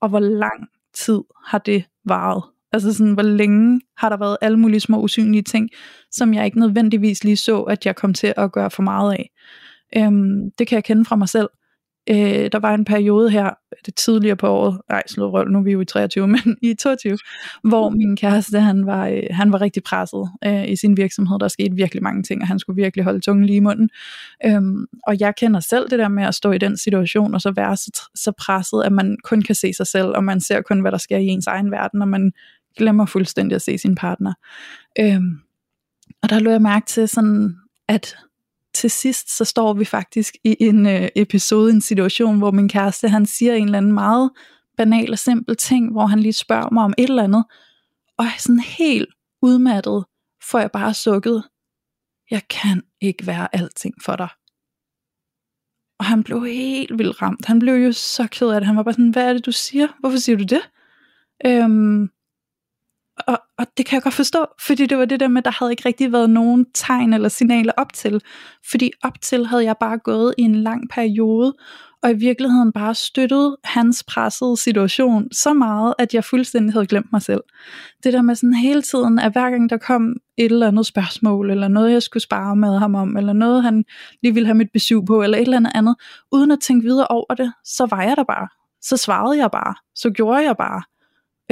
Og 0.00 0.08
hvor 0.08 0.20
lang 0.20 0.68
tid 0.94 1.20
har 1.46 1.58
det 1.58 1.84
varet? 2.04 2.42
Altså 2.72 2.92
sådan, 2.92 3.12
hvor 3.12 3.22
længe 3.22 3.80
har 3.96 4.08
der 4.08 4.16
været 4.16 4.36
alle 4.40 4.58
mulige 4.58 4.80
små 4.80 5.00
usynlige 5.00 5.42
ting, 5.42 5.68
som 6.10 6.34
jeg 6.34 6.44
ikke 6.44 6.60
nødvendigvis 6.60 7.24
lige 7.24 7.36
så, 7.36 7.60
at 7.60 7.86
jeg 7.86 7.96
kom 7.96 8.14
til 8.14 8.34
at 8.36 8.52
gøre 8.52 8.70
for 8.70 8.82
meget 8.82 9.12
af. 9.12 9.30
Øhm, 9.96 10.50
det 10.58 10.66
kan 10.66 10.76
jeg 10.76 10.84
kende 10.84 11.04
fra 11.04 11.16
mig 11.16 11.28
selv. 11.28 11.48
Øh, 12.10 12.48
der 12.52 12.58
var 12.58 12.74
en 12.74 12.84
periode 12.84 13.30
her, 13.30 13.50
det 13.86 13.94
tidligere 13.94 14.36
på 14.36 14.48
året, 14.48 14.80
nej, 14.90 15.02
slå 15.06 15.30
røv, 15.30 15.48
nu 15.48 15.58
er 15.58 15.62
vi 15.62 15.72
jo 15.72 15.80
i 15.80 15.84
23, 15.84 16.28
men 16.36 16.56
i 16.62 16.74
22, 16.74 17.18
hvor 17.64 17.90
min 17.90 18.16
kæreste, 18.16 18.60
han 18.60 18.86
var, 18.86 19.08
øh, 19.08 19.22
han 19.30 19.52
var 19.52 19.60
rigtig 19.60 19.82
presset 19.82 20.30
øh, 20.44 20.68
i 20.68 20.76
sin 20.76 20.96
virksomhed. 20.96 21.38
Der 21.38 21.48
skete 21.48 21.76
virkelig 21.76 22.02
mange 22.02 22.22
ting, 22.22 22.42
og 22.42 22.48
han 22.48 22.58
skulle 22.58 22.82
virkelig 22.82 23.04
holde 23.04 23.20
tungen 23.20 23.44
lige 23.44 23.56
i 23.56 23.60
munden. 23.60 23.90
Øhm, 24.46 24.86
og 25.06 25.20
jeg 25.20 25.34
kender 25.36 25.60
selv 25.60 25.90
det 25.90 25.98
der 25.98 26.08
med 26.08 26.24
at 26.24 26.34
stå 26.34 26.52
i 26.52 26.58
den 26.58 26.76
situation, 26.76 27.34
og 27.34 27.40
så 27.40 27.52
være 27.56 27.76
så, 27.76 28.10
så 28.14 28.32
presset, 28.38 28.82
at 28.84 28.92
man 28.92 29.16
kun 29.24 29.42
kan 29.42 29.54
se 29.54 29.72
sig 29.72 29.86
selv, 29.86 30.08
og 30.08 30.24
man 30.24 30.40
ser 30.40 30.60
kun, 30.60 30.80
hvad 30.80 30.92
der 30.92 30.98
sker 30.98 31.18
i 31.18 31.26
ens 31.26 31.46
egen 31.46 31.70
verden, 31.70 32.02
og 32.02 32.08
man 32.08 32.32
glemmer 32.76 33.06
fuldstændig 33.06 33.56
at 33.56 33.62
se 33.62 33.78
sin 33.78 33.94
partner. 33.94 34.32
Øhm, 34.98 35.40
og 36.22 36.30
der 36.30 36.38
lå 36.38 36.50
jeg 36.50 36.62
mærke 36.62 36.86
til 36.86 37.08
sådan, 37.08 37.56
at 37.88 38.16
til 38.74 38.90
sidst, 38.90 39.36
så 39.36 39.44
står 39.44 39.72
vi 39.74 39.84
faktisk 39.84 40.34
i 40.44 40.56
en 40.60 40.86
øh, 40.86 41.08
episode, 41.16 41.72
en 41.72 41.80
situation, 41.80 42.38
hvor 42.38 42.50
min 42.50 42.68
kæreste, 42.68 43.08
han 43.08 43.26
siger 43.26 43.54
en 43.54 43.64
eller 43.64 43.78
anden 43.78 43.92
meget 43.92 44.30
banal 44.76 45.12
og 45.12 45.18
simpel 45.18 45.56
ting, 45.56 45.92
hvor 45.92 46.06
han 46.06 46.20
lige 46.20 46.32
spørger 46.32 46.70
mig 46.72 46.84
om 46.84 46.94
et 46.98 47.08
eller 47.08 47.22
andet, 47.22 47.44
og 48.18 48.24
jeg 48.24 48.32
er 48.36 48.40
sådan 48.40 48.60
helt 48.60 49.08
udmattet, 49.42 50.04
får 50.42 50.58
jeg 50.58 50.70
bare 50.70 50.94
sukket, 50.94 51.42
jeg 52.30 52.42
kan 52.48 52.82
ikke 53.00 53.26
være 53.26 53.48
alting 53.56 53.94
for 54.04 54.16
dig. 54.16 54.28
Og 55.98 56.04
han 56.04 56.22
blev 56.22 56.44
helt 56.44 56.98
vildt 56.98 57.22
ramt. 57.22 57.44
Han 57.46 57.58
blev 57.58 57.74
jo 57.74 57.92
så 57.92 58.26
ked 58.30 58.48
af 58.48 58.60
det. 58.60 58.66
Han 58.66 58.76
var 58.76 58.82
bare 58.82 58.94
sådan, 58.94 59.10
hvad 59.10 59.28
er 59.28 59.32
det, 59.32 59.46
du 59.46 59.52
siger? 59.52 59.88
Hvorfor 60.00 60.18
siger 60.18 60.36
du 60.36 60.44
det? 60.44 60.70
Øhm, 61.46 62.10
og, 63.26 63.38
og 63.58 63.66
det 63.76 63.86
kan 63.86 63.96
jeg 63.96 64.02
godt 64.02 64.14
forstå, 64.14 64.46
fordi 64.66 64.86
det 64.86 64.98
var 64.98 65.04
det 65.04 65.20
der 65.20 65.28
med, 65.28 65.38
at 65.38 65.44
der 65.44 65.50
havde 65.58 65.72
ikke 65.72 65.86
rigtig 65.86 66.12
været 66.12 66.30
nogen 66.30 66.66
tegn 66.74 67.12
eller 67.12 67.28
signaler 67.28 67.72
op 67.76 67.92
til. 67.92 68.20
Fordi 68.70 68.90
op 69.02 69.20
til 69.20 69.46
havde 69.46 69.64
jeg 69.64 69.76
bare 69.80 69.98
gået 69.98 70.34
i 70.38 70.42
en 70.42 70.54
lang 70.54 70.88
periode, 70.90 71.54
og 72.02 72.10
i 72.10 72.14
virkeligheden 72.14 72.72
bare 72.72 72.94
støttet 72.94 73.56
hans 73.64 74.04
pressede 74.04 74.56
situation 74.56 75.32
så 75.32 75.54
meget, 75.54 75.94
at 75.98 76.14
jeg 76.14 76.24
fuldstændig 76.24 76.72
havde 76.72 76.86
glemt 76.86 77.12
mig 77.12 77.22
selv. 77.22 77.40
Det 78.04 78.12
der 78.12 78.22
med 78.22 78.34
sådan 78.34 78.54
hele 78.54 78.82
tiden, 78.82 79.18
at 79.18 79.32
hver 79.32 79.50
gang 79.50 79.70
der 79.70 79.76
kom 79.76 80.16
et 80.38 80.44
eller 80.44 80.68
andet 80.68 80.86
spørgsmål, 80.86 81.50
eller 81.50 81.68
noget 81.68 81.92
jeg 81.92 82.02
skulle 82.02 82.22
spare 82.22 82.56
med 82.56 82.78
ham 82.78 82.94
om, 82.94 83.16
eller 83.16 83.32
noget 83.32 83.62
han 83.62 83.84
lige 84.22 84.34
ville 84.34 84.46
have 84.46 84.54
mit 84.54 84.72
besøg 84.72 84.98
på, 85.06 85.22
eller 85.22 85.38
et 85.38 85.42
eller 85.42 85.56
andet 85.56 85.72
andet, 85.74 85.96
uden 86.32 86.50
at 86.50 86.60
tænke 86.60 86.84
videre 86.84 87.06
over 87.06 87.34
det, 87.34 87.52
så 87.64 87.86
var 87.90 88.02
jeg 88.02 88.16
der 88.16 88.24
bare. 88.24 88.48
Så 88.82 88.96
svarede 88.96 89.38
jeg 89.38 89.50
bare. 89.50 89.74
Så 89.94 90.10
gjorde 90.10 90.44
jeg 90.44 90.56
bare. 90.56 90.82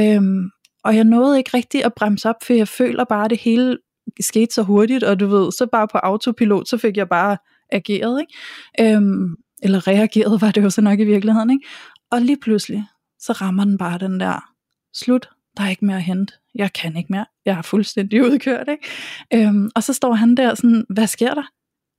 Øhm, 0.00 0.50
og 0.84 0.96
jeg 0.96 1.04
nåede 1.04 1.38
ikke 1.38 1.50
rigtig 1.54 1.84
at 1.84 1.94
bremse 1.94 2.28
op, 2.28 2.36
for 2.42 2.52
jeg 2.52 2.68
føler 2.68 3.04
bare, 3.04 3.24
at 3.24 3.30
det 3.30 3.38
hele 3.38 3.78
skete 4.20 4.54
så 4.54 4.62
hurtigt, 4.62 5.04
og 5.04 5.20
du 5.20 5.26
ved, 5.26 5.52
så 5.52 5.66
bare 5.72 5.88
på 5.88 5.98
autopilot, 5.98 6.68
så 6.68 6.78
fik 6.78 6.96
jeg 6.96 7.08
bare 7.08 7.36
ageret, 7.72 8.20
ikke? 8.20 8.94
Øhm, 8.96 9.36
eller 9.62 9.88
reageret 9.88 10.40
var 10.40 10.50
det 10.50 10.62
jo 10.62 10.70
så 10.70 10.80
nok 10.80 11.00
i 11.00 11.04
virkeligheden, 11.04 11.50
ikke? 11.50 11.66
Og 12.10 12.20
lige 12.20 12.38
pludselig, 12.42 12.84
så 13.18 13.32
rammer 13.32 13.64
den 13.64 13.78
bare 13.78 13.98
den 13.98 14.20
der, 14.20 14.52
slut, 14.94 15.28
der 15.56 15.62
er 15.62 15.68
ikke 15.68 15.84
mere 15.84 15.96
at 15.96 16.02
hente, 16.02 16.34
jeg 16.54 16.72
kan 16.72 16.96
ikke 16.96 17.12
mere, 17.12 17.26
jeg 17.44 17.58
er 17.58 17.62
fuldstændig 17.62 18.22
udkørt, 18.26 18.68
ikke? 18.68 18.88
Øhm, 19.34 19.70
og 19.74 19.82
så 19.82 19.92
står 19.92 20.14
han 20.14 20.34
der 20.34 20.54
sådan, 20.54 20.84
hvad 20.88 21.06
sker 21.06 21.34
der? 21.34 21.44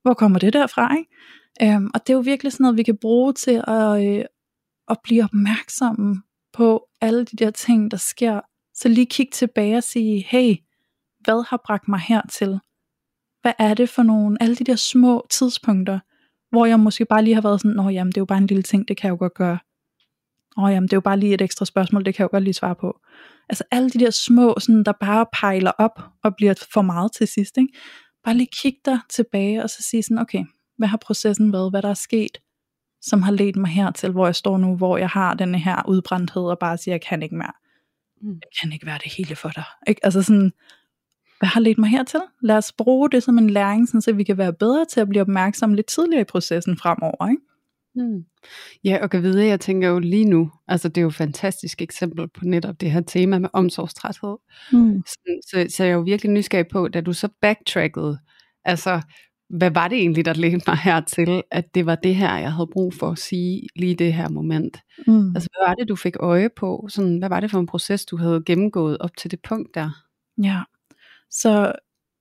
Hvor 0.02 0.14
kommer 0.14 0.38
det 0.38 0.52
der 0.52 0.66
fra, 0.66 0.96
ikke? 0.96 1.74
Øhm, 1.74 1.90
og 1.94 2.00
det 2.06 2.12
er 2.12 2.16
jo 2.16 2.20
virkelig 2.20 2.52
sådan 2.52 2.64
noget, 2.64 2.76
vi 2.76 2.82
kan 2.82 2.96
bruge 2.96 3.32
til 3.32 3.64
at, 3.66 4.06
øh, 4.06 4.24
at 4.88 4.96
blive 5.04 5.24
opmærksomme 5.24 6.22
på 6.52 6.88
alle 7.00 7.24
de 7.24 7.36
der 7.36 7.50
ting, 7.50 7.90
der 7.90 7.96
sker. 7.96 8.40
Så 8.82 8.88
lige 8.88 9.06
kig 9.06 9.28
tilbage 9.32 9.76
og 9.76 9.82
sige, 9.82 10.24
hey, 10.28 10.56
hvad 11.20 11.48
har 11.48 11.62
bragt 11.66 11.88
mig 11.88 12.00
hertil? 12.00 12.60
Hvad 13.42 13.52
er 13.58 13.74
det 13.74 13.88
for 13.88 14.02
nogle, 14.02 14.36
alle 14.40 14.56
de 14.56 14.64
der 14.64 14.76
små 14.76 15.26
tidspunkter, 15.30 15.98
hvor 16.50 16.66
jeg 16.66 16.80
måske 16.80 17.04
bare 17.04 17.24
lige 17.24 17.34
har 17.34 17.42
været 17.42 17.60
sådan, 17.60 17.76
nå 17.76 17.88
jamen, 17.88 18.10
det 18.10 18.16
er 18.16 18.20
jo 18.20 18.26
bare 18.26 18.38
en 18.38 18.46
lille 18.46 18.62
ting, 18.62 18.88
det 18.88 18.96
kan 18.96 19.06
jeg 19.08 19.12
jo 19.12 19.18
godt 19.18 19.34
gøre. 19.34 19.58
Åh 20.58 20.72
jamen, 20.72 20.82
det 20.82 20.92
er 20.92 20.96
jo 20.96 21.00
bare 21.00 21.18
lige 21.18 21.34
et 21.34 21.40
ekstra 21.40 21.64
spørgsmål, 21.64 22.04
det 22.04 22.14
kan 22.14 22.22
jeg 22.22 22.32
jo 22.32 22.36
godt 22.36 22.44
lige 22.44 22.54
svare 22.54 22.74
på. 22.74 23.00
Altså 23.48 23.64
alle 23.70 23.90
de 23.90 23.98
der 23.98 24.10
små, 24.10 24.54
sådan, 24.58 24.84
der 24.84 24.92
bare 25.00 25.26
pejler 25.32 25.72
op 25.78 26.02
og 26.24 26.36
bliver 26.36 26.54
for 26.72 26.82
meget 26.82 27.12
til 27.12 27.28
sidst. 27.28 27.58
Ikke? 27.58 27.72
Bare 28.24 28.34
lige 28.34 28.50
kig 28.62 28.76
dig 28.84 28.98
tilbage 29.10 29.62
og 29.62 29.70
så 29.70 29.82
sige 29.90 30.02
sådan, 30.02 30.18
okay, 30.18 30.44
hvad 30.78 30.88
har 30.88 30.96
processen 30.96 31.52
været, 31.52 31.70
hvad 31.70 31.82
der 31.82 31.90
er 31.90 31.94
sket, 31.94 32.38
som 33.02 33.22
har 33.22 33.32
ledt 33.32 33.56
mig 33.56 33.70
hertil, 33.70 34.10
hvor 34.10 34.26
jeg 34.26 34.34
står 34.34 34.58
nu, 34.58 34.76
hvor 34.76 34.96
jeg 34.96 35.08
har 35.08 35.34
den 35.34 35.54
her 35.54 35.82
udbrændthed 35.88 36.42
og 36.42 36.58
bare 36.58 36.78
siger, 36.78 36.92
jeg 36.92 37.02
kan 37.02 37.22
ikke 37.22 37.36
mere. 37.36 37.61
Mm. 38.22 38.28
Jeg 38.28 38.50
kan 38.60 38.72
ikke 38.72 38.86
være 38.86 38.98
det 39.04 39.12
hele 39.12 39.36
for 39.36 39.48
dig. 39.48 39.64
Ikke? 39.86 40.04
Altså 40.04 40.22
sådan, 40.22 40.52
hvad 41.38 41.48
har 41.48 41.60
ledt 41.60 41.78
mig 41.78 41.90
hertil? 41.90 42.20
Lad 42.42 42.56
os 42.56 42.72
bruge 42.72 43.10
det 43.10 43.22
som 43.22 43.38
en 43.38 43.50
læring, 43.50 43.88
så 43.88 44.12
vi 44.12 44.24
kan 44.24 44.38
være 44.38 44.52
bedre 44.52 44.84
til 44.84 45.00
at 45.00 45.08
blive 45.08 45.22
opmærksomme 45.22 45.76
lidt 45.76 45.86
tidligere 45.86 46.20
i 46.20 46.24
processen 46.24 46.76
fremover. 46.76 47.28
Ikke? 47.30 47.42
Hmm. 47.94 48.24
Ja, 48.84 48.98
og 49.02 49.10
kan 49.10 49.22
vide, 49.22 49.46
jeg 49.46 49.60
tænker 49.60 49.88
jo 49.88 49.98
lige 49.98 50.24
nu, 50.24 50.50
altså 50.68 50.88
det 50.88 50.98
er 50.98 51.02
jo 51.02 51.08
et 51.08 51.14
fantastisk 51.14 51.82
eksempel 51.82 52.28
på 52.28 52.44
netop 52.44 52.80
det 52.80 52.90
her 52.90 53.00
tema 53.00 53.38
med 53.38 53.48
omsorgstræthed. 53.52 54.36
Hmm. 54.72 55.02
Så, 55.06 55.18
så, 55.46 55.66
så 55.76 55.84
jeg 55.84 55.90
er 55.90 55.94
jo 55.94 56.00
virkelig 56.00 56.32
nysgerrig 56.32 56.68
på, 56.68 56.88
da 56.88 57.00
du 57.00 57.12
så 57.12 57.28
backtrackede, 57.40 58.18
altså 58.64 59.00
hvad 59.52 59.70
var 59.70 59.88
det 59.88 59.98
egentlig, 59.98 60.24
der 60.24 60.32
ledte 60.32 60.64
mig 60.66 60.76
hertil, 60.76 61.42
at 61.50 61.74
det 61.74 61.86
var 61.86 61.94
det 61.94 62.14
her, 62.14 62.36
jeg 62.36 62.52
havde 62.52 62.66
brug 62.72 62.94
for 62.94 63.10
at 63.10 63.18
sige 63.18 63.68
lige 63.76 63.94
det 63.94 64.12
her 64.12 64.28
moment. 64.28 64.78
Mm. 65.06 65.36
Altså 65.36 65.48
hvad 65.52 65.68
var 65.68 65.74
det, 65.74 65.88
du 65.88 65.96
fik 65.96 66.16
øje 66.20 66.48
på? 66.56 66.86
Sådan, 66.90 67.18
hvad 67.18 67.28
var 67.28 67.40
det 67.40 67.50
for 67.50 67.60
en 67.60 67.66
proces, 67.66 68.04
du 68.04 68.16
havde 68.16 68.42
gennemgået 68.46 68.98
op 68.98 69.16
til 69.16 69.30
det 69.30 69.40
punkt 69.48 69.74
der? 69.74 69.90
Ja, 70.42 70.60
så 71.30 71.72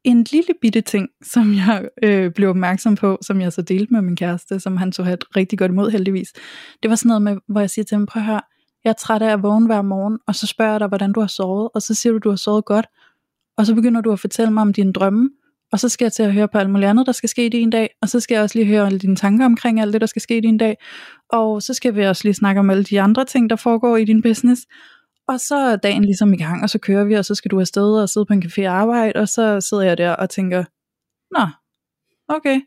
en 0.03 0.25
lille 0.31 0.53
bitte 0.61 0.81
ting, 0.81 1.09
som 1.23 1.53
jeg 1.53 1.89
øh, 2.03 2.31
blev 2.31 2.49
opmærksom 2.49 2.95
på, 2.95 3.17
som 3.21 3.41
jeg 3.41 3.53
så 3.53 3.61
delte 3.61 3.93
med 3.93 4.01
min 4.01 4.15
kæreste, 4.15 4.59
som 4.59 4.77
han 4.77 4.91
så 4.91 5.03
et 5.03 5.23
rigtig 5.35 5.59
godt 5.59 5.71
imod 5.71 5.91
heldigvis, 5.91 6.33
det 6.83 6.89
var 6.89 6.95
sådan 6.95 7.07
noget 7.07 7.21
med, 7.21 7.37
hvor 7.47 7.59
jeg 7.59 7.69
siger 7.69 7.85
til 7.85 7.95
ham, 7.95 8.05
prøv 8.05 8.21
at 8.21 8.27
høre, 8.27 8.41
jeg 8.83 8.89
er 8.89 8.93
træt 8.93 9.21
af 9.21 9.33
at 9.33 9.43
vågne 9.43 9.65
hver 9.65 9.81
morgen, 9.81 10.19
og 10.27 10.35
så 10.35 10.47
spørger 10.47 10.71
jeg 10.71 10.79
dig, 10.79 10.87
hvordan 10.87 11.13
du 11.13 11.19
har 11.19 11.27
sovet, 11.27 11.69
og 11.75 11.81
så 11.81 11.93
siger 11.93 12.13
du, 12.13 12.19
du 12.19 12.29
har 12.29 12.35
sovet 12.35 12.65
godt, 12.65 12.85
og 13.57 13.65
så 13.65 13.75
begynder 13.75 14.01
du 14.01 14.11
at 14.11 14.19
fortælle 14.19 14.53
mig 14.53 14.61
om 14.61 14.73
dine 14.73 14.93
drømme, 14.93 15.29
og 15.71 15.79
så 15.79 15.89
skal 15.89 16.05
jeg 16.05 16.13
til 16.13 16.23
at 16.23 16.33
høre 16.33 16.47
på 16.47 16.57
alt 16.57 16.69
muligt 16.69 16.89
andet, 16.89 17.05
der 17.05 17.11
skal 17.11 17.29
ske 17.29 17.45
i 17.45 17.49
din 17.49 17.69
dag, 17.69 17.89
og 18.01 18.09
så 18.09 18.19
skal 18.19 18.35
jeg 18.35 18.43
også 18.43 18.57
lige 18.57 18.67
høre 18.67 18.85
alle 18.85 18.99
dine 18.99 19.15
tanker 19.15 19.45
omkring 19.45 19.81
alt 19.81 19.93
det, 19.93 20.01
der 20.01 20.07
skal 20.07 20.21
ske 20.21 20.37
i 20.37 20.41
din 20.41 20.57
dag, 20.57 20.77
og 21.29 21.61
så 21.61 21.73
skal 21.73 21.95
vi 21.95 22.03
også 22.03 22.21
lige 22.23 22.33
snakke 22.33 22.59
om 22.59 22.69
alle 22.69 22.83
de 22.83 23.01
andre 23.01 23.25
ting, 23.25 23.49
der 23.49 23.55
foregår 23.55 23.97
i 23.97 24.05
din 24.05 24.21
business, 24.21 24.61
og 25.27 25.39
så 25.39 25.55
er 25.55 25.75
dagen 25.75 26.05
ligesom 26.05 26.33
i 26.33 26.37
gang, 26.37 26.63
og 26.63 26.69
så 26.69 26.79
kører 26.79 27.03
vi, 27.03 27.13
og 27.13 27.25
så 27.25 27.35
skal 27.35 27.51
du 27.51 27.59
afsted 27.59 28.01
og 28.01 28.09
sidde 28.09 28.25
på 28.25 28.33
en 28.33 28.43
café 28.43 28.61
og 28.61 28.73
arbejde, 28.73 29.19
og 29.19 29.27
så 29.27 29.61
sidder 29.61 29.83
jeg 29.83 29.97
der 29.97 30.11
og 30.11 30.29
tænker, 30.29 30.63
nå, 31.31 31.47
okay, 32.27 32.61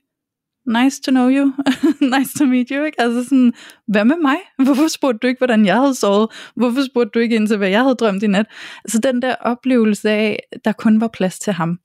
nice 0.66 1.02
to 1.02 1.10
know 1.10 1.28
you, 1.30 1.52
nice 2.18 2.38
to 2.38 2.44
meet 2.44 2.68
you, 2.70 2.84
ikke? 2.84 3.00
Altså 3.00 3.24
sådan, 3.24 3.52
hvad 3.86 4.04
med 4.04 4.16
mig? 4.22 4.36
Hvorfor 4.64 4.88
spurgte 4.88 5.18
du 5.22 5.26
ikke, 5.26 5.38
hvordan 5.38 5.66
jeg 5.66 5.76
havde 5.76 5.94
sovet? 5.94 6.28
Hvorfor 6.56 6.84
spurgte 6.90 7.10
du 7.14 7.18
ikke 7.18 7.36
ind 7.36 7.48
til, 7.48 7.56
hvad 7.56 7.68
jeg 7.68 7.82
havde 7.82 7.94
drømt 7.94 8.22
i 8.22 8.26
nat? 8.26 8.46
Altså 8.84 8.98
den 8.98 9.22
der 9.22 9.34
oplevelse 9.40 10.10
af, 10.10 10.38
der 10.64 10.72
kun 10.72 11.00
var 11.00 11.08
plads 11.08 11.38
til 11.38 11.52
ham. 11.52 11.78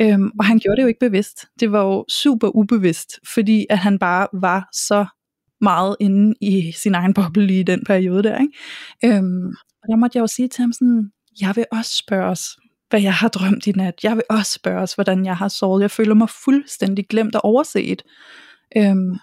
Øhm, 0.00 0.30
og 0.38 0.44
han 0.44 0.58
gjorde 0.58 0.76
det 0.76 0.82
jo 0.82 0.88
ikke 0.88 1.00
bevidst. 1.00 1.46
Det 1.60 1.72
var 1.72 1.84
jo 1.84 2.04
super 2.08 2.56
ubevidst, 2.56 3.20
fordi 3.34 3.66
at 3.70 3.78
han 3.78 3.98
bare 3.98 4.26
var 4.32 4.68
så 4.72 5.06
meget 5.60 5.96
inde 6.00 6.34
i 6.40 6.72
sin 6.72 6.94
egen 6.94 7.14
boble 7.14 7.58
i 7.58 7.62
den 7.62 7.84
periode 7.84 8.22
der. 8.22 8.38
Ikke? 8.38 9.16
Øhm, 9.16 9.46
og 9.82 9.88
der 9.88 9.96
måtte 9.96 10.16
jeg 10.16 10.22
jo 10.22 10.26
sige 10.26 10.48
til 10.48 10.62
ham 10.62 10.72
sådan, 10.72 11.10
jeg 11.40 11.56
vil 11.56 11.64
også 11.72 11.96
spørge 11.96 12.26
os, 12.26 12.56
hvad 12.90 13.00
jeg 13.00 13.14
har 13.14 13.28
drømt 13.28 13.66
i 13.66 13.72
nat. 13.72 13.94
Jeg 14.02 14.16
vil 14.16 14.22
også 14.30 14.52
spørge 14.52 14.80
os, 14.80 14.94
hvordan 14.94 15.24
jeg 15.24 15.36
har 15.36 15.48
sovet. 15.48 15.82
Jeg 15.82 15.90
føler 15.90 16.14
mig 16.14 16.28
fuldstændig 16.44 17.06
glemt 17.08 17.34
og 17.34 17.44
overset. 17.44 18.02
Øhm, 18.76 19.18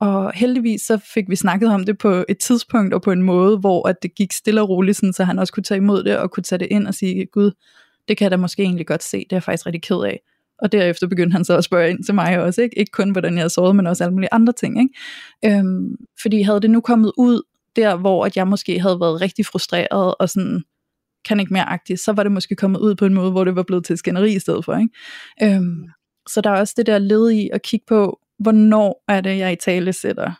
og 0.00 0.32
heldigvis 0.32 0.82
så 0.82 0.98
fik 1.14 1.24
vi 1.28 1.36
snakket 1.36 1.68
om 1.68 1.84
det 1.84 1.98
på 1.98 2.24
et 2.28 2.38
tidspunkt 2.38 2.94
og 2.94 3.02
på 3.02 3.12
en 3.12 3.22
måde, 3.22 3.58
hvor 3.58 3.88
at 3.88 4.02
det 4.02 4.14
gik 4.14 4.32
stille 4.32 4.62
og 4.62 4.68
roligt, 4.68 4.96
sådan, 4.96 5.12
så 5.12 5.24
han 5.24 5.38
også 5.38 5.52
kunne 5.52 5.62
tage 5.62 5.78
imod 5.78 6.04
det 6.04 6.18
og 6.18 6.30
kunne 6.30 6.42
tage 6.42 6.58
det 6.58 6.68
ind 6.70 6.86
og 6.86 6.94
sige, 6.94 7.26
Gud, 7.26 7.50
det 8.08 8.16
kan 8.16 8.24
jeg 8.24 8.30
da 8.30 8.36
måske 8.36 8.62
egentlig 8.62 8.86
godt 8.86 9.02
se, 9.02 9.18
det 9.18 9.32
er 9.32 9.36
jeg 9.36 9.42
faktisk 9.42 9.66
rigtig 9.66 9.82
ked 9.82 9.96
af. 9.96 10.20
Og 10.58 10.72
derefter 10.72 11.06
begyndte 11.06 11.32
han 11.32 11.44
så 11.44 11.56
at 11.56 11.64
spørge 11.64 11.90
ind 11.90 12.04
til 12.04 12.14
mig 12.14 12.40
også, 12.40 12.62
ikke, 12.62 12.78
ikke 12.78 12.90
kun 12.90 13.10
hvordan 13.10 13.34
jeg 13.34 13.40
havde 13.40 13.50
sovet, 13.50 13.76
men 13.76 13.86
også 13.86 14.04
alle 14.04 14.14
mulige 14.14 14.32
andre 14.32 14.52
ting. 14.52 14.80
Ikke? 14.80 15.58
Øhm, 15.58 15.96
fordi 16.22 16.42
havde 16.42 16.60
det 16.60 16.70
nu 16.70 16.80
kommet 16.80 17.12
ud 17.18 17.42
der, 17.76 17.96
hvor 17.96 18.26
at 18.26 18.36
jeg 18.36 18.48
måske 18.48 18.80
havde 18.80 19.00
været 19.00 19.20
rigtig 19.20 19.46
frustreret 19.46 20.14
og 20.20 20.28
sådan, 20.28 20.62
kan 21.24 21.40
ikke 21.40 21.52
mere 21.52 21.68
agtigt, 21.68 22.00
så 22.00 22.12
var 22.12 22.22
det 22.22 22.32
måske 22.32 22.56
kommet 22.56 22.80
ud 22.80 22.94
på 22.94 23.06
en 23.06 23.14
måde, 23.14 23.30
hvor 23.30 23.44
det 23.44 23.56
var 23.56 23.62
blevet 23.62 23.84
til 23.84 23.98
skænderi 23.98 24.34
i 24.34 24.38
stedet 24.38 24.64
for. 24.64 24.76
Ikke? 24.76 25.54
Øhm, 25.56 25.84
så 26.28 26.40
der 26.40 26.50
er 26.50 26.60
også 26.60 26.74
det 26.76 26.86
der 26.86 26.98
led 26.98 27.30
i 27.30 27.50
at 27.52 27.62
kigge 27.62 27.86
på, 27.88 28.20
hvornår 28.38 29.04
er 29.08 29.20
det, 29.20 29.38
jeg 29.38 29.52
i 29.52 29.56
tale 29.56 29.92
sætter 29.92 30.32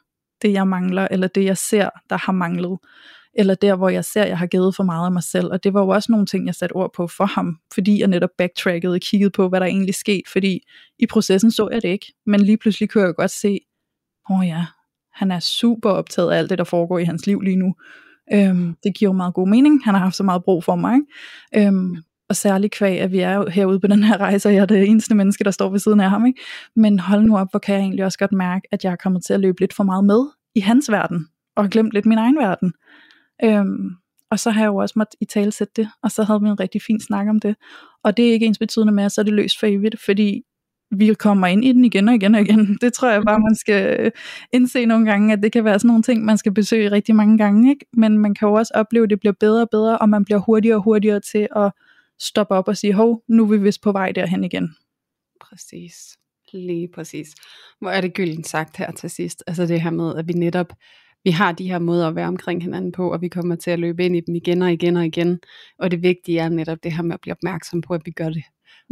det, 0.43 0.53
jeg 0.53 0.69
mangler, 0.69 1.09
eller 1.11 1.29
det, 1.29 1.45
jeg 1.45 1.57
ser, 1.57 1.91
der 2.11 2.17
har 2.17 2.33
manglet, 2.33 2.79
eller 3.39 3.55
der, 3.55 3.77
hvor 3.77 3.89
jeg 3.89 4.05
ser, 4.05 4.25
jeg 4.25 4.39
har 4.39 4.47
givet 4.47 4.77
for 4.77 4.85
meget 4.85 5.07
af 5.07 5.13
mig 5.13 5.23
selv. 5.23 5.53
Og 5.53 5.65
det 5.65 5.75
var 5.75 5.81
jo 5.81 5.89
også 5.89 6.13
nogle 6.13 6.27
ting, 6.27 6.47
jeg 6.47 6.55
satte 6.55 6.73
ord 6.73 6.91
på 6.97 7.07
for 7.07 7.25
ham, 7.25 7.59
fordi 7.75 8.01
jeg 8.01 8.09
netop 8.09 8.31
backtrackede 8.39 8.95
og 8.95 9.01
kiggede 9.01 9.31
på, 9.31 9.49
hvad 9.49 9.61
der 9.61 9.67
egentlig 9.67 9.95
skete, 9.95 10.31
fordi 10.33 10.61
i 10.99 11.07
processen 11.07 11.51
så 11.51 11.69
jeg 11.73 11.83
det 11.83 11.89
ikke, 11.89 12.13
men 12.27 12.41
lige 12.41 12.59
pludselig 12.59 12.91
kunne 12.91 13.05
jeg 13.05 13.15
godt 13.15 13.31
se, 13.31 13.59
åh 14.31 14.39
oh 14.39 14.47
ja, 14.47 14.67
han 15.13 15.31
er 15.31 15.41
super 15.41 15.91
optaget 15.91 16.33
af 16.33 16.39
alt 16.39 16.51
det, 16.51 16.59
der 16.59 16.65
foregår 16.65 16.99
i 16.99 17.05
hans 17.05 17.27
liv 17.27 17.41
lige 17.41 17.57
nu. 17.57 17.75
Øhm, 18.33 18.77
det 18.85 18.95
giver 18.95 19.09
jo 19.11 19.17
meget 19.17 19.35
god 19.35 19.49
mening. 19.49 19.85
Han 19.85 19.95
har 19.95 20.01
haft 20.01 20.17
så 20.17 20.23
meget 20.23 20.45
brug 20.45 20.65
for 20.65 20.77
mig. 20.77 20.95
Ikke? 20.95 21.67
Øhm, 21.69 21.97
og 22.29 22.37
særligt 22.37 22.73
kvæg, 22.73 23.01
at 23.01 23.13
vi 23.13 23.21
er 23.21 23.51
herude 23.51 23.81
på 23.81 23.87
den 23.87 24.05
her 24.05 24.17
rejse, 24.17 24.49
og 24.49 24.55
jeg 24.55 24.63
er 24.63 24.67
det 24.67 24.89
eneste 24.89 25.15
menneske, 25.15 25.45
der 25.45 25.51
står 25.51 25.71
ved 25.71 25.79
siden 25.79 26.01
af 26.01 26.11
ham. 26.11 26.27
Ikke? 26.27 26.41
Men 26.77 26.99
hold 26.99 27.23
nu 27.23 27.37
op, 27.39 27.51
hvor 27.51 27.59
kan 27.59 27.75
jeg 27.75 27.81
egentlig 27.83 28.05
også 28.05 28.19
godt 28.19 28.33
mærke, 28.33 28.69
at 28.73 28.85
jeg 28.85 28.93
er 28.93 28.97
kommet 28.97 29.25
til 29.25 29.35
at 29.35 29.41
løbe 29.41 29.61
lidt 29.61 29.75
for 29.75 29.85
meget 29.85 30.05
med 30.05 30.27
i 30.55 30.61
hans 30.61 30.91
verden, 30.91 31.29
og 31.57 31.65
har 31.65 31.69
glemt 31.69 31.93
lidt 31.93 32.07
min 32.07 32.19
egen 32.19 32.37
verden. 32.37 32.73
Øhm, 33.45 33.91
og 34.31 34.39
så 34.39 34.51
har 34.51 34.61
jeg 34.61 34.69
jo 34.69 34.77
også 34.77 34.95
måttet 34.97 35.15
i 35.21 35.25
tale 35.25 35.53
sætte 35.53 35.73
det, 35.77 35.89
og 36.03 36.11
så 36.11 36.23
havde 36.23 36.43
vi 36.43 36.49
en 36.49 36.61
rigtig 36.61 36.83
fin 36.83 37.01
snak 37.01 37.29
om 37.29 37.41
det. 37.41 37.57
Og 38.05 38.17
det 38.17 38.29
er 38.29 38.33
ikke 38.33 38.47
ens 38.47 38.59
betydende 38.59 38.93
med, 38.93 39.05
at 39.05 39.13
så 39.13 39.21
er 39.21 39.23
det 39.23 39.35
løst 39.35 39.61
for 39.61 39.67
evigt, 39.67 40.01
fordi 40.05 40.43
vi 40.91 41.15
kommer 41.15 41.47
ind 41.47 41.65
i 41.65 41.73
den 41.73 41.85
igen 41.85 42.09
og 42.09 42.15
igen 42.15 42.35
og 42.35 42.41
igen. 42.41 42.79
Det 42.81 42.93
tror 42.93 43.11
jeg 43.11 43.23
bare, 43.23 43.39
man 43.39 43.55
skal 43.55 44.01
øh, 44.01 44.11
indse 44.53 44.87
nogle 44.87 45.07
gange, 45.07 45.33
at 45.33 45.43
det 45.43 45.53
kan 45.53 45.65
være 45.65 45.79
sådan 45.79 45.89
nogle 45.89 46.03
ting, 46.03 46.25
man 46.25 46.39
skal 46.39 46.53
besøge 46.55 46.91
rigtig 46.91 47.15
mange 47.15 47.39
gange. 47.39 47.71
Ikke? 47.71 47.87
Men 47.93 48.19
man 48.19 48.35
kan 48.35 48.49
jo 48.49 48.55
også 48.55 48.73
opleve, 48.75 49.05
at 49.05 49.11
det 49.11 49.21
bliver 49.21 49.33
bedre 49.41 49.63
og 49.63 49.69
bedre, 49.71 49.99
og 49.99 50.09
man 50.09 50.25
bliver 50.25 50.39
hurtigere 50.39 50.77
og 50.77 50.83
hurtigere 50.83 51.21
til 51.21 51.49
at 51.57 51.73
stoppe 52.21 52.55
op 52.55 52.69
og 52.69 52.77
sige, 52.77 52.93
hov, 52.93 53.23
nu 53.29 53.43
er 53.43 53.49
vi 53.49 53.59
vist 53.59 53.83
på 53.83 53.93
vej 53.93 54.13
derhen 54.13 54.45
igen. 54.45 54.75
Præcis. 55.41 55.95
lige 56.53 56.89
præcis. 56.95 57.29
Hvor 57.81 57.91
er 57.91 58.01
det 58.01 58.15
gyldent 58.15 58.47
sagt 58.47 58.77
her 58.77 58.91
til 58.91 59.11
sidst. 59.11 59.45
Altså 59.47 59.67
det 59.67 59.81
her 59.81 59.91
med, 59.91 60.17
at 60.17 60.29
vi 60.29 60.33
netop, 60.33 60.73
vi 61.27 61.31
har 61.31 61.53
de 61.53 61.69
her 61.69 61.79
måder 61.79 62.09
at 62.09 62.15
være 62.15 62.29
omkring 62.29 62.63
hinanden 62.63 62.93
på, 62.93 63.13
og 63.13 63.21
vi 63.21 63.29
kommer 63.29 63.57
til 63.57 63.71
at 63.71 63.79
løbe 63.79 64.05
ind 64.05 64.17
i 64.17 64.21
dem 64.21 64.35
igen 64.35 64.63
og 64.63 64.73
igen 64.73 64.97
og 64.97 65.07
igen. 65.07 65.41
Og 65.79 65.91
det 65.91 66.03
vigtige 66.03 66.39
er 66.39 66.49
netop 66.49 66.79
det 66.83 66.93
her 66.93 67.03
med 67.03 67.15
at 67.15 67.21
blive 67.21 67.33
opmærksom 67.33 67.81
på, 67.81 67.95
at 67.95 68.01
vi 68.05 68.11
gør 68.11 68.29
det. 68.29 68.43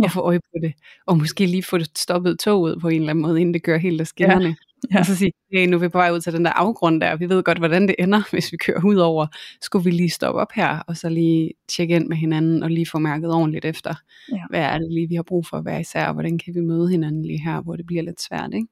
Og 0.03 0.11
få 0.11 0.21
øje 0.21 0.39
på 0.39 0.59
det. 0.63 0.73
Og 1.07 1.19
måske 1.19 1.47
lige 1.47 1.63
få 1.63 1.79
det 1.79 1.99
stoppet 1.99 2.39
toget 2.39 2.81
på 2.81 2.89
en 2.89 3.01
eller 3.01 3.11
anden 3.11 3.23
måde, 3.23 3.41
inden 3.41 3.55
det 3.55 3.63
gør 3.63 3.79
helt 3.79 4.01
af 4.01 4.07
skinnerne. 4.07 4.45
Ja. 4.49 4.55
Ja. 4.93 4.99
Og 4.99 5.07
så 5.07 5.17
sige, 5.17 5.33
hey, 5.53 5.67
nu 5.67 5.77
er 5.77 5.81
vi 5.81 5.89
på 5.89 5.99
vej 5.99 6.11
ud 6.11 6.21
til 6.21 6.33
den 6.33 6.45
der 6.45 6.51
afgrund 6.51 7.01
der, 7.01 7.17
vi 7.17 7.29
ved 7.29 7.43
godt, 7.43 7.59
hvordan 7.59 7.89
det 7.89 7.95
ender, 7.99 8.23
hvis 8.33 8.53
vi 8.53 8.57
kører 8.57 8.85
ud 8.85 8.97
over. 8.97 9.27
Skulle 9.63 9.85
vi 9.85 9.91
lige 9.91 10.11
stoppe 10.11 10.41
op 10.41 10.53
her, 10.55 10.79
og 10.79 10.97
så 10.97 11.09
lige 11.09 11.51
tjekke 11.69 11.95
ind 11.95 12.09
med 12.09 12.17
hinanden, 12.17 12.63
og 12.63 12.71
lige 12.71 12.87
få 12.87 12.99
mærket 12.99 13.33
ordentligt 13.33 13.65
efter, 13.65 13.95
ja. 14.33 14.43
hvad 14.51 14.61
er 14.61 14.79
det 14.79 14.93
lige, 14.93 15.09
vi 15.09 15.15
har 15.15 15.23
brug 15.23 15.47
for 15.47 15.57
at 15.57 15.65
være 15.65 15.81
især, 15.81 16.07
og 16.07 16.13
hvordan 16.13 16.39
kan 16.39 16.55
vi 16.55 16.61
møde 16.61 16.91
hinanden 16.91 17.25
lige 17.25 17.41
her, 17.41 17.61
hvor 17.61 17.77
det 17.77 17.87
bliver 17.87 18.03
lidt 18.03 18.23
svært, 18.23 18.51
ikke? 18.55 18.69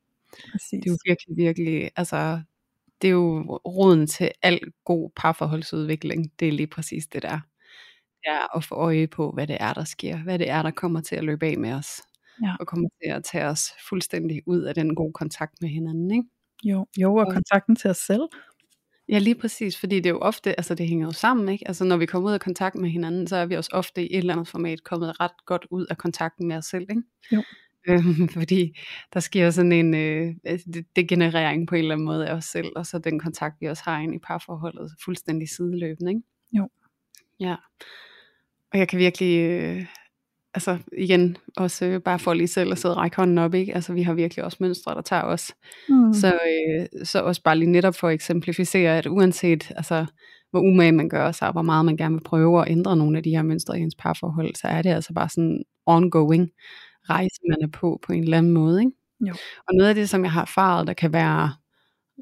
Præcis. 0.52 0.70
Det 0.70 0.86
er 0.86 0.90
jo 0.90 0.98
virkelig, 1.06 1.36
virkelig, 1.36 1.90
altså, 1.96 2.40
det 3.03 3.09
er 3.09 3.12
jo 3.12 3.61
roden 3.66 4.07
til 4.07 4.30
al 4.42 4.61
god 4.84 5.11
parforholdsudvikling, 5.16 6.32
det 6.40 6.48
er 6.48 6.53
lige 6.53 6.66
præcis 6.66 7.07
det 7.07 7.22
der. 7.22 7.40
Det 8.22 8.28
er 8.28 8.57
at 8.57 8.64
få 8.64 8.74
øje 8.74 9.07
på, 9.07 9.30
hvad 9.30 9.46
det 9.46 9.57
er, 9.61 9.72
der 9.72 9.84
sker, 9.84 10.16
hvad 10.16 10.38
det 10.38 10.50
er, 10.50 10.62
der 10.62 10.70
kommer 10.70 11.00
til 11.00 11.16
at 11.16 11.24
løbe 11.24 11.46
af 11.46 11.59
med 11.59 11.72
os 11.72 12.03
ja. 12.42 12.57
og 12.61 12.66
kommer 12.66 12.88
til 13.03 13.11
at 13.11 13.24
tage 13.24 13.44
os 13.44 13.72
fuldstændig 13.88 14.42
ud 14.46 14.61
af 14.61 14.74
den 14.74 14.94
gode 14.94 15.12
kontakt 15.12 15.55
med 15.61 15.68
hinanden. 15.68 16.11
Ikke? 16.11 16.28
Jo, 16.64 16.86
jo, 16.98 17.14
og 17.14 17.32
kontakten 17.32 17.76
til 17.76 17.90
os 17.90 17.96
selv. 17.96 18.22
Ja, 19.09 19.18
lige 19.18 19.34
præcis, 19.34 19.78
fordi 19.78 19.96
det 19.96 20.07
er 20.07 20.11
jo 20.11 20.18
ofte, 20.18 20.59
altså 20.59 20.74
det 20.74 20.88
hænger 20.88 21.07
jo 21.07 21.12
sammen, 21.12 21.48
ikke? 21.48 21.68
Altså 21.68 21.84
når 21.84 21.96
vi 21.96 22.07
kommer 22.07 22.28
ud 22.28 22.34
af 22.34 22.40
kontakt 22.40 22.76
med 22.76 22.90
hinanden, 22.90 23.26
så 23.26 23.36
er 23.36 23.46
vi 23.46 23.57
også 23.57 23.70
ofte 23.72 24.03
i 24.03 24.12
et 24.12 24.18
eller 24.18 24.32
andet 24.32 24.48
format 24.48 24.84
kommet 24.84 25.20
ret 25.20 25.46
godt 25.46 25.66
ud 25.70 25.86
af 25.90 25.98
kontakten 25.98 26.48
med 26.48 26.57
os 26.57 26.64
selv, 26.64 26.86
ikke? 26.90 27.03
Jo. 27.32 27.42
Øhm, 27.89 28.28
fordi 28.39 28.78
der 29.14 29.20
sker 29.20 29.51
sådan 29.51 29.72
en 29.72 29.95
øh, 29.95 30.35
degenerering 30.97 31.68
på 31.68 31.74
en 31.74 31.78
eller 31.78 31.95
anden 31.95 32.05
måde 32.05 32.28
af 32.28 32.35
os 32.35 32.45
selv, 32.45 32.72
og 32.76 32.87
så 32.87 32.99
den 32.99 33.18
kontakt, 33.18 33.55
vi 33.61 33.66
også 33.66 33.83
har 33.87 34.01
ind 34.01 34.14
i 34.14 34.18
parforholdet, 34.18 34.91
fuldstændig 35.05 35.49
sideløbende, 35.49 36.11
ikke? 36.11 36.22
Jo. 36.53 36.68
Ja. 37.41 37.57
Og 38.72 38.78
jeg 38.78 38.89
kan 38.89 38.99
virkelig, 38.99 39.51
øh, 39.51 39.85
altså 40.55 40.78
igen, 40.99 41.37
også 41.57 41.87
øh, 41.87 42.01
bare 42.01 42.18
for 42.18 42.35
lige 42.35 42.49
selv 42.49 42.72
at 42.72 42.78
sidde 42.78 42.95
og 42.95 42.99
række 42.99 43.16
hånden 43.16 43.39
op, 43.39 43.55
ikke? 43.55 43.74
Altså 43.74 43.93
vi 43.93 44.03
har 44.03 44.14
virkelig 44.14 44.45
også 44.45 44.57
mønstre, 44.61 44.95
der 44.95 45.03
tager 45.03 45.22
os. 45.22 45.55
Mm. 45.89 46.12
Så, 46.12 46.26
øh, 46.33 47.07
så 47.07 47.22
også 47.22 47.43
bare 47.43 47.59
lige 47.59 47.70
netop 47.70 47.95
for 47.95 48.09
at 48.09 48.14
eksemplificere, 48.14 48.99
at 48.99 49.07
uanset 49.07 49.72
altså, 49.76 50.07
hvor 50.51 50.61
umage 50.61 50.93
man 50.93 51.09
gør 51.09 51.33
sig, 51.33 51.53
hvor 51.53 51.62
meget 51.62 51.85
man 51.85 51.97
gerne 51.97 52.14
vil 52.14 52.24
prøve 52.24 52.62
at 52.62 52.70
ændre 52.70 52.97
nogle 52.97 53.16
af 53.16 53.22
de 53.22 53.30
her 53.30 53.43
mønstre 53.43 53.78
i 53.78 53.83
ens 53.83 53.95
parforhold, 53.95 54.55
så 54.55 54.68
er 54.68 54.83
det 54.83 54.91
altså 54.91 55.12
bare 55.12 55.28
sådan 55.28 55.62
ongoing 55.87 56.51
rejse, 57.11 57.40
man 57.48 57.59
er 57.62 57.68
på 57.72 58.00
på 58.07 58.12
en 58.12 58.22
eller 58.22 58.38
anden 58.38 58.53
måde. 58.53 58.80
Ikke? 58.80 58.92
Jo. 59.26 59.34
Og 59.68 59.74
noget 59.74 59.88
af 59.88 59.94
det, 59.94 60.11
som 60.11 60.24
jeg 60.24 60.32
har 60.32 60.42
erfaret, 60.42 60.86
der 60.86 60.92
kan 60.92 61.12
være 61.12 61.53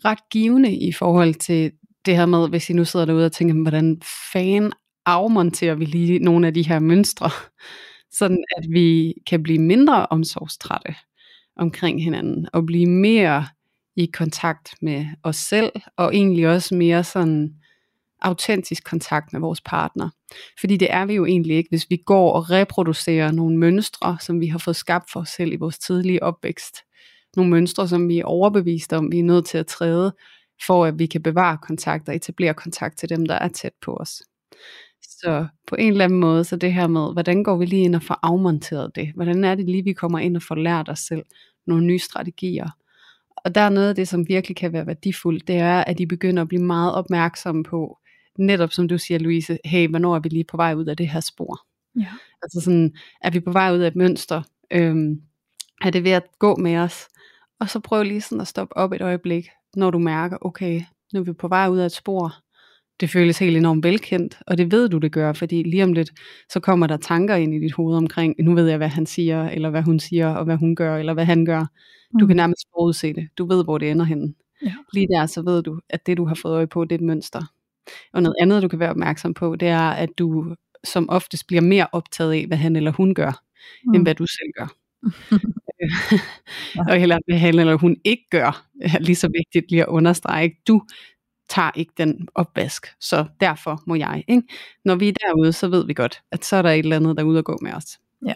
ret 0.05 0.29
givende 0.31 0.77
i 0.77 0.93
forhold 0.93 1.35
til 1.35 1.73
det 2.07 2.17
her 2.17 2.27
med, 2.27 2.49
hvis 2.49 2.71
I 2.71 2.73
nu 2.73 2.85
sidder 2.85 3.07
derude 3.07 3.27
og 3.27 3.33
tænker, 3.33 3.55
hvordan 3.63 4.03
fan 4.33 4.73
afmonterer 5.07 5.75
vi 5.75 5.85
lige 5.85 6.19
nogle 6.19 6.47
af 6.47 6.55
de 6.55 6.69
her 6.69 6.79
mønstre, 6.79 7.31
sådan 8.19 8.45
at 8.57 8.65
vi 8.71 9.15
kan 9.27 9.43
blive 9.43 9.59
mindre 9.59 10.07
omsorgstrætte 10.07 10.95
omkring 11.57 12.03
hinanden, 12.03 12.49
og 12.53 12.67
blive 12.67 12.87
mere 12.87 13.47
i 13.97 14.07
kontakt 14.07 14.75
med 14.83 15.07
os 15.23 15.37
selv, 15.37 15.73
og 15.97 16.15
egentlig 16.15 16.49
også 16.49 16.75
mere 16.75 17.05
sådan 17.05 17.55
autentisk 18.23 18.85
kontakt 18.85 19.33
med 19.33 19.41
vores 19.41 19.61
partner. 19.61 20.11
Fordi 20.61 20.77
det 20.77 20.93
er 20.93 21.05
vi 21.05 21.15
jo 21.15 21.27
egentlig 21.27 21.57
ikke, 21.57 21.69
hvis 21.71 21.87
vi 21.91 21.97
går 22.07 22.33
og 22.33 22.51
reproducerer 22.51 23.33
nogle 23.33 23.59
mønstre, 23.59 24.19
som 24.21 24.41
vi 24.41 24.47
har 24.47 24.59
fået 24.59 24.77
skabt 24.77 25.11
for 25.13 25.21
os 25.21 25.29
selv 25.29 25.53
i 25.53 25.57
vores 25.57 25.79
tidlige 25.79 26.23
opvækst. 26.23 26.77
Nogle 27.37 27.51
mønstre, 27.51 27.89
som 27.89 28.09
vi 28.09 28.19
er 28.19 28.25
overbevist 28.25 28.93
om, 28.93 29.13
vi 29.13 29.19
er 29.19 29.25
nødt 29.25 29.47
til 29.47 29.59
at 29.59 29.67
træde, 29.67 30.13
for 30.67 30.85
at 30.85 30.99
vi 30.99 31.07
kan 31.07 31.23
bevare 31.23 31.59
kontakt 31.63 32.09
og 32.09 32.15
etablere 32.15 32.55
kontakt 32.55 32.99
til 32.99 33.09
dem, 33.09 33.27
der 33.27 33.35
er 33.35 33.49
tæt 33.49 33.73
på 33.83 33.95
os. 33.95 34.23
Så 35.03 35.47
på 35.67 35.75
en 35.79 35.93
eller 35.93 36.05
anden 36.05 36.21
måde, 36.21 36.45
så 36.45 36.57
det 36.57 36.73
her 36.73 36.87
med, 36.87 37.13
hvordan 37.13 37.45
går 37.45 37.57
vi 37.57 37.67
lige 37.67 37.83
ind 37.83 37.95
og 37.95 38.03
får 38.03 38.19
afmonteret 38.23 38.97
det? 38.97 39.13
Hvordan 39.15 39.45
er 39.45 39.55
det 39.55 39.65
lige, 39.65 39.85
vi 39.85 39.93
kommer 39.93 40.19
ind 40.19 40.37
og 40.37 40.43
får 40.43 40.55
lært 40.55 40.89
os 40.89 40.99
selv 40.99 41.23
nogle 41.67 41.85
nye 41.85 41.99
strategier? 41.99 42.69
Og 43.37 43.55
der 43.55 43.61
er 43.61 43.69
noget 43.69 43.89
af 43.89 43.95
det, 43.95 44.09
som 44.09 44.29
virkelig 44.29 44.57
kan 44.57 44.73
være 44.73 44.87
værdifuldt, 44.87 45.49
det 45.49 45.57
er, 45.57 45.85
at 45.85 46.01
I 46.01 46.07
begynder 46.07 46.43
at 46.43 46.49
blive 46.49 46.63
meget 46.63 46.95
opmærksomme 46.95 47.65
på, 47.65 47.99
netop 48.41 48.73
som 48.73 48.89
du 48.89 48.99
siger, 48.99 49.19
Louise, 49.19 49.59
hey, 49.65 49.89
hvornår 49.89 50.17
er 50.17 50.21
vi 50.21 50.29
lige 50.29 50.45
på 50.45 50.57
vej 50.57 50.75
ud 50.75 50.87
af 50.87 50.97
det 50.97 51.09
her 51.09 51.21
spor? 51.21 51.61
Ja. 52.01 52.13
Altså 52.43 52.61
sådan, 52.61 52.95
er 53.21 53.31
vi 53.31 53.41
på 53.41 53.53
vej 53.53 53.73
ud 53.73 53.79
af 53.79 53.89
et 53.89 53.97
mønster? 53.97 54.43
Øhm, 54.71 55.21
er 55.81 55.91
det 55.91 56.05
ved 56.05 56.11
at 56.11 56.27
gå 56.39 56.57
med 56.57 56.77
os? 56.77 57.09
Og 57.61 57.71
så 57.71 57.81
prøv 57.81 58.03
lige 58.03 58.21
sådan 58.21 58.41
at 58.41 58.49
stoppe 58.49 58.77
op 58.77 58.93
et 58.93 59.03
øjeblik, 59.03 59.49
når 59.77 59.91
du 59.91 59.99
mærker, 59.99 60.39
okay, 60.41 60.83
nu 61.13 61.21
er 61.21 61.25
vi 61.25 61.33
på 61.33 61.49
vej 61.49 61.69
ud 61.69 61.79
af 61.79 61.87
et 61.87 61.93
spor 61.93 62.35
det 63.01 63.11
føles 63.11 63.39
helt 63.39 63.57
enormt 63.57 63.85
velkendt, 63.85 64.39
og 64.47 64.59
det 64.59 64.73
ved 64.73 64.89
du, 64.89 64.99
det 64.99 65.13
gør, 65.13 65.33
fordi 65.33 65.63
lige 65.63 65.85
om 65.85 65.93
lidt, 65.93 66.11
så 66.53 66.61
kommer 66.61 66.87
der 66.87 66.97
tanker 66.97 67.35
ind 67.35 67.55
i 67.55 67.59
dit 67.59 67.73
hoved 67.73 67.97
omkring, 67.97 68.35
nu 68.39 68.55
ved 68.55 68.69
jeg, 68.69 68.77
hvad 68.77 68.89
han 68.89 69.07
siger, 69.07 69.49
eller 69.49 69.71
hvad 69.71 69.83
hun 69.83 69.99
siger, 69.99 70.29
og 70.29 70.45
hvad 70.45 70.57
hun 70.57 70.77
gør, 70.77 70.97
eller 70.97 71.15
hvad 71.15 71.25
han 71.25 71.45
gør. 71.45 71.67
Du 72.21 72.27
kan 72.27 72.35
mm. 72.35 72.37
nærmest 72.37 72.67
forudse 72.73 73.13
det. 73.13 73.29
Du 73.39 73.47
ved, 73.47 73.65
hvor 73.65 73.79
det 73.79 73.91
ender 73.91 74.05
henne. 74.05 74.35
Ja. 74.63 74.75
Lige 74.93 75.07
der, 75.07 75.27
så 75.27 75.43
ved 75.43 75.63
du, 75.63 75.81
at 75.89 76.07
det, 76.07 76.17
du 76.17 76.25
har 76.25 76.35
fået 76.35 76.55
øje 76.55 76.67
på, 76.67 76.85
det 76.85 76.93
er 76.93 76.99
et 76.99 77.05
mønster. 77.05 77.53
Og 78.13 78.23
noget 78.23 78.37
andet, 78.41 78.63
du 78.63 78.69
kan 78.69 78.79
være 78.79 78.91
opmærksom 78.91 79.35
på, 79.35 79.57
det 79.57 79.69
er, 79.69 79.91
at 79.91 80.09
du 80.19 80.55
som 80.85 81.11
oftest 81.11 81.47
bliver 81.47 81.63
mere 81.63 81.87
optaget 81.93 82.33
af, 82.33 82.47
hvad 82.47 82.59
han 82.59 82.77
eller 82.77 82.91
hun 82.91 83.15
gør, 83.15 83.43
mm. 83.85 83.95
end 83.95 84.03
hvad 84.03 84.15
du 84.15 84.27
selv 84.27 84.51
gør. 84.59 84.69
og 86.91 86.97
heller 86.97 87.19
hvad 87.27 87.39
han 87.39 87.59
eller 87.59 87.75
hun 87.75 87.97
ikke 88.05 88.27
gør, 88.31 88.67
er 88.81 88.99
lige 88.99 89.17
så 89.17 89.29
vigtigt 89.29 89.71
lige 89.71 89.83
at 89.83 89.89
understrege. 89.89 90.57
Du 90.69 90.83
tager 91.49 91.71
ikke 91.75 91.93
den 91.97 92.29
opvask, 92.35 92.87
så 93.01 93.27
derfor 93.41 93.83
må 93.87 93.95
jeg. 93.95 94.25
Ikke? 94.29 94.43
Når 94.85 94.95
vi 94.95 95.09
er 95.09 95.13
derude, 95.13 95.53
så 95.53 95.69
ved 95.69 95.87
vi 95.87 95.95
godt, 95.95 96.23
at 96.33 96.45
så 96.45 96.57
er 96.57 96.63
der 96.63 96.71
et 96.71 96.79
eller 96.79 96.97
andet, 96.97 97.17
der 97.17 97.23
er 97.23 97.27
ude 97.27 97.39
og 97.39 97.45
gå 97.45 97.59
med 97.63 97.73
os. 97.73 98.01
Ja. 98.27 98.35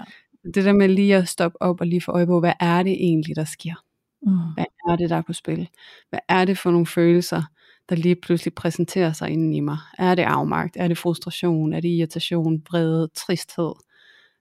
Det 0.55 0.65
der 0.65 0.73
med 0.73 0.89
lige 0.89 1.17
at 1.17 1.29
stoppe 1.29 1.63
op 1.63 1.81
og 1.81 1.87
lige 1.87 2.01
få 2.01 2.13
øje 2.13 2.27
på, 2.27 2.41
hvad 2.41 2.53
er 2.61 2.83
det 2.83 2.93
egentlig, 2.93 3.37
der 3.37 3.45
sker? 3.45 3.75
Mm. 4.23 4.39
Hvad 4.55 4.65
er 4.89 4.97
det, 4.97 5.11
der 5.11 5.17
er 5.17 5.23
på 5.23 5.33
spil? 5.33 5.69
Hvad 6.11 6.21
er 6.29 6.45
det 6.45 6.59
for 6.59 6.71
nogle 6.71 6.87
følelser, 6.87 7.43
der 7.89 7.97
lige 7.97 8.15
pludselig 8.15 8.55
præsenterer 8.55 9.13
sig 9.13 9.31
inden 9.31 9.55
i 9.55 9.61
mig? 9.61 9.79
Er 9.99 10.15
det 10.15 10.23
afmagt? 10.23 10.77
Er 10.77 10.89
det 10.89 10.99
frustration? 10.99 11.73
Er 11.73 11.81
det 11.81 11.89
irritation, 11.89 12.63
vrede, 12.71 13.09
tristhed? 13.15 13.73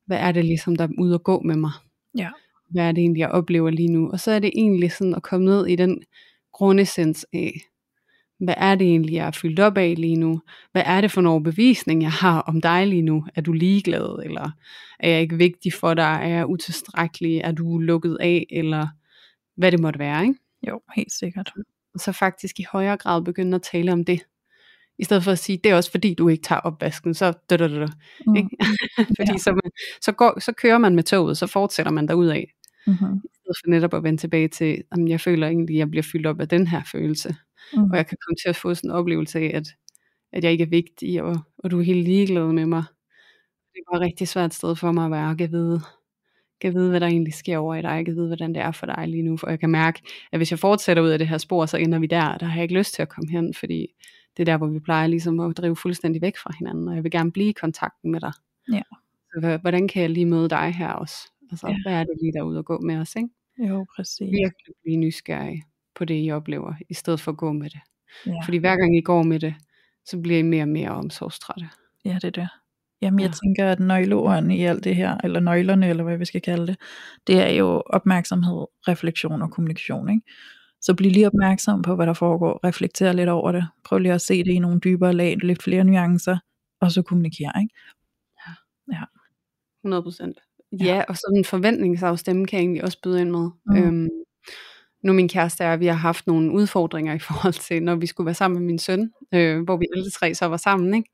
Hvad 0.06 0.18
er 0.18 0.32
det 0.32 0.46
ligesom, 0.46 0.76
der 0.76 0.84
er 0.84 0.91
ude 1.00 1.16
at 1.16 1.24
gå 1.24 1.41
med 1.41 1.56
mig? 1.56 1.72
Ja. 2.18 2.30
Hvad 2.70 2.84
er 2.84 2.91
det 2.91 3.02
egentlig, 3.02 3.20
jeg 3.20 3.30
oplever 3.30 3.70
lige 3.70 3.91
nu? 3.91 4.10
Og 4.12 4.20
så 4.20 4.32
er 4.32 4.39
det 4.39 4.52
egentlig 4.56 4.91
sådan 4.91 5.16
at 5.16 5.24
komme 5.24 5.46
ned 5.46 5.68
i 5.68 5.76
den 5.76 6.04
grundessens 6.54 7.26
af, 7.34 7.54
hvad 8.39 8.54
er 8.58 8.76
det 8.76 8.88
egentlig, 8.88 9.14
jeg 9.14 9.28
er 9.28 9.32
fyldt 9.32 9.60
op 9.60 9.78
af 9.78 9.94
lige 9.98 10.16
nu? 10.16 10.41
Hvad 10.72 10.84
er 10.86 11.02
det 11.02 11.12
for 11.12 11.22
en 11.22 11.28
overbevisning, 11.28 12.02
jeg 12.02 12.12
har 12.12 12.41
om 12.41 12.62
dig 12.62 12.88
lige 12.88 13.02
nu? 13.02 13.26
Er 13.36 13.41
du 13.41 13.52
ligeglad, 13.52 14.20
eller 14.26 14.52
er 15.00 15.10
jeg 15.10 15.22
ikke 15.22 15.38
vigtig 15.38 15.74
for 15.74 15.94
dig? 15.94 16.20
Er 16.22 16.28
jeg 16.28 16.50
utilstrækkelig? 16.50 17.38
Er 17.38 17.52
du 17.52 17.78
lukket 17.80 18.18
af, 18.20 18.46
eller 18.50 18.88
hvad 19.56 19.72
det 19.72 19.80
måtte 19.80 20.00
være, 20.00 20.22
ikke? 20.22 20.39
Jo, 20.68 20.82
helt 20.96 21.12
sikkert. 21.12 21.54
Og 21.94 22.00
så 22.00 22.12
faktisk 22.12 22.60
i 22.60 22.66
højere 22.72 22.98
grad 22.98 23.22
begynde 23.22 23.56
at 23.56 23.62
tale 23.62 23.91
om 23.91 24.06
det. 24.06 24.22
I 24.98 25.04
stedet 25.04 25.24
for 25.24 25.32
at 25.32 25.39
sige, 25.39 25.60
det 25.64 25.72
er 25.72 25.76
også 25.76 25.91
fordi, 25.91 26.14
du 26.14 26.28
ikke 26.28 26.44
tager 26.44 26.62
opvasken, 26.62 27.14
så 27.14 27.34
da, 27.50 27.58
da, 27.58 27.68
da, 27.68 27.88
mm. 28.28 28.36
ikke? 28.36 28.50
fordi 29.18 29.32
ja. 29.32 29.38
så, 29.38 29.52
man, 29.52 29.72
så, 30.02 30.12
går, 30.12 30.39
så 30.39 30.52
kører 30.52 30.78
man 30.78 30.96
med 30.96 31.04
toget, 31.04 31.38
så 31.38 31.48
fortsætter 31.48 31.91
man 31.91 32.10
af. 32.10 32.54
Mm-hmm. 32.88 33.16
I 33.24 33.30
stedet 33.36 33.58
for 33.64 33.70
netop 33.70 33.94
at 33.94 34.04
vende 34.04 34.22
tilbage 34.22 34.48
til, 34.48 34.84
at 34.91 35.00
jeg 35.08 35.22
føler 35.22 35.48
egentlig, 35.48 35.76
at 35.76 35.80
jeg 35.80 35.89
bliver 35.89 36.04
fyldt 36.04 36.28
op 36.28 36.41
af 36.41 36.50
den 36.50 36.68
her 36.68 36.82
følelse. 36.91 37.36
Mm. 37.74 37.84
Og 37.84 37.98
jeg 37.98 38.08
kan 38.08 38.18
komme 38.26 38.36
til 38.36 38.50
at 38.50 38.56
få 38.56 38.76
sådan 38.76 38.89
en 38.89 38.96
oplevelse 38.96 39.39
af, 39.39 39.52
at, 39.54 39.68
at 40.34 40.44
jeg 40.44 40.52
ikke 40.52 40.64
er 40.64 40.70
vigtig, 40.70 41.24
og, 41.24 41.39
og 41.58 41.72
du 41.72 41.80
er 41.80 41.84
helt 41.84 42.04
ligeglad 42.04 42.48
med 42.48 42.66
mig. 42.66 42.84
Det 43.74 43.82
var 43.91 43.98
et 43.98 44.02
rigtig 44.02 44.28
svært 44.28 44.54
sted 44.54 44.76
for 44.76 44.91
mig 44.91 45.06
at 45.06 45.12
være, 45.12 45.38
kan 45.38 45.52
vide, 45.52 45.82
kan 46.72 46.80
vide, 46.80 46.89
hvad 46.89 46.99
der 46.99 47.07
egentlig 47.07 47.34
sker 47.34 47.57
over 47.57 47.76
i 47.76 47.82
dig, 47.82 47.89
jeg 47.89 48.05
kan 48.05 48.16
vide, 48.16 48.28
hvordan 48.28 48.55
det 48.55 48.61
er 48.61 48.72
for 48.72 48.86
dig 48.86 49.07
lige 49.07 49.24
nu, 49.24 49.38
for 49.38 49.49
jeg 49.49 49.59
kan 49.59 49.70
mærke, 49.70 50.01
at 50.32 50.39
hvis 50.39 50.51
jeg 50.51 50.59
fortsætter 50.59 51.03
ud 51.03 51.09
af 51.09 51.20
det 51.20 51.28
her 51.28 51.38
spor, 51.38 51.66
så 51.66 51.78
ender 51.78 51.99
vi 51.99 52.07
der, 52.07 52.38
der 52.38 52.45
har 52.45 52.55
jeg 52.55 52.64
ikke 52.64 52.78
lyst 52.78 52.93
til 52.93 53.01
at 53.01 53.09
komme 53.09 53.32
hen, 53.32 53.53
fordi 53.53 53.88
det 54.38 54.43
er 54.43 54.45
der, 54.45 54.57
hvor 54.57 54.68
vi 54.68 54.80
plejer 54.80 55.07
ligesom 55.07 55.39
at 55.39 55.57
drive 55.57 55.76
fuldstændig 55.76 56.22
væk 56.22 56.38
fra 56.38 56.53
hinanden, 56.59 56.88
og 56.88 56.95
jeg 56.95 57.03
vil 57.03 57.11
gerne 57.11 57.32
blive 57.32 57.49
i 57.49 57.51
kontakten 57.51 58.11
med 58.11 58.20
dig. 58.20 58.32
Ja. 58.72 58.82
Så 59.34 59.57
hvordan 59.61 59.88
kan 59.88 60.01
jeg 60.01 60.09
lige 60.09 60.26
møde 60.26 60.49
dig 60.49 60.74
her 60.74 60.89
også? 60.89 61.16
Altså, 61.51 61.68
ja. 61.68 61.76
hvad 61.86 61.93
er 61.93 62.03
det 62.03 62.18
lige 62.22 62.34
derude 62.34 62.59
at 62.59 62.66
gå 62.66 62.80
med 62.80 62.97
os, 62.97 63.16
ikke? 63.16 63.30
Jo, 63.70 63.86
præcis. 63.95 64.22
Virkelig 64.22 64.76
blive 64.84 64.97
nysgerrig 64.97 65.64
på 65.95 66.05
det, 66.05 66.26
I 66.26 66.32
oplever, 66.32 66.74
i 66.89 66.93
stedet 66.93 67.20
for 67.20 67.32
at 67.32 67.38
gå 67.38 67.51
med 67.51 67.70
det. 67.70 67.80
Ja. 68.26 68.39
Fordi 68.45 68.57
hver 68.57 68.76
gang 68.76 68.97
I 68.97 69.01
går 69.01 69.24
med 69.24 69.39
det, 69.39 69.55
så 70.05 70.20
bliver 70.22 70.39
I 70.39 70.41
mere 70.41 70.64
og 70.64 70.70
mere 70.70 70.89
omsorgstrætte. 70.89 71.70
Ja, 72.05 72.14
det 72.14 72.24
er 72.24 72.30
det. 72.30 72.49
Jamen, 73.04 73.20
jeg 73.20 73.28
ja. 73.28 73.34
tænker, 73.43 73.72
at 73.72 73.80
nøgleordene 73.80 74.58
i 74.58 74.64
alt 74.64 74.84
det 74.84 74.95
her, 74.95 75.18
eller 75.24 75.39
nøglerne, 75.39 75.89
eller 75.89 76.04
hvad 76.04 76.18
vi 76.18 76.26
skal 76.26 76.41
kalde 76.41 76.68
det, 76.68 76.78
det 77.28 77.41
er 77.41 77.49
jo 77.49 77.84
opmærksomhed, 77.86 78.66
refleksion 78.88 79.41
og 79.41 79.51
kommunikation. 79.51 80.10
Ikke? 80.10 80.22
Så 80.82 80.93
bliv 80.93 81.12
lige 81.12 81.28
opmærksom 81.28 81.82
på, 81.82 81.95
hvad 81.95 82.08
der 82.08 82.14
foregår. 82.14 82.60
Reflekter 82.64 83.12
lidt 83.12 83.30
over 83.30 83.51
det. 83.51 83.68
Prøv 83.84 83.99
lige 83.99 84.14
at 84.14 84.22
se 84.22 84.43
det 84.43 84.51
i 84.51 84.60
nogle 84.60 84.80
dybere 84.80 85.14
lag, 85.14 85.38
lidt 85.38 85.64
flere 85.64 85.84
nuancer, 85.84 86.38
og 86.82 86.91
så 86.91 87.01
kommunikere. 87.01 87.51
Ikke? 87.62 87.76
Ja. 88.47 88.54
ja. 88.93 89.04
100 89.84 90.04
procent. 90.04 90.39
Ja, 90.72 91.04
og 91.08 91.18
sådan 91.18 91.38
en 91.38 91.45
forventningsafstemme 91.45 92.45
kan 92.45 92.58
jeg 92.58 92.64
egentlig 92.64 92.84
også 92.84 92.97
byde 93.04 93.22
ind 93.22 93.32
med. 93.32 93.49
Mm. 93.66 93.76
Øhm, 93.78 94.10
nu 95.04 95.14
min 95.14 95.30
kæreste 95.30 95.64
er, 95.64 95.78
vi 95.78 95.86
har 95.86 95.93
haft 95.93 96.28
nogle 96.28 96.51
udfordringer 96.51 97.14
i 97.14 97.20
forhold 97.20 97.54
til, 97.54 97.84
når 97.84 97.95
vi 97.95 98.08
skulle 98.08 98.26
være 98.26 98.36
sammen 98.36 98.60
med 98.60 98.68
min 98.68 98.80
søn, 98.80 99.12
øh, 99.34 99.64
hvor 99.64 99.78
vi 99.78 99.86
alle 99.95 100.12
tre 100.12 100.36
så 100.36 100.45
var 100.45 100.58
sammen, 100.58 100.93
ikke? 100.93 101.10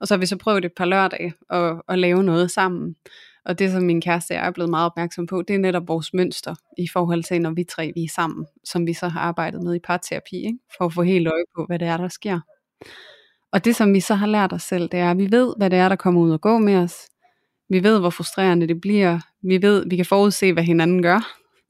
Og 0.00 0.08
så 0.08 0.14
har 0.14 0.18
vi 0.18 0.26
så 0.26 0.36
prøvet 0.36 0.64
et 0.64 0.72
par 0.76 0.84
lørdage 0.84 1.34
at, 1.50 1.82
at 1.88 1.98
lave 1.98 2.22
noget 2.22 2.50
sammen. 2.50 2.96
Og 3.44 3.58
det, 3.58 3.72
som 3.72 3.82
min 3.82 4.00
kæreste 4.00 4.34
er 4.34 4.50
blevet 4.50 4.70
meget 4.70 4.86
opmærksom 4.86 5.26
på, 5.26 5.42
det 5.48 5.54
er 5.54 5.58
netop 5.58 5.88
vores 5.88 6.14
mønster 6.14 6.54
i 6.78 6.88
forhold 6.92 7.24
til, 7.24 7.40
når 7.40 7.50
vi 7.50 7.64
tre 7.64 7.92
vi 7.94 8.04
er 8.04 8.08
sammen, 8.08 8.46
som 8.64 8.86
vi 8.86 8.92
så 8.92 9.08
har 9.08 9.20
arbejdet 9.20 9.62
med 9.62 9.74
i 9.74 9.78
parterapi, 9.78 10.36
ikke? 10.36 10.58
for 10.78 10.84
at 10.84 10.92
få 10.92 11.02
helt 11.02 11.26
øje 11.28 11.44
på, 11.56 11.66
hvad 11.66 11.78
det 11.78 11.88
er, 11.88 11.96
der 11.96 12.08
sker. 12.08 12.40
Og 13.52 13.64
det, 13.64 13.76
som 13.76 13.94
vi 13.94 14.00
så 14.00 14.14
har 14.14 14.26
lært 14.26 14.52
os 14.52 14.62
selv, 14.62 14.88
det 14.88 15.00
er, 15.00 15.10
at 15.10 15.18
vi 15.18 15.30
ved, 15.30 15.54
hvad 15.56 15.70
det 15.70 15.78
er, 15.78 15.88
der 15.88 15.96
kommer 15.96 16.20
ud 16.20 16.30
og 16.30 16.40
gå 16.40 16.58
med 16.58 16.76
os. 16.76 16.96
Vi 17.68 17.82
ved, 17.82 18.00
hvor 18.00 18.10
frustrerende 18.10 18.68
det 18.68 18.80
bliver. 18.80 19.20
Vi 19.42 19.62
ved, 19.62 19.84
vi 19.88 19.96
kan 19.96 20.06
forudse, 20.06 20.52
hvad 20.52 20.62
hinanden 20.62 21.02
gør. 21.02 21.20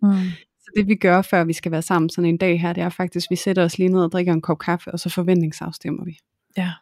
Mm. 0.02 0.30
Så 0.70 0.80
det 0.80 0.88
vi 0.88 0.94
gør, 0.94 1.22
før 1.22 1.44
vi 1.44 1.52
skal 1.52 1.72
være 1.72 1.82
sammen 1.82 2.10
sådan 2.10 2.28
en 2.28 2.36
dag 2.36 2.60
her, 2.60 2.72
det 2.72 2.82
er 2.82 2.88
faktisk, 2.88 3.26
at 3.26 3.30
vi 3.30 3.36
sætter 3.36 3.64
os 3.64 3.78
lige 3.78 3.88
ned 3.88 4.04
og 4.04 4.12
drikker 4.12 4.32
en 4.32 4.40
kop 4.40 4.58
kaffe, 4.58 4.92
og 4.92 5.00
så 5.00 5.08
forventningsafstemmer 5.10 6.04
vi. 6.04 6.18
Ja. 6.56 6.72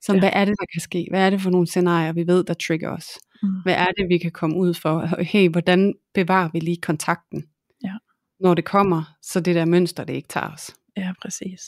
Så 0.00 0.12
Ja. 0.12 0.18
hvad 0.18 0.30
er 0.32 0.44
det, 0.44 0.54
der 0.60 0.66
kan 0.72 0.80
ske? 0.80 1.06
Hvad 1.10 1.26
er 1.26 1.30
det 1.30 1.40
for 1.40 1.50
nogle 1.50 1.66
scenarier, 1.66 2.12
vi 2.12 2.26
ved, 2.26 2.44
der 2.44 2.54
trigger 2.54 2.90
os? 2.90 3.08
Mm. 3.42 3.48
Hvad 3.62 3.74
er 3.74 3.86
det, 3.96 4.08
vi 4.08 4.18
kan 4.18 4.30
komme 4.30 4.56
ud 4.56 4.74
for? 4.74 5.22
Hey, 5.22 5.48
hvordan 5.48 5.94
bevarer 6.14 6.48
vi 6.52 6.60
lige 6.60 6.76
kontakten? 6.76 7.44
Ja. 7.84 7.92
Når 8.40 8.54
det 8.54 8.64
kommer, 8.64 9.16
så 9.22 9.40
det 9.40 9.54
der 9.54 9.64
mønster, 9.64 10.04
det 10.04 10.14
ikke 10.14 10.28
tager 10.28 10.48
os. 10.52 10.70
Ja, 10.96 11.12
præcis. 11.22 11.60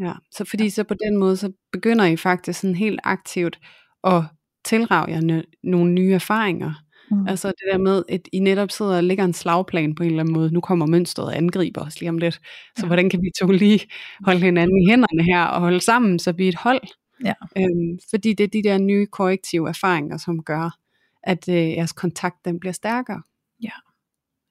Ja, 0.00 0.12
så 0.32 0.44
fordi 0.44 0.70
så 0.70 0.84
på 0.84 0.94
den 1.06 1.16
måde, 1.16 1.36
så 1.36 1.52
begynder 1.72 2.04
I 2.04 2.16
faktisk 2.16 2.60
sådan 2.60 2.74
helt 2.76 3.00
aktivt 3.04 3.58
at 4.04 4.22
tilrage 4.64 5.10
jer 5.10 5.42
nogle 5.62 5.92
nye 5.92 6.12
erfaringer. 6.12 6.74
Mm. 7.10 7.28
Altså 7.28 7.48
det 7.48 7.64
der 7.72 7.78
med, 7.78 8.02
at 8.08 8.28
I 8.32 8.38
netop 8.38 8.70
sidder 8.70 8.96
og 8.96 9.04
lægger 9.04 9.24
en 9.24 9.32
slagplan 9.32 9.94
på 9.94 10.02
en 10.02 10.08
eller 10.10 10.20
anden 10.20 10.34
måde. 10.34 10.50
Nu 10.52 10.60
kommer 10.60 10.86
mønstret 10.86 11.26
og 11.26 11.36
angriber 11.36 11.80
os 11.86 12.00
lige 12.00 12.08
om 12.10 12.18
lidt. 12.18 12.34
Så 12.34 12.40
Ja. 12.78 12.86
hvordan 12.86 13.10
kan 13.10 13.22
vi 13.22 13.30
to 13.40 13.46
lige 13.46 13.80
holde 14.24 14.40
hinanden 14.40 14.82
i 14.82 14.90
hænderne 14.90 15.22
her 15.22 15.44
og 15.44 15.60
holde 15.60 15.80
sammen, 15.80 16.18
så 16.18 16.32
vi 16.32 16.44
er 16.44 16.48
et 16.48 16.54
hold? 16.54 16.80
Ja. 17.24 17.34
Øhm, 17.58 17.98
fordi 18.10 18.32
det 18.34 18.44
er 18.44 18.48
de 18.48 18.62
der 18.62 18.78
nye 18.78 19.06
korrektive 19.06 19.68
erfaringer, 19.68 20.16
som 20.16 20.42
gør, 20.42 20.78
at 21.22 21.48
øh, 21.48 21.54
jeres 21.54 21.92
kontakt 21.92 22.44
den 22.44 22.60
bliver 22.60 22.72
stærkere. 22.72 23.22
Ja. 23.62 23.70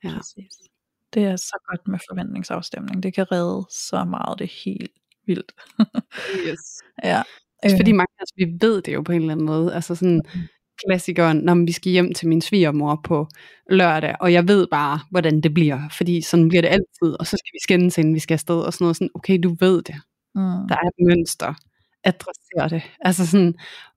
Ja. 0.04 0.18
Præcis. 0.18 0.54
Det 1.14 1.24
er 1.24 1.36
så 1.36 1.58
godt 1.70 1.88
med 1.88 2.00
forventningsafstemning. 2.10 3.04
Det 3.04 3.14
kan 3.14 3.32
redde 3.32 3.66
så 3.72 4.04
meget. 4.04 4.40
Det 4.40 4.46
er 4.46 4.62
helt 4.66 4.92
vildt. 5.28 5.52
Yes. 6.50 6.60
ja. 7.04 7.22
Også 7.64 7.78
fordi 7.78 7.92
mange 7.92 8.08
af 8.20 8.24
os, 8.24 8.32
vi 8.36 8.46
ved 8.62 8.82
det 8.82 8.94
jo 8.94 9.02
på 9.02 9.12
en 9.12 9.22
eller 9.22 9.32
anden 9.32 9.46
måde. 9.46 9.74
Altså 9.76 9.96
sådan 9.96 10.22
klassikeren, 10.86 11.38
når 11.38 11.66
vi 11.66 11.72
skal 11.72 11.92
hjem 11.92 12.14
til 12.14 12.28
min 12.28 12.42
svigermor 12.42 13.02
på 13.04 13.28
lørdag, 13.70 14.16
og 14.20 14.34
jeg 14.34 14.48
ved 14.48 14.68
bare, 14.72 15.00
hvordan 15.12 15.42
det 15.42 15.54
bliver, 15.54 15.80
fordi 15.98 16.22
sådan 16.22 16.48
bliver 16.48 16.62
det 16.62 16.70
altid, 16.70 17.20
og 17.20 17.28
så 17.28 17.38
skal 17.38 17.52
vi 17.54 17.60
skændes, 17.64 17.98
inden 17.98 18.14
vi 18.14 18.20
skal 18.20 18.34
afsted, 18.36 18.60
og 18.60 18.74
sådan 18.74 18.86
noget 18.86 18.96
sådan, 18.96 19.10
okay, 19.16 19.40
du 19.44 19.56
ved 19.60 19.82
det, 19.82 19.96
mm. 20.36 20.68
der 20.70 20.76
er 20.76 20.88
et 20.88 21.08
mønster, 21.08 21.54
adresser 22.04 22.68
det, 22.78 22.84
altså 23.00 23.28
sådan, 23.28 23.54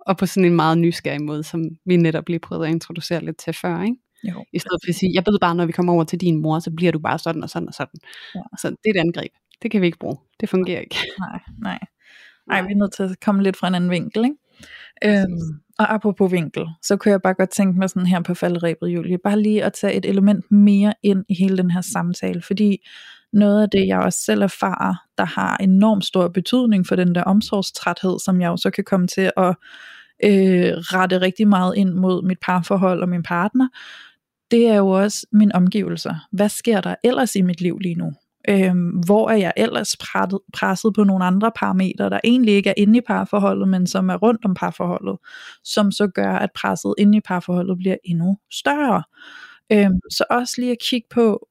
og 0.07 0.17
på 0.17 0.27
sådan 0.27 0.45
en 0.45 0.57
meget 0.57 0.79
nysgerrig 0.79 1.23
måde, 1.23 1.43
som 1.43 1.65
vi 1.87 1.97
netop 1.97 2.29
lige 2.29 2.39
prøvede 2.39 2.67
at 2.67 2.73
introducere 2.73 3.25
lidt 3.25 3.39
til 3.39 3.53
før, 3.53 3.83
ikke? 3.83 3.97
Jo. 4.25 4.45
I 4.53 4.59
stedet 4.59 4.79
for 4.85 4.91
at 4.91 4.95
sige, 4.95 5.13
jeg 5.15 5.23
ved 5.27 5.39
bare, 5.41 5.55
når 5.55 5.67
vi 5.67 5.73
kommer 5.73 5.93
over 5.93 6.05
til 6.05 6.21
din 6.21 6.43
mor, 6.43 6.59
så 6.59 6.71
bliver 6.77 6.93
du 6.93 6.99
bare 6.99 7.19
sådan 7.19 7.43
og 7.43 7.51
sådan 7.51 7.69
og 7.69 7.75
sådan. 7.75 8.01
Ja. 8.35 8.41
Så 8.59 8.69
det 8.69 8.79
er 8.87 8.91
et 8.91 9.01
angreb. 9.01 9.33
Det 9.63 9.71
kan 9.71 9.81
vi 9.81 9.87
ikke 9.87 9.99
bruge. 9.99 10.17
Det 10.41 10.49
fungerer 10.49 10.81
ikke. 10.81 10.97
Nej, 11.19 11.41
nej. 11.59 11.79
Nej, 12.49 12.63
vi 12.63 12.73
er 12.73 12.77
nødt 12.77 12.93
til 12.93 13.03
at 13.03 13.21
komme 13.21 13.43
lidt 13.43 13.57
fra 13.57 13.69
en 13.69 13.75
anden 13.75 13.91
vinkel, 13.91 14.25
ikke? 14.25 14.37
Øhm, 15.05 15.61
og 15.81 15.95
apropos 15.95 16.33
vinkel, 16.33 16.67
så 16.83 16.97
kunne 16.97 17.13
jeg 17.13 17.23
bare 17.23 17.35
godt 17.35 17.51
tænke 17.51 17.79
mig 17.79 17.91
sådan 17.91 18.07
her 18.07 18.23
på 18.23 18.35
falderæbet, 18.35 18.89
Julie, 18.89 19.19
bare 19.19 19.43
lige 19.43 19.65
at 19.65 19.73
tage 19.73 19.95
et 19.95 20.05
element 20.05 20.51
mere 20.51 20.95
ind 21.03 21.25
i 21.29 21.35
hele 21.35 21.57
den 21.57 21.71
her 21.71 21.81
samtale, 21.81 22.43
fordi 22.43 22.89
noget 23.33 23.63
af 23.63 23.71
det, 23.71 23.87
jeg 23.87 23.99
også 23.99 24.19
selv 24.19 24.43
erfarer, 24.43 24.95
der 25.19 25.25
har 25.25 25.57
enormt 25.57 26.05
stor 26.05 26.29
betydning 26.29 26.87
for 26.87 26.97
den 26.97 27.15
der 27.15 27.23
omsorgstræthed, 27.23 28.19
som 28.25 28.41
jeg 28.41 28.49
jo 28.49 28.57
så 28.57 28.71
kan 28.71 28.85
komme 28.85 29.07
til 29.07 29.31
at 29.37 29.55
øh, 30.25 30.73
rette 30.77 31.21
rigtig 31.21 31.49
meget 31.49 31.77
ind 31.77 31.91
mod 31.91 32.23
mit 32.23 32.39
parforhold 32.43 33.03
og 33.03 33.09
min 33.09 33.23
partner, 33.23 33.69
det 34.51 34.67
er 34.69 34.77
jo 34.77 34.89
også 34.89 35.27
mine 35.33 35.55
omgivelser. 35.55 36.15
Hvad 36.33 36.49
sker 36.49 36.81
der 36.81 36.95
ellers 37.05 37.37
i 37.37 37.43
mit 37.43 37.61
liv 37.61 37.79
lige 37.79 37.95
nu? 37.95 38.13
Øhm, 38.49 38.89
hvor 39.07 39.31
er 39.31 39.37
jeg 39.37 39.53
ellers 39.57 39.97
presset, 39.97 40.41
presset 40.53 40.93
på 40.95 41.05
nogle 41.05 41.25
andre 41.25 41.53
parametre, 41.57 42.11
der 42.11 42.21
egentlig 42.25 42.55
ikke 42.55 42.71
er 42.71 42.75
inde 42.77 42.99
i 42.99 43.03
parforholdet, 43.07 43.69
men 43.69 43.87
som 43.87 44.09
er 44.11 44.17
rundt 44.17 44.45
om 44.45 44.55
parforholdet, 44.55 45.19
som 45.65 45.93
så 45.93 46.07
gør, 46.07 46.33
at 46.33 46.51
presset 46.55 46.95
inde 46.99 47.19
i 47.19 47.21
parforholdet 47.21 47.79
bliver 47.79 47.97
endnu 48.05 48.39
større. 48.53 49.03
Øhm, 49.73 50.01
så 50.11 50.25
også 50.31 50.55
lige 50.59 50.73
at 50.73 50.79
kigge 50.89 51.09
på, 51.11 51.49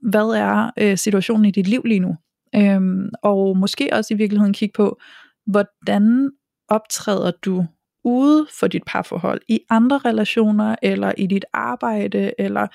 hvad 0.00 0.28
er 0.28 0.70
øh, 0.78 0.98
situationen 0.98 1.44
i 1.44 1.50
dit 1.50 1.66
liv 1.66 1.82
lige 1.84 2.00
nu? 2.00 2.16
Øhm, 2.54 3.08
og 3.22 3.56
måske 3.56 3.88
også 3.92 4.14
i 4.14 4.16
virkeligheden 4.16 4.52
kigge 4.52 4.72
på, 4.76 4.98
hvordan 5.46 6.30
optræder 6.68 7.30
du 7.44 7.66
ude 8.08 8.46
for 8.60 8.66
dit 8.66 8.82
parforhold, 8.86 9.40
i 9.48 9.60
andre 9.70 9.98
relationer, 9.98 10.76
eller 10.82 11.12
i 11.18 11.26
dit 11.26 11.44
arbejde, 11.52 12.32
eller 12.38 12.66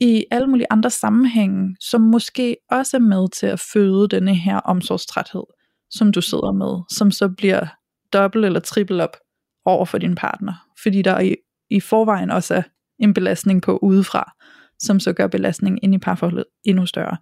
i 0.00 0.24
alle 0.30 0.46
mulige 0.46 0.66
andre 0.70 0.90
sammenhænge, 0.90 1.76
som 1.80 2.00
måske 2.00 2.56
også 2.70 2.96
er 2.96 3.00
med 3.00 3.28
til 3.28 3.46
at 3.46 3.60
føde 3.60 4.08
denne 4.08 4.34
her 4.34 4.56
omsorgstræthed, 4.56 5.44
som 5.90 6.12
du 6.12 6.20
sidder 6.20 6.52
med, 6.52 6.82
som 6.90 7.10
så 7.10 7.28
bliver 7.28 7.66
dobbelt 8.12 8.44
eller 8.44 8.60
trippel 8.60 9.00
op 9.00 9.16
over 9.64 9.84
for 9.84 9.98
din 9.98 10.14
partner, 10.14 10.52
fordi 10.82 11.02
der 11.02 11.20
i, 11.20 11.36
i 11.70 11.80
forvejen 11.80 12.30
også 12.30 12.54
er 12.54 12.62
en 12.98 13.14
belastning 13.14 13.62
på 13.62 13.78
udefra, 13.82 14.32
som 14.78 15.00
så 15.00 15.12
gør 15.12 15.26
belastningen 15.26 15.78
ind 15.82 15.94
i 15.94 15.98
parforholdet 15.98 16.44
endnu 16.64 16.86
større. 16.86 17.16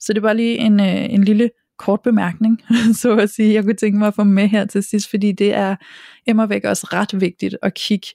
Så 0.00 0.12
det 0.12 0.22
var 0.22 0.32
lige 0.32 0.58
en, 0.58 0.80
øh, 0.80 1.14
en 1.14 1.24
lille 1.24 1.50
kort 1.80 2.00
bemærkning, 2.00 2.62
så 3.02 3.16
at 3.16 3.30
sige, 3.30 3.54
jeg 3.54 3.64
kunne 3.64 3.74
tænke 3.74 3.98
mig 3.98 4.08
at 4.08 4.14
få 4.14 4.24
med 4.24 4.48
her 4.48 4.64
til 4.64 4.82
sidst, 4.82 5.10
fordi 5.10 5.32
det 5.32 5.54
er 5.54 5.76
immer 6.26 6.46
væk 6.46 6.64
også 6.64 6.86
ret 6.92 7.20
vigtigt 7.20 7.56
at 7.62 7.74
kigge 7.74 8.06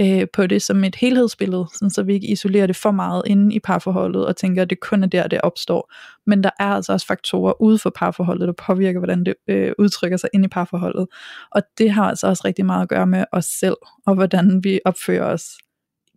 øh, 0.00 0.26
på 0.32 0.46
det 0.46 0.62
som 0.62 0.84
et 0.84 0.96
helhedsbillede, 0.96 1.66
sådan 1.74 1.90
så 1.90 2.02
vi 2.02 2.14
ikke 2.14 2.26
isolerer 2.26 2.66
det 2.66 2.76
for 2.76 2.90
meget 2.90 3.22
inde 3.26 3.54
i 3.54 3.60
parforholdet 3.60 4.26
og 4.26 4.36
tænker, 4.36 4.62
at 4.62 4.70
det 4.70 4.80
kun 4.80 5.02
er 5.02 5.06
der, 5.06 5.28
det 5.28 5.40
opstår. 5.40 5.92
Men 6.26 6.42
der 6.42 6.50
er 6.60 6.64
altså 6.64 6.92
også 6.92 7.06
faktorer 7.06 7.62
ude 7.62 7.78
for 7.78 7.90
parforholdet, 7.90 8.48
der 8.48 8.54
påvirker, 8.66 9.00
hvordan 9.00 9.24
det 9.24 9.34
øh, 9.48 9.72
udtrykker 9.78 10.16
sig 10.16 10.30
inde 10.34 10.44
i 10.44 10.48
parforholdet. 10.48 11.06
Og 11.50 11.62
det 11.78 11.90
har 11.90 12.04
altså 12.04 12.26
også 12.26 12.42
rigtig 12.44 12.66
meget 12.66 12.82
at 12.82 12.88
gøre 12.88 13.06
med 13.06 13.24
os 13.32 13.44
selv, 13.44 13.76
og 14.06 14.14
hvordan 14.14 14.60
vi 14.64 14.80
opfører 14.84 15.32
os 15.32 15.44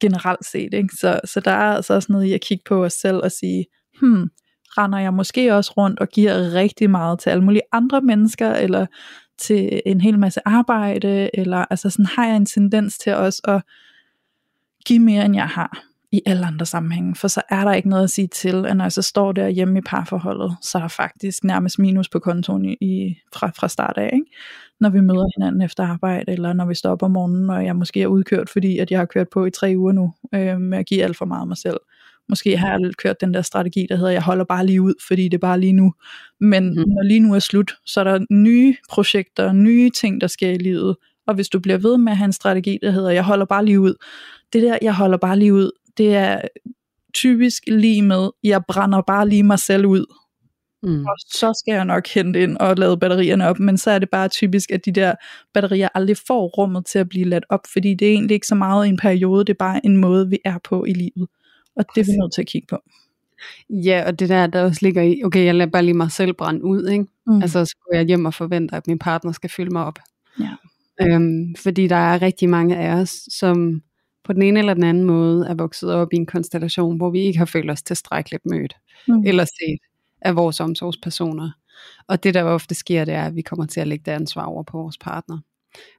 generelt 0.02 0.46
set. 0.46 0.74
Ikke? 0.74 0.90
Så, 1.00 1.20
så 1.26 1.40
der 1.40 1.52
er 1.52 1.76
altså 1.76 1.94
også 1.94 2.12
noget 2.12 2.26
i 2.26 2.34
at 2.34 2.42
kigge 2.42 2.64
på 2.68 2.86
os 2.86 2.94
selv 2.94 3.18
og 3.18 3.32
sige, 3.32 3.66
hmm, 4.02 4.30
render 4.78 5.00
jeg 5.00 5.14
måske 5.14 5.56
også 5.56 5.74
rundt 5.78 6.00
og 6.00 6.10
giver 6.10 6.54
rigtig 6.54 6.90
meget 6.90 7.20
til 7.20 7.30
alle 7.30 7.44
mulige 7.44 7.62
andre 7.72 8.02
mennesker, 8.02 8.54
eller 8.54 8.86
til 9.38 9.82
en 9.86 10.02
hel 10.02 10.20
masse 10.20 10.40
arbejde, 10.46 11.30
eller 11.34 11.66
altså 11.70 11.90
sådan 11.90 12.06
har 12.06 12.28
jeg 12.28 12.36
en 12.36 12.46
tendens 12.46 12.98
til 12.98 13.16
også 13.16 13.42
at 13.44 13.62
give 14.86 15.00
mere, 15.00 15.26
end 15.26 15.36
jeg 15.36 15.48
har 15.48 15.84
i 16.12 16.22
alle 16.26 16.46
andre 16.46 16.66
sammenhænge, 16.66 17.16
for 17.16 17.28
så 17.28 17.42
er 17.50 17.64
der 17.64 17.74
ikke 17.74 17.90
noget 17.90 18.04
at 18.04 18.10
sige 18.10 18.28
til, 18.28 18.66
at 18.66 18.78
når 18.78 18.86
jeg 18.86 18.92
så 18.92 19.02
står 19.02 19.32
der 19.32 19.48
hjemme 19.48 19.80
i 19.80 19.82
parforholdet, 19.82 20.56
så 20.62 20.78
er 20.78 20.82
der 20.82 20.88
faktisk 20.88 21.44
nærmest 21.44 21.80
minus 21.80 22.10
på 22.10 22.20
kontoen 22.20 22.66
i, 22.66 22.74
i, 22.82 23.16
fra, 23.34 23.52
fra 23.56 23.68
start 23.68 23.98
af, 23.98 24.10
ikke? 24.14 24.26
når 24.80 24.90
vi 24.90 25.02
møder 25.02 25.28
hinanden 25.38 25.62
efter 25.62 25.88
arbejde, 25.88 26.32
eller 26.32 26.54
når 26.54 26.66
vi 26.66 26.76
står 26.76 26.92
op 26.92 27.04
om 27.04 27.12
morgenen, 27.12 27.50
og 27.50 27.66
jeg 27.66 27.76
måske 27.76 28.02
er 28.02 28.08
udkørt, 28.08 28.50
fordi 28.50 28.78
at 28.78 28.92
jeg 28.92 29.00
har 29.00 29.06
kørt 29.06 29.30
på 29.30 29.46
i 29.46 29.52
tre 29.52 29.74
uger 29.78 29.92
nu, 29.92 30.14
øh, 30.36 30.60
med 30.60 30.78
at 30.78 30.86
give 30.86 31.04
alt 31.04 31.18
for 31.18 31.26
meget 31.26 31.42
af 31.42 31.48
mig 31.48 31.58
selv. 31.58 31.78
Måske 32.32 32.58
har 32.58 32.80
jeg 32.80 32.92
kørt 32.98 33.22
den 33.22 33.34
der 33.34 33.42
strategi, 33.42 33.88
der 33.90 33.96
hedder, 33.96 34.12
jeg 34.12 34.24
holder 34.24 34.46
bare 34.46 34.66
lige 34.66 34.82
ud, 34.82 34.94
fordi 35.08 35.24
det 35.24 35.34
er 35.34 35.38
bare 35.40 35.60
lige 35.60 35.74
nu. 35.74 35.94
Men 36.40 36.70
mm. 36.70 36.76
når 36.76 37.04
lige 37.04 37.20
nu 37.20 37.36
er 37.36 37.40
slut, 37.40 37.72
så 37.86 38.00
er 38.00 38.04
der 38.04 38.26
nye 38.30 38.76
projekter, 38.90 39.54
nye 39.54 39.90
ting, 39.90 40.22
der 40.22 40.28
sker 40.28 40.50
i 40.50 40.58
livet. 40.58 40.96
Og 41.28 41.36
hvis 41.36 41.50
du 41.50 41.60
bliver 41.60 41.78
ved 41.78 41.98
med 41.98 42.12
at 42.12 42.18
have 42.18 42.26
en 42.26 42.34
strategi, 42.34 42.80
der 42.82 42.92
hedder, 42.92 43.10
jeg 43.10 43.24
holder 43.24 43.46
bare 43.46 43.66
lige 43.66 43.80
ud. 43.80 43.94
Det 44.54 44.62
der, 44.62 44.78
jeg 44.82 44.94
holder 44.96 45.18
bare 45.18 45.40
lige 45.40 45.54
ud, 45.54 45.72
det 45.98 46.16
er 46.16 46.42
typisk 47.14 47.64
lige 47.68 48.02
med, 48.02 48.30
jeg 48.44 48.62
brænder 48.68 49.02
bare 49.02 49.30
lige 49.30 49.44
mig 49.44 49.60
selv 49.60 49.86
ud. 49.86 50.06
Mm. 50.84 51.06
Og 51.06 51.16
så 51.18 51.54
skal 51.60 51.74
jeg 51.74 51.86
nok 51.86 52.08
hente 52.08 52.44
ind 52.44 52.58
og 52.58 52.78
lade 52.78 52.98
batterierne 52.98 53.48
op, 53.48 53.60
men 53.60 53.78
så 53.78 53.92
er 53.92 54.00
det 54.00 54.10
bare 54.10 54.28
typisk, 54.28 54.72
at 54.72 54.86
de 54.86 54.92
der 54.92 55.16
batterier 55.54 55.90
aldrig 55.96 56.18
får 56.28 56.48
rummet 56.48 56.86
til 56.86 57.00
at 57.00 57.10
blive 57.10 57.26
ladt 57.26 57.46
op, 57.50 57.60
fordi 57.74 57.94
det 57.94 58.08
er 58.08 58.12
egentlig 58.12 58.36
ikke 58.36 58.48
så 58.48 58.56
meget 58.56 58.88
en 58.88 58.98
periode, 58.98 59.46
det 59.46 59.54
er 59.54 59.58
bare 59.60 59.86
en 59.86 59.98
måde, 59.98 60.30
vi 60.30 60.40
er 60.46 60.58
på 60.64 60.86
i 60.86 60.94
livet. 60.94 61.28
Og 61.76 61.86
det 61.96 62.02
er 62.02 62.06
vi 62.06 62.12
nødt 62.12 62.34
til 62.34 62.42
at 62.42 62.48
kigge 62.48 62.68
på. 62.70 62.78
Ja, 63.70 64.04
og 64.08 64.20
det 64.20 64.30
der, 64.30 64.48
der 64.48 64.64
også 64.64 64.80
ligger 64.82 65.02
i, 65.02 65.22
okay, 65.24 65.46
jeg 65.46 65.56
lader 65.56 65.72
bare 65.72 65.84
lige 65.84 65.94
mig 65.94 66.12
selv 66.12 66.34
brænde 66.34 66.64
ud, 66.64 66.88
ikke? 66.88 67.06
Mm. 67.28 67.42
Altså, 67.42 67.66
så 67.66 67.76
går 67.86 67.96
jeg 67.96 68.06
hjem 68.06 68.26
og 68.26 68.34
forventer, 68.34 68.78
at 68.78 68.88
min 68.88 69.00
partner 69.00 69.32
skal 69.32 69.50
fylde 69.50 69.72
mig 69.72 69.86
op. 69.86 70.00
Ja. 70.40 70.56
Øhm, 71.02 71.56
fordi 71.56 71.88
der 71.88 71.96
er 71.96 72.22
rigtig 72.22 72.50
mange 72.50 72.78
af 72.78 72.94
os, 72.94 73.10
som 73.30 73.82
på 74.24 74.34
den 74.34 74.42
ene 74.42 74.60
eller 74.60 74.74
den 74.74 74.84
anden 74.84 75.04
måde 75.04 75.48
er 75.48 75.54
vokset 75.54 75.94
op 75.94 76.14
i 76.14 76.16
en 76.16 76.26
konstellation, 76.26 76.98
hvor 76.98 77.10
vi 77.10 77.20
ikke 77.20 77.40
har 77.40 77.46
følt 77.46 77.72
os 77.72 77.82
tilstrækkeligt 77.82 78.46
mødt, 78.46 78.76
mm. 79.08 79.24
eller 79.26 79.46
set 79.46 79.80
af 80.22 80.36
vores 80.36 80.60
omsorgspersoner. 80.60 81.52
Og 82.08 82.24
det 82.24 82.34
der 82.34 82.44
ofte 82.44 82.76
sker, 82.76 83.06
det 83.06 83.14
er, 83.14 83.24
at 83.24 83.36
vi 83.36 83.42
kommer 83.42 83.66
til 83.66 83.80
at 83.80 83.88
lægge 83.88 84.04
det 84.06 84.12
ansvar 84.12 84.46
over 84.46 84.64
på 84.64 84.78
vores 84.78 84.98
partner. 84.98 85.40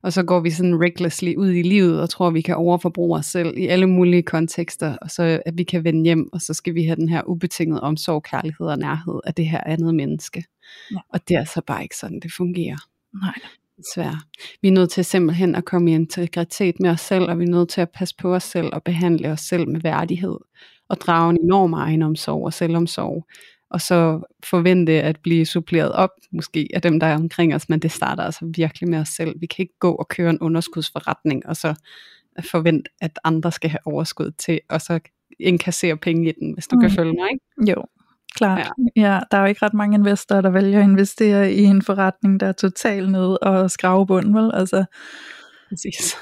Og 0.02 0.12
så 0.12 0.22
går 0.22 0.40
vi 0.40 0.50
sådan 0.50 0.82
recklessly 0.82 1.34
ud 1.36 1.50
i 1.50 1.62
livet 1.62 2.00
og 2.00 2.10
tror, 2.10 2.28
at 2.28 2.34
vi 2.34 2.40
kan 2.40 2.56
overforbruge 2.56 3.18
os 3.18 3.26
selv 3.26 3.58
i 3.58 3.66
alle 3.66 3.86
mulige 3.86 4.22
kontekster, 4.22 4.96
og 4.96 5.10
så 5.10 5.42
at 5.46 5.58
vi 5.58 5.62
kan 5.62 5.84
vende 5.84 6.02
hjem, 6.04 6.28
og 6.32 6.40
så 6.40 6.54
skal 6.54 6.74
vi 6.74 6.84
have 6.84 6.96
den 6.96 7.08
her 7.08 7.22
ubetingede 7.22 7.80
omsorg, 7.80 8.22
kærlighed 8.22 8.66
og 8.66 8.78
nærhed 8.78 9.20
af 9.24 9.34
det 9.34 9.46
her 9.46 9.60
andet 9.66 9.94
menneske. 9.94 10.44
Ja. 10.90 10.96
Og 11.08 11.28
det 11.28 11.36
er 11.36 11.44
så 11.44 11.62
bare 11.66 11.82
ikke 11.82 11.96
sådan, 11.96 12.20
det 12.20 12.32
fungerer. 12.32 12.78
Nej. 13.22 13.34
Desværre. 13.76 14.20
Vi 14.62 14.68
er 14.68 14.72
nødt 14.72 14.90
til 14.90 15.04
simpelthen 15.04 15.54
at 15.54 15.64
komme 15.64 15.90
i 15.90 15.94
integritet 15.94 16.80
med 16.80 16.90
os 16.90 17.00
selv, 17.00 17.30
og 17.30 17.38
vi 17.38 17.44
er 17.44 17.48
nødt 17.48 17.68
til 17.68 17.80
at 17.80 17.90
passe 17.90 18.14
på 18.18 18.34
os 18.34 18.42
selv 18.42 18.70
og 18.72 18.82
behandle 18.82 19.28
os 19.28 19.40
selv 19.40 19.68
med 19.68 19.80
værdighed, 19.80 20.36
og 20.88 20.96
drage 21.00 21.30
en 21.30 21.38
enorm 21.42 21.72
egenomsorg 21.72 22.44
og 22.44 22.52
selvomsorg, 22.52 23.26
og 23.72 23.80
så 23.80 24.20
forvente 24.44 24.92
at 24.92 25.18
blive 25.22 25.46
suppleret 25.46 25.92
op, 25.92 26.10
måske 26.32 26.68
af 26.74 26.82
dem, 26.82 27.00
der 27.00 27.06
er 27.06 27.14
omkring 27.14 27.54
os, 27.54 27.68
men 27.68 27.78
det 27.78 27.92
starter 27.92 28.22
altså 28.22 28.52
virkelig 28.56 28.88
med 28.88 28.98
os 28.98 29.08
selv. 29.08 29.40
Vi 29.40 29.46
kan 29.46 29.62
ikke 29.62 29.78
gå 29.78 29.92
og 29.92 30.08
køre 30.08 30.30
en 30.30 30.38
underskudsforretning, 30.38 31.46
og 31.46 31.56
så 31.56 31.74
forvente, 32.50 32.90
at 33.00 33.18
andre 33.24 33.52
skal 33.52 33.70
have 33.70 33.86
overskud 33.86 34.30
til, 34.30 34.60
og 34.70 34.80
så 34.80 35.00
indkassere 35.40 35.96
penge 35.96 36.28
i 36.28 36.32
den, 36.40 36.52
hvis 36.54 36.68
du 36.68 36.76
mm. 36.76 36.80
kan 36.80 36.90
følge 36.90 37.12
mig. 37.12 37.30
Ikke? 37.32 37.72
Jo, 37.72 37.84
klart. 38.34 38.58
Ja. 38.96 39.02
ja, 39.02 39.20
der 39.30 39.36
er 39.36 39.40
jo 39.40 39.46
ikke 39.46 39.64
ret 39.64 39.74
mange 39.74 39.94
investorer, 39.94 40.40
der 40.40 40.50
vælger 40.50 40.78
at 40.78 40.84
investere 40.84 41.52
i 41.52 41.62
en 41.62 41.82
forretning, 41.82 42.40
der 42.40 42.46
er 42.46 42.52
totalt 42.52 43.10
nede 43.10 43.38
og 43.38 43.70
skrave 43.70 44.06
bund, 44.06 44.38
vel? 44.38 44.50
Altså, 44.54 44.84
Præcis. 45.72 46.14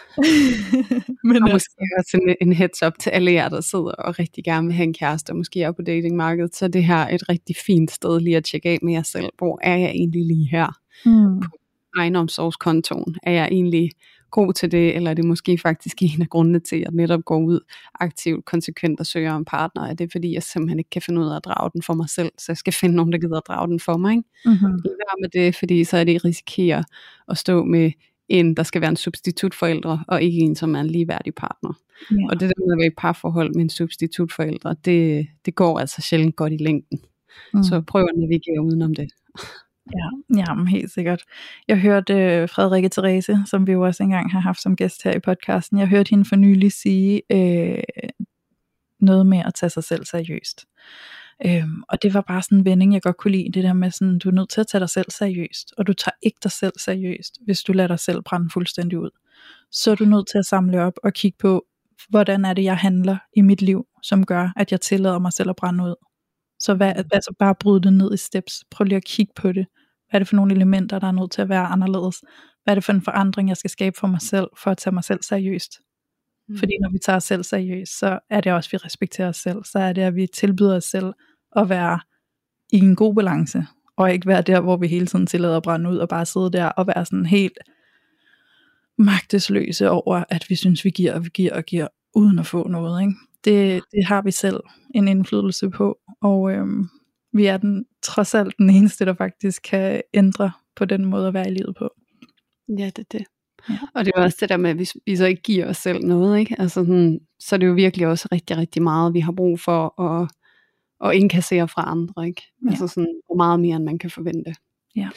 Men 1.28 1.42
og 1.42 1.50
måske 1.52 1.74
også 1.98 2.20
en, 2.22 2.36
en 2.40 2.52
heads 2.52 2.82
up 2.82 2.92
til 3.00 3.10
alle 3.10 3.32
jer, 3.32 3.48
der 3.48 3.60
sidder 3.60 3.84
og 3.84 4.18
rigtig 4.18 4.44
gerne 4.44 4.66
vil 4.66 4.76
have 4.76 4.84
en 4.84 4.94
kæreste, 4.94 5.30
og 5.30 5.36
måske 5.36 5.62
er 5.62 5.72
på 5.72 5.82
datingmarkedet, 5.82 6.56
så 6.56 6.68
det 6.68 6.84
her 6.84 6.96
er 6.96 7.14
et 7.14 7.28
rigtig 7.28 7.56
fint 7.66 7.90
sted 7.90 8.20
lige 8.20 8.36
at 8.36 8.44
tjekke 8.44 8.68
af 8.68 8.78
med 8.82 8.92
jer 8.92 9.02
selv. 9.02 9.28
Hvor 9.38 9.58
er 9.62 9.76
jeg 9.76 9.90
egentlig 9.90 10.26
lige 10.26 10.48
her? 10.50 10.66
Mm. 11.06 11.40
På 11.40 11.48
egenomsorgskontoen. 11.96 13.16
Er 13.22 13.32
jeg 13.32 13.48
egentlig 13.52 13.90
god 14.30 14.52
til 14.52 14.72
det, 14.72 14.96
eller 14.96 15.10
er 15.10 15.14
det 15.14 15.24
måske 15.24 15.58
faktisk 15.58 16.02
en 16.14 16.22
af 16.22 16.28
grundene 16.28 16.60
til, 16.60 16.76
at 16.76 16.82
jeg 16.82 16.90
netop 16.92 17.24
går 17.24 17.38
ud 17.38 17.60
aktivt, 18.00 18.44
konsekvent 18.44 19.00
og 19.00 19.06
søger 19.06 19.36
en 19.36 19.44
partner? 19.44 19.82
Er 19.82 19.94
det 19.94 20.12
fordi, 20.12 20.34
jeg 20.34 20.42
simpelthen 20.42 20.78
ikke 20.78 20.90
kan 20.90 21.02
finde 21.02 21.20
ud 21.20 21.26
af 21.26 21.36
at 21.36 21.44
drage 21.44 21.70
den 21.74 21.82
for 21.82 21.94
mig 21.94 22.08
selv, 22.08 22.32
så 22.38 22.44
jeg 22.48 22.56
skal 22.56 22.72
finde 22.80 22.94
nogen, 22.94 23.12
der 23.12 23.18
gider 23.18 23.36
at 23.36 23.46
drage 23.46 23.68
den 23.68 23.80
for 23.80 23.96
mig? 23.96 24.12
Ikke? 24.12 24.28
Mm-hmm. 24.44 24.72
Lad 24.84 25.20
med 25.20 25.28
det, 25.42 25.56
fordi 25.56 25.84
så 25.84 25.96
er 25.96 26.04
det, 26.04 26.24
risikerer 26.24 26.82
at 27.28 27.38
stå 27.38 27.64
med 27.64 27.90
en, 28.30 28.54
der 28.54 28.62
skal 28.62 28.80
være 28.80 28.90
en 28.90 28.96
substitutforældre, 28.96 30.04
og 30.08 30.22
ikke 30.22 30.38
en, 30.38 30.56
som 30.56 30.74
er 30.74 30.80
en 30.80 30.86
ligeværdig 30.86 31.34
partner. 31.34 31.72
Ja. 32.10 32.16
Og 32.30 32.40
det 32.40 32.48
der 32.48 32.66
med 32.66 32.74
at 32.74 32.78
være 32.78 32.86
i 32.86 32.94
parforhold 32.98 33.54
med 33.54 33.62
en 33.62 33.70
substitutforældre, 33.70 34.76
det, 34.84 35.26
det 35.44 35.54
går 35.54 35.78
altså 35.78 36.02
sjældent 36.02 36.36
godt 36.36 36.52
i 36.52 36.56
længden. 36.56 37.00
Mm. 37.54 37.62
Så 37.62 37.80
prøv 37.80 38.02
at 38.02 38.16
navigere 38.16 38.62
udenom 38.62 38.94
det. 38.94 39.10
Ja, 39.96 40.40
jamen 40.46 40.68
helt 40.68 40.90
sikkert. 40.90 41.22
Jeg 41.68 41.80
hørte 41.80 42.42
uh, 42.42 42.48
Frederikke 42.48 42.88
Therese, 42.88 43.38
som 43.46 43.66
vi 43.66 43.72
jo 43.72 43.82
også 43.86 44.02
engang 44.02 44.32
har 44.32 44.40
haft 44.40 44.62
som 44.62 44.76
gæst 44.76 45.02
her 45.04 45.14
i 45.14 45.20
podcasten, 45.20 45.78
jeg 45.78 45.88
hørte 45.88 46.10
hende 46.10 46.24
for 46.24 46.36
nylig 46.36 46.72
sige 46.72 47.22
uh, 47.34 48.04
noget 49.00 49.26
med 49.26 49.42
at 49.46 49.54
tage 49.54 49.70
sig 49.70 49.84
selv 49.84 50.04
seriøst. 50.04 50.66
Øhm, 51.46 51.82
og 51.88 52.02
det 52.02 52.14
var 52.14 52.20
bare 52.20 52.42
sådan 52.42 52.58
en 52.58 52.64
vending, 52.64 52.94
jeg 52.94 53.02
godt 53.02 53.16
kunne 53.16 53.32
lide, 53.32 53.52
det 53.54 53.64
der 53.64 53.72
med 53.72 53.90
sådan, 53.90 54.18
du 54.18 54.28
er 54.28 54.32
nødt 54.32 54.50
til 54.50 54.60
at 54.60 54.66
tage 54.66 54.80
dig 54.80 54.88
selv 54.88 55.10
seriøst, 55.10 55.74
og 55.78 55.86
du 55.86 55.92
tager 55.92 56.16
ikke 56.22 56.38
dig 56.42 56.50
selv 56.52 56.72
seriøst, 56.78 57.38
hvis 57.44 57.62
du 57.62 57.72
lader 57.72 57.88
dig 57.88 57.98
selv 57.98 58.22
brænde 58.22 58.50
fuldstændig 58.50 58.98
ud. 58.98 59.10
Så 59.70 59.90
er 59.90 59.94
du 59.94 60.04
nødt 60.04 60.28
til 60.28 60.38
at 60.38 60.46
samle 60.46 60.82
op 60.82 60.92
og 61.04 61.12
kigge 61.12 61.38
på, 61.38 61.66
hvordan 62.08 62.44
er 62.44 62.54
det, 62.54 62.64
jeg 62.64 62.76
handler 62.76 63.18
i 63.36 63.40
mit 63.40 63.62
liv, 63.62 63.86
som 64.02 64.26
gør, 64.26 64.52
at 64.56 64.72
jeg 64.72 64.80
tillader 64.80 65.18
mig 65.18 65.32
selv 65.32 65.50
at 65.50 65.56
brænde 65.56 65.84
ud. 65.84 65.94
Så 66.58 66.74
hvad, 66.74 66.92
altså 66.96 67.34
bare 67.38 67.54
bryde 67.54 67.82
det 67.82 67.92
ned 67.92 68.14
i 68.14 68.16
steps. 68.16 68.64
Prøv 68.70 68.84
lige 68.84 68.96
at 68.96 69.04
kigge 69.04 69.32
på 69.36 69.52
det. 69.52 69.66
Hvad 70.10 70.18
er 70.18 70.18
det 70.18 70.28
for 70.28 70.36
nogle 70.36 70.54
elementer, 70.54 70.98
der 70.98 71.06
er 71.06 71.12
nødt 71.12 71.30
til 71.30 71.42
at 71.42 71.48
være 71.48 71.66
anderledes? 71.66 72.22
Hvad 72.64 72.72
er 72.72 72.74
det 72.74 72.84
for 72.84 72.92
en 72.92 73.02
forandring, 73.02 73.48
jeg 73.48 73.56
skal 73.56 73.70
skabe 73.70 73.96
for 74.00 74.06
mig 74.06 74.20
selv, 74.20 74.46
for 74.62 74.70
at 74.70 74.78
tage 74.78 74.94
mig 74.94 75.04
selv 75.04 75.22
seriøst? 75.22 75.72
Mm. 76.48 76.58
Fordi 76.58 76.72
når 76.80 76.90
vi 76.92 76.98
tager 76.98 77.16
os 77.16 77.24
selv 77.24 77.42
seriøst, 77.42 77.98
så 77.98 78.18
er 78.30 78.40
det 78.40 78.52
også, 78.52 78.68
at 78.68 78.72
vi 78.72 78.76
respekterer 78.76 79.28
os 79.28 79.36
selv. 79.36 79.64
Så 79.64 79.78
er 79.78 79.92
det, 79.92 80.02
at 80.02 80.14
vi 80.14 80.26
tilbyder 80.34 80.76
os 80.76 80.84
selv 80.84 81.12
at 81.56 81.68
være 81.68 82.00
i 82.72 82.78
en 82.78 82.96
god 82.96 83.14
balance, 83.14 83.66
og 83.96 84.12
ikke 84.12 84.26
være 84.26 84.42
der, 84.42 84.60
hvor 84.60 84.76
vi 84.76 84.86
hele 84.86 85.06
tiden 85.06 85.26
tillader 85.26 85.56
at 85.56 85.62
brænde 85.62 85.90
ud, 85.90 85.96
og 85.96 86.08
bare 86.08 86.26
sidde 86.26 86.52
der 86.52 86.66
og 86.66 86.86
være 86.86 87.04
sådan 87.04 87.26
helt 87.26 87.58
magtesløse 88.98 89.90
over, 89.90 90.24
at 90.28 90.46
vi 90.48 90.54
synes, 90.54 90.84
vi 90.84 90.90
giver 90.90 91.14
og 91.14 91.24
vi 91.24 91.30
giver 91.34 91.54
og 91.54 91.64
giver, 91.64 91.88
uden 92.14 92.38
at 92.38 92.46
få 92.46 92.68
noget. 92.68 93.02
Ikke? 93.02 93.14
Det, 93.44 93.82
det 93.92 94.06
har 94.06 94.22
vi 94.22 94.30
selv 94.30 94.60
en 94.94 95.08
indflydelse 95.08 95.70
på, 95.70 95.98
og 96.22 96.52
øhm, 96.52 96.88
vi 97.32 97.46
er 97.46 97.56
den, 97.56 97.84
trods 98.02 98.34
alt 98.34 98.58
den 98.58 98.70
eneste, 98.70 99.04
der 99.04 99.14
faktisk 99.14 99.62
kan 99.62 100.02
ændre 100.14 100.52
på 100.76 100.84
den 100.84 101.04
måde 101.04 101.28
at 101.28 101.34
være 101.34 101.48
i 101.48 101.54
livet 101.54 101.74
på. 101.78 101.88
Ja, 102.78 102.86
det 102.86 102.98
er 102.98 103.18
det. 103.18 103.24
Ja. 103.70 103.78
Og 103.94 104.04
det 104.04 104.12
er 104.16 104.22
også 104.22 104.36
det 104.40 104.48
der 104.48 104.56
med, 104.56 104.70
at 104.70 104.76
hvis 104.76 104.96
vi 105.06 105.16
så 105.16 105.26
ikke 105.26 105.42
giver 105.42 105.66
os 105.66 105.76
selv 105.76 106.04
noget, 106.04 106.38
ikke? 106.38 106.56
Altså 106.58 106.74
sådan, 106.74 107.20
så 107.40 107.56
er 107.56 107.58
det 107.58 107.66
jo 107.66 107.72
virkelig 107.72 108.06
også 108.06 108.28
rigtig, 108.32 108.56
rigtig 108.56 108.82
meget, 108.82 109.14
vi 109.14 109.20
har 109.20 109.32
brug 109.32 109.60
for 109.60 110.00
at 110.00 110.28
og 111.00 111.14
indkassere 111.14 111.68
fra 111.68 111.90
andre, 111.90 112.26
ikke? 112.26 112.42
Ja. 112.64 112.70
Altså 112.70 112.88
sådan, 112.88 113.20
hvor 113.26 113.36
meget 113.36 113.60
mere, 113.60 113.76
end 113.76 113.84
man 113.84 113.98
kan 113.98 114.10
forvente. 114.10 114.54
Ja. 114.96 115.08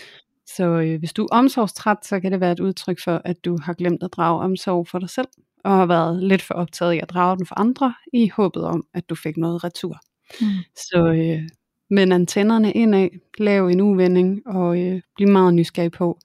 Så 0.46 0.64
øh, 0.64 1.00
hvis 1.00 1.14
du 1.14 1.24
er 1.24 1.28
omsorgstræt, 1.32 2.06
så 2.06 2.20
kan 2.20 2.32
det 2.32 2.40
være 2.40 2.52
et 2.52 2.60
udtryk 2.60 3.00
for, 3.04 3.22
at 3.26 3.46
du 3.46 3.58
har 3.62 3.74
glemt 3.74 4.04
at 4.04 4.14
drage 4.14 4.42
omsorg 4.42 4.88
for 4.88 5.00
dig 5.00 5.10
selv, 5.10 5.28
og 5.64 5.72
har 5.72 5.86
været 5.86 6.24
lidt 6.24 6.42
for 6.42 6.54
optaget 6.54 6.94
i 6.94 7.00
at 7.00 7.10
drage 7.10 7.38
den 7.38 7.46
for 7.46 7.60
andre, 7.60 7.94
i 8.14 8.28
håbet 8.28 8.64
om, 8.64 8.84
at 8.94 9.10
du 9.10 9.16
fik 9.16 9.38
noget 9.38 9.64
retur. 9.64 10.00
Mm. 10.42 10.48
Så 10.76 11.14
øh, 11.18 11.50
men 11.90 12.12
antennerne 12.12 12.72
indad, 12.72 13.10
lav 13.38 13.68
en 13.68 13.82
uvending, 13.82 14.48
og 14.48 14.82
øh, 14.82 15.02
bliv 15.16 15.28
meget 15.28 15.54
nysgerrig 15.54 15.92
på, 15.92 16.20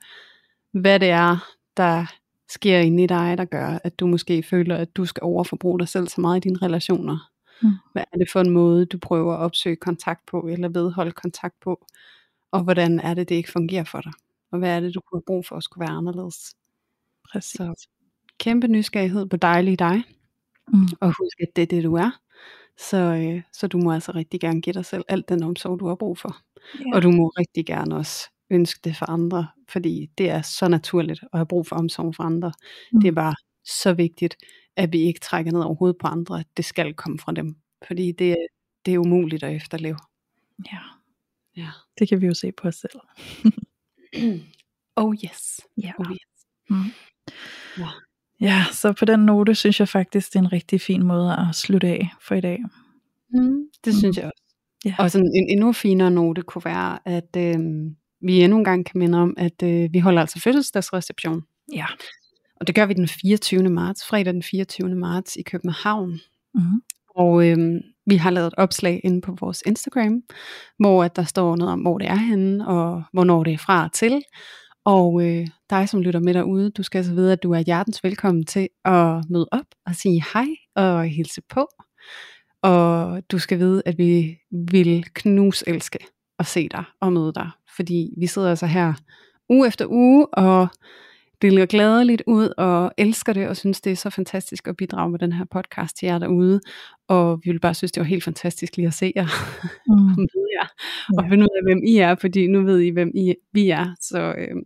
hvad 0.73 1.01
det 1.01 1.09
er, 1.09 1.49
der 1.77 2.07
sker 2.51 2.79
inde 2.79 3.03
i 3.03 3.07
dig, 3.07 3.39
der 3.39 3.45
gør, 3.45 3.79
at 3.85 4.01
du 4.01 4.07
måske 4.07 4.43
føler, 4.43 4.77
at 4.77 4.97
du 4.97 5.05
skal 5.07 5.23
overforbruge 5.23 5.79
dig 5.79 5.89
selv 5.89 6.09
så 6.09 6.21
meget 6.21 6.37
i 6.37 6.49
dine 6.49 6.59
relationer. 6.63 7.31
Mm. 7.63 7.71
Hvad 7.93 8.05
er 8.13 8.19
det 8.19 8.31
for 8.31 8.41
en 8.41 8.51
måde, 8.51 8.87
du 8.87 8.99
prøver 8.99 9.35
at 9.35 9.39
opsøge 9.39 9.77
kontakt 9.77 10.27
på, 10.27 10.41
eller 10.41 10.69
vedholde 10.69 11.13
kontakt 11.13 11.61
på, 11.61 11.87
og 12.51 12.63
hvordan 12.63 13.01
er 13.01 13.15
det, 13.15 13.29
det 13.29 13.35
ikke 13.35 13.53
fungerer 13.53 13.85
for 13.85 14.01
dig, 14.01 14.13
og 14.53 14.59
hvad 14.59 14.77
er 14.77 14.81
det, 14.81 14.95
du 14.95 15.01
kunne 15.01 15.19
have 15.19 15.27
brug 15.27 15.47
for 15.47 15.57
at 15.57 15.63
skulle 15.63 15.83
være 15.89 15.97
anderledes. 15.97 16.55
Præcis. 17.33 17.51
Så 17.51 17.87
kæmpe 18.39 18.69
nysgerrighed 18.69 19.27
på 19.27 19.37
dejlig 19.37 19.79
dig, 19.79 20.03
mm. 20.69 20.89
og 21.01 21.09
husk, 21.09 21.41
at 21.41 21.57
det 21.57 21.63
er 21.63 21.67
det, 21.67 21.85
du 21.85 21.95
er. 21.95 22.11
Så, 22.79 22.97
øh, 22.97 23.43
så 23.53 23.67
du 23.67 23.79
må 23.79 23.93
altså 23.93 24.13
rigtig 24.13 24.41
gerne 24.41 24.61
give 24.61 24.73
dig 24.73 24.85
selv 24.85 25.05
alt 25.09 25.29
den 25.29 25.43
omsorg, 25.43 25.81
du 25.81 25.89
har 25.89 25.95
brug 25.95 26.19
for. 26.19 26.37
Yeah. 26.77 26.87
Og 26.95 27.03
du 27.03 27.11
må 27.11 27.29
rigtig 27.29 27.67
gerne 27.67 27.97
også 27.97 28.31
ønske 28.51 28.81
det 28.85 28.97
for 28.97 29.11
andre, 29.11 29.49
fordi 29.69 30.11
det 30.19 30.31
er 30.31 30.43
så 30.43 30.69
naturligt 30.69 31.23
at 31.23 31.39
have 31.39 31.47
brug 31.47 31.67
for 31.67 31.77
omsorg 31.77 32.15
for 32.15 32.23
andre. 32.23 32.53
Mm. 32.93 33.01
Det 33.01 33.09
er 33.09 33.13
bare 33.13 33.35
så 33.65 33.93
vigtigt, 33.93 34.37
at 34.79 34.93
vi 34.93 34.99
ikke 34.99 35.21
trækker 35.21 35.53
ned 35.53 35.61
over 35.61 35.75
hovedet 35.75 35.99
på 35.99 36.07
andre, 36.07 36.45
det 36.57 36.65
skal 36.65 36.95
komme 36.95 37.19
fra 37.19 37.33
dem. 37.33 37.57
Fordi 37.87 38.13
det, 38.13 38.37
det 38.87 38.95
er 38.95 38.99
umuligt 38.99 39.43
at 39.43 39.57
efterleve. 39.57 39.99
Ja. 40.73 40.79
Ja. 41.57 41.69
Det 41.99 42.09
kan 42.09 42.21
vi 42.21 42.27
jo 42.27 42.35
se 42.35 42.53
på 42.53 42.69
os 42.69 42.75
selv. 42.77 43.01
oh 44.97 45.15
yes. 45.25 45.61
Ja. 45.77 45.93
Oh 45.99 46.13
yes. 46.13 46.47
Mm. 46.71 46.77
Ja. 47.79 47.89
Ja, 48.41 48.65
så 48.73 48.93
på 48.93 49.05
den 49.05 49.21
note 49.21 49.55
synes 49.55 49.81
jeg 49.81 49.89
faktisk, 49.89 50.33
det 50.33 50.37
er 50.37 50.43
en 50.43 50.53
rigtig 50.53 50.81
fin 50.81 51.03
måde 51.03 51.33
at 51.33 51.55
slutte 51.55 51.87
af 51.87 52.09
for 52.21 52.35
i 52.35 52.41
dag. 52.41 52.59
Mm, 53.29 53.65
det 53.85 53.95
synes 53.95 54.17
jeg 54.17 54.25
også. 54.25 54.43
Ja. 54.85 54.95
Og 54.99 55.11
sådan 55.11 55.33
en 55.35 55.49
endnu 55.49 55.73
finere 55.73 56.11
note 56.11 56.43
kunne 56.43 56.65
være, 56.65 56.99
at 57.05 57.37
øh, 57.37 57.59
vi 58.21 58.43
endnu 58.43 58.59
en 58.59 58.65
gang 58.65 58.87
kan 58.87 58.99
minde 58.99 59.19
om, 59.19 59.35
at 59.37 59.63
øh, 59.63 59.93
vi 59.93 59.99
holder 59.99 60.21
altså 60.21 60.41
fødselsdagsreception. 60.41 61.43
Ja. 61.73 61.87
Og 62.61 62.67
det 62.67 62.75
gør 62.75 62.87
vi 62.87 62.95
den 62.95 63.09
24. 63.09 63.69
marts, 63.69 64.07
fredag 64.07 64.33
den 64.33 64.43
24. 64.43 64.95
marts 64.95 65.37
i 65.37 65.43
København. 65.43 66.11
Mm-hmm. 66.55 66.83
Og 67.15 67.49
øh, 67.49 67.81
vi 68.07 68.17
har 68.17 68.31
lavet 68.31 68.47
et 68.47 68.55
opslag 68.57 69.01
inde 69.05 69.21
på 69.21 69.37
vores 69.41 69.63
Instagram, 69.67 70.23
hvor 70.79 71.05
at 71.05 71.17
der 71.17 71.25
står 71.25 71.57
noget 71.57 71.73
om, 71.73 71.81
hvor 71.81 71.99
det 71.99 72.09
er 72.09 72.17
henne, 72.17 72.69
og 72.69 73.03
hvornår 73.13 73.45
det 73.45 73.53
er 73.53 73.59
fra 73.59 73.85
og 73.85 73.93
til. 73.93 74.23
Og 74.85 75.23
øh, 75.23 75.47
dig, 75.71 75.89
som 75.89 76.03
lytter 76.03 76.21
med 76.21 76.35
derude, 76.35 76.71
du 76.71 76.83
skal 76.83 76.99
altså 76.99 77.15
vide, 77.15 77.33
at 77.33 77.43
du 77.43 77.53
er 77.53 77.61
hjertens 77.61 78.05
velkommen 78.05 78.47
til 78.47 78.69
at 78.85 79.31
møde 79.31 79.49
op 79.53 79.67
og 79.87 79.95
sige 79.95 80.25
hej 80.33 80.47
og 80.77 81.05
hilse 81.05 81.43
på. 81.49 81.69
Og 82.63 83.23
du 83.33 83.39
skal 83.39 83.59
vide, 83.59 83.83
at 83.87 83.99
vi 83.99 84.39
vil 84.51 85.05
knus 85.15 85.65
elske 85.67 85.99
at 86.39 86.47
se 86.47 86.69
dig 86.69 86.85
og 87.01 87.13
møde 87.13 87.33
dig. 87.35 87.51
Fordi 87.77 88.15
vi 88.19 88.27
sidder 88.27 88.51
altså 88.51 88.67
her 88.67 88.95
uge 89.49 89.67
efter 89.67 89.87
uge 89.89 90.27
og 90.27 90.69
deler 91.43 91.67
glædeligt 91.67 92.23
ud 92.27 92.49
og 92.59 92.93
elsker 92.99 93.33
det 93.33 93.49
og 93.49 93.57
synes, 93.57 93.81
det 93.81 93.93
er 93.93 93.97
så 93.97 94.11
fantastisk 94.11 94.69
at 94.69 94.77
bidrage 94.77 95.11
med 95.11 95.19
den 95.19 95.33
her 95.33 95.45
podcast 95.51 95.97
til 95.97 96.07
jer 96.07 96.19
derude. 96.19 96.61
Og 97.09 97.41
vi 97.45 97.51
vil 97.51 97.61
bare 97.61 97.75
synes, 97.75 97.93
det 97.93 98.01
var 98.01 98.07
helt 98.07 98.25
fantastisk 98.25 98.77
lige 98.77 98.87
at 98.87 98.95
se 98.95 99.13
jer 99.17 99.27
Mm. 99.87 99.93
og 100.11 100.17
møde 100.19 100.49
jer 100.61 100.69
og 101.19 101.25
finde 101.31 101.45
ud 101.45 101.49
af, 101.57 101.63
hvem 101.65 101.83
I 101.87 101.97
er, 101.97 102.15
fordi 102.15 102.47
nu 102.47 102.63
ved 102.65 102.81
I, 102.81 102.91
hvem 102.91 103.11
I, 103.15 103.35
vi 103.53 103.71
er. 103.71 103.95
Så 104.01 104.35
øh, 104.39 104.57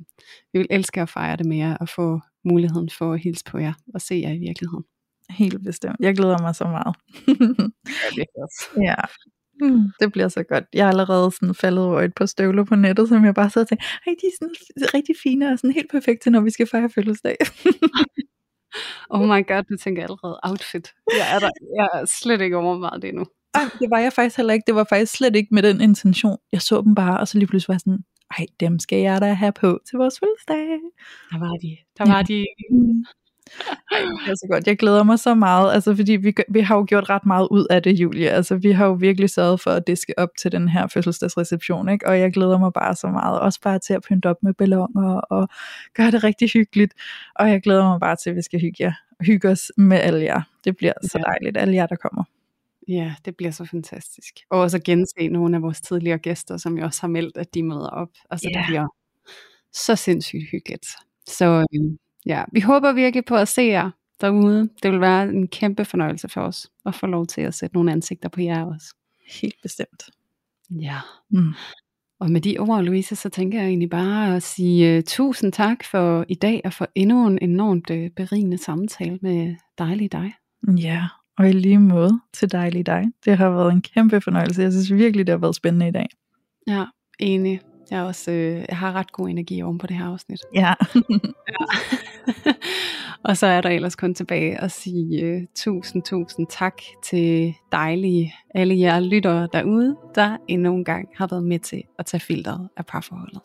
vi 0.52 0.58
vil 0.58 0.66
elske 0.70 1.00
at 1.00 1.08
fejre 1.08 1.36
det 1.36 1.46
med 1.46 1.56
jer 1.56 1.76
og 1.76 1.88
få 1.88 2.20
muligheden 2.44 2.90
for 2.98 3.12
at 3.12 3.20
hilse 3.20 3.44
på 3.44 3.58
jer 3.58 3.72
og 3.94 4.00
se 4.00 4.14
jer 4.24 4.32
i 4.32 4.38
virkeligheden. 4.38 4.84
Helt 5.30 5.64
bestemt. 5.64 5.96
Jeg 6.00 6.14
glæder 6.16 6.38
mig 6.42 6.54
så 6.54 6.64
meget. 6.64 6.94
Ja, 7.28 8.08
det 8.16 8.26
er 8.36 8.42
også. 8.44 8.80
ja. 8.82 8.94
Mm, 9.62 9.84
det 10.00 10.12
bliver 10.12 10.28
så 10.28 10.42
godt. 10.42 10.64
Jeg 10.72 10.84
er 10.84 10.88
allerede 10.88 11.30
sådan 11.30 11.54
faldet 11.54 11.84
over 11.84 12.00
et 12.00 12.14
par 12.14 12.26
støvler 12.26 12.64
på 12.64 12.74
nettet, 12.74 13.08
som 13.08 13.24
jeg 13.24 13.34
bare 13.34 13.50
så 13.50 13.64
tænkte, 13.64 13.86
hey, 14.04 14.12
de 14.20 14.26
er 14.26 14.32
sådan 14.40 14.54
rigtig 14.94 15.14
fine 15.22 15.52
og 15.52 15.58
sådan 15.58 15.72
helt 15.72 15.90
perfekte, 15.90 16.30
når 16.30 16.40
vi 16.40 16.50
skal 16.50 16.66
fejre 16.66 16.90
fødselsdag. 16.90 17.36
oh 19.14 19.24
my 19.32 19.46
god, 19.46 19.62
du 19.62 19.76
tænker 19.76 20.02
allerede 20.02 20.40
outfit. 20.42 20.92
Jeg 21.18 21.34
er, 21.34 21.38
der, 21.38 21.50
jeg 21.76 21.88
er 21.92 22.04
slet 22.04 22.40
ikke 22.40 22.56
overvejet 22.56 23.02
det 23.02 23.14
nu. 23.14 23.24
Ej, 23.54 23.64
det 23.80 23.90
var 23.90 23.98
jeg 23.98 24.12
faktisk 24.12 24.36
heller 24.36 24.54
ikke. 24.54 24.64
Det 24.66 24.74
var 24.74 24.86
faktisk 24.88 25.12
slet 25.12 25.36
ikke 25.36 25.54
med 25.54 25.62
den 25.62 25.80
intention. 25.80 26.38
Jeg 26.52 26.62
så 26.62 26.82
dem 26.82 26.94
bare, 26.94 27.20
og 27.20 27.28
så 27.28 27.38
lige 27.38 27.46
pludselig 27.46 27.68
var 27.68 27.74
jeg 27.74 27.80
sådan, 27.80 28.04
ej, 28.38 28.46
dem 28.60 28.78
skal 28.78 28.98
jeg 28.98 29.20
da 29.20 29.32
have 29.32 29.52
på 29.52 29.80
til 29.88 29.96
vores 29.96 30.20
fødselsdag. 30.20 30.56
Der 31.30 31.38
var 31.38 31.56
de. 31.62 31.76
Der 31.98 32.06
var 32.12 32.22
de. 32.22 32.46
Det 33.90 34.30
er 34.30 34.34
så 34.34 34.46
godt. 34.50 34.66
Jeg 34.66 34.78
glæder 34.78 35.02
mig 35.02 35.18
så 35.18 35.34
meget, 35.34 35.74
altså 35.74 35.96
fordi 35.96 36.12
vi, 36.12 36.34
vi 36.48 36.60
har 36.60 36.76
jo 36.76 36.84
gjort 36.88 37.10
ret 37.10 37.26
meget 37.26 37.48
ud 37.50 37.66
af 37.70 37.82
det, 37.82 37.92
Julie. 37.92 38.30
Altså 38.30 38.56
vi 38.56 38.70
har 38.70 38.86
jo 38.86 38.92
virkelig 38.92 39.30
sørget 39.30 39.60
for, 39.60 39.70
at 39.70 39.98
skal 39.98 40.14
op 40.18 40.28
til 40.38 40.52
den 40.52 40.68
her 40.68 40.86
fødselsdagsreception, 40.86 41.88
ikke? 41.88 42.06
Og 42.06 42.20
jeg 42.20 42.32
glæder 42.32 42.58
mig 42.58 42.72
bare 42.72 42.94
så 42.94 43.06
meget. 43.06 43.40
Også 43.40 43.60
bare 43.60 43.78
til 43.78 43.94
at 43.94 44.02
pynte 44.08 44.26
op 44.26 44.36
med 44.42 44.54
ballonger 44.54 45.14
og 45.14 45.48
gøre 45.94 46.10
det 46.10 46.24
rigtig 46.24 46.50
hyggeligt. 46.50 46.94
Og 47.34 47.50
jeg 47.50 47.62
glæder 47.62 47.88
mig 47.88 48.00
bare 48.00 48.16
til, 48.16 48.30
at 48.30 48.36
vi 48.36 48.42
skal 48.42 48.60
hygge, 48.60 48.84
jer, 48.84 48.92
hygge 49.20 49.48
os 49.48 49.72
med 49.76 49.98
alle 49.98 50.24
jer. 50.24 50.42
Det 50.64 50.76
bliver 50.76 50.92
så 51.02 51.18
dejligt, 51.26 51.56
alle 51.56 51.74
jer, 51.74 51.86
der 51.86 51.96
kommer. 51.96 52.24
Ja, 52.88 53.14
det 53.24 53.36
bliver 53.36 53.50
så 53.50 53.64
fantastisk. 53.64 54.34
Og 54.50 54.60
også 54.60 54.76
at 54.76 54.82
gense 54.82 55.28
nogle 55.28 55.56
af 55.56 55.62
vores 55.62 55.80
tidligere 55.80 56.18
gæster, 56.18 56.56
som 56.56 56.78
jo 56.78 56.84
også 56.84 57.00
har 57.00 57.08
meldt, 57.08 57.36
at 57.36 57.54
de 57.54 57.62
møder 57.62 57.88
op. 57.88 58.08
Altså 58.30 58.48
yeah. 58.50 58.62
det 58.62 58.68
bliver 58.68 58.86
så 59.72 59.96
sindssygt 59.96 60.50
hyggeligt. 60.52 60.86
Så 61.26 61.66
øhm, 61.74 61.98
ja, 62.26 62.44
vi 62.52 62.60
håber 62.60 62.92
virkelig 62.92 63.24
på 63.24 63.36
at 63.36 63.48
se 63.48 63.62
jer 63.62 63.90
derude. 64.20 64.68
Det 64.82 64.92
vil 64.92 65.00
være 65.00 65.28
en 65.28 65.48
kæmpe 65.48 65.84
fornøjelse 65.84 66.28
for 66.28 66.40
os 66.40 66.70
at 66.86 66.94
få 66.94 67.06
lov 67.06 67.26
til 67.26 67.40
at 67.40 67.54
sætte 67.54 67.76
nogle 67.76 67.92
ansigter 67.92 68.28
på 68.28 68.40
jer 68.40 68.64
også. 68.64 68.94
Helt 69.42 69.56
bestemt. 69.62 70.10
Ja. 70.70 70.96
Mm. 71.30 71.52
Og 72.20 72.30
med 72.30 72.40
de 72.40 72.58
ord, 72.58 72.82
Louise, 72.82 73.16
så 73.16 73.28
tænker 73.28 73.58
jeg 73.58 73.68
egentlig 73.68 73.90
bare 73.90 74.36
at 74.36 74.42
sige 74.42 74.98
uh, 74.98 75.02
tusind 75.06 75.52
tak 75.52 75.84
for 75.84 76.24
i 76.28 76.34
dag, 76.34 76.60
og 76.64 76.72
for 76.72 76.88
endnu 76.94 77.26
en 77.26 77.38
enormt 77.42 77.90
uh, 77.90 78.06
berigende 78.16 78.58
samtale 78.58 79.18
med 79.22 79.54
dejlig 79.78 80.12
dig. 80.12 80.32
Ja, 80.76 81.06
og 81.38 81.48
i 81.48 81.52
lige 81.52 81.78
måde 81.78 82.20
til 82.32 82.52
dejlig 82.52 82.86
dig. 82.86 83.04
Det 83.24 83.36
har 83.38 83.50
været 83.50 83.72
en 83.72 83.82
kæmpe 83.82 84.20
fornøjelse. 84.20 84.62
Jeg 84.62 84.72
synes 84.72 84.92
virkelig, 84.92 85.26
det 85.26 85.32
har 85.32 85.38
været 85.38 85.54
spændende 85.54 85.88
i 85.88 85.92
dag. 85.92 86.08
Ja, 86.66 86.84
enig. 87.18 87.60
Jeg, 87.90 87.98
er 87.98 88.02
også, 88.02 88.30
øh, 88.30 88.64
jeg 88.68 88.76
har 88.76 88.92
ret 88.92 89.12
god 89.12 89.28
energi 89.28 89.62
oven 89.62 89.78
på 89.78 89.86
det 89.86 89.96
her 89.96 90.06
afsnit. 90.06 90.40
Ja. 90.54 90.60
ja. 91.48 91.64
og 93.28 93.36
så 93.36 93.46
er 93.46 93.60
der 93.60 93.70
ellers 93.70 93.96
kun 93.96 94.14
tilbage 94.14 94.60
at 94.60 94.72
sige 94.72 95.36
uh, 95.36 95.42
tusind, 95.54 96.02
tusind 96.02 96.46
tak 96.50 96.82
til 97.04 97.54
dejlige 97.72 98.34
alle 98.54 98.78
jer 98.78 99.00
lyttere 99.00 99.48
derude, 99.52 99.96
der 100.14 100.36
endnu 100.48 100.74
en 100.74 100.84
gang 100.84 101.08
har 101.16 101.26
været 101.26 101.44
med 101.44 101.58
til 101.58 101.82
at 101.98 102.06
tage 102.06 102.20
filteret 102.20 102.68
af 102.76 102.86
parforholdet. 102.86 103.40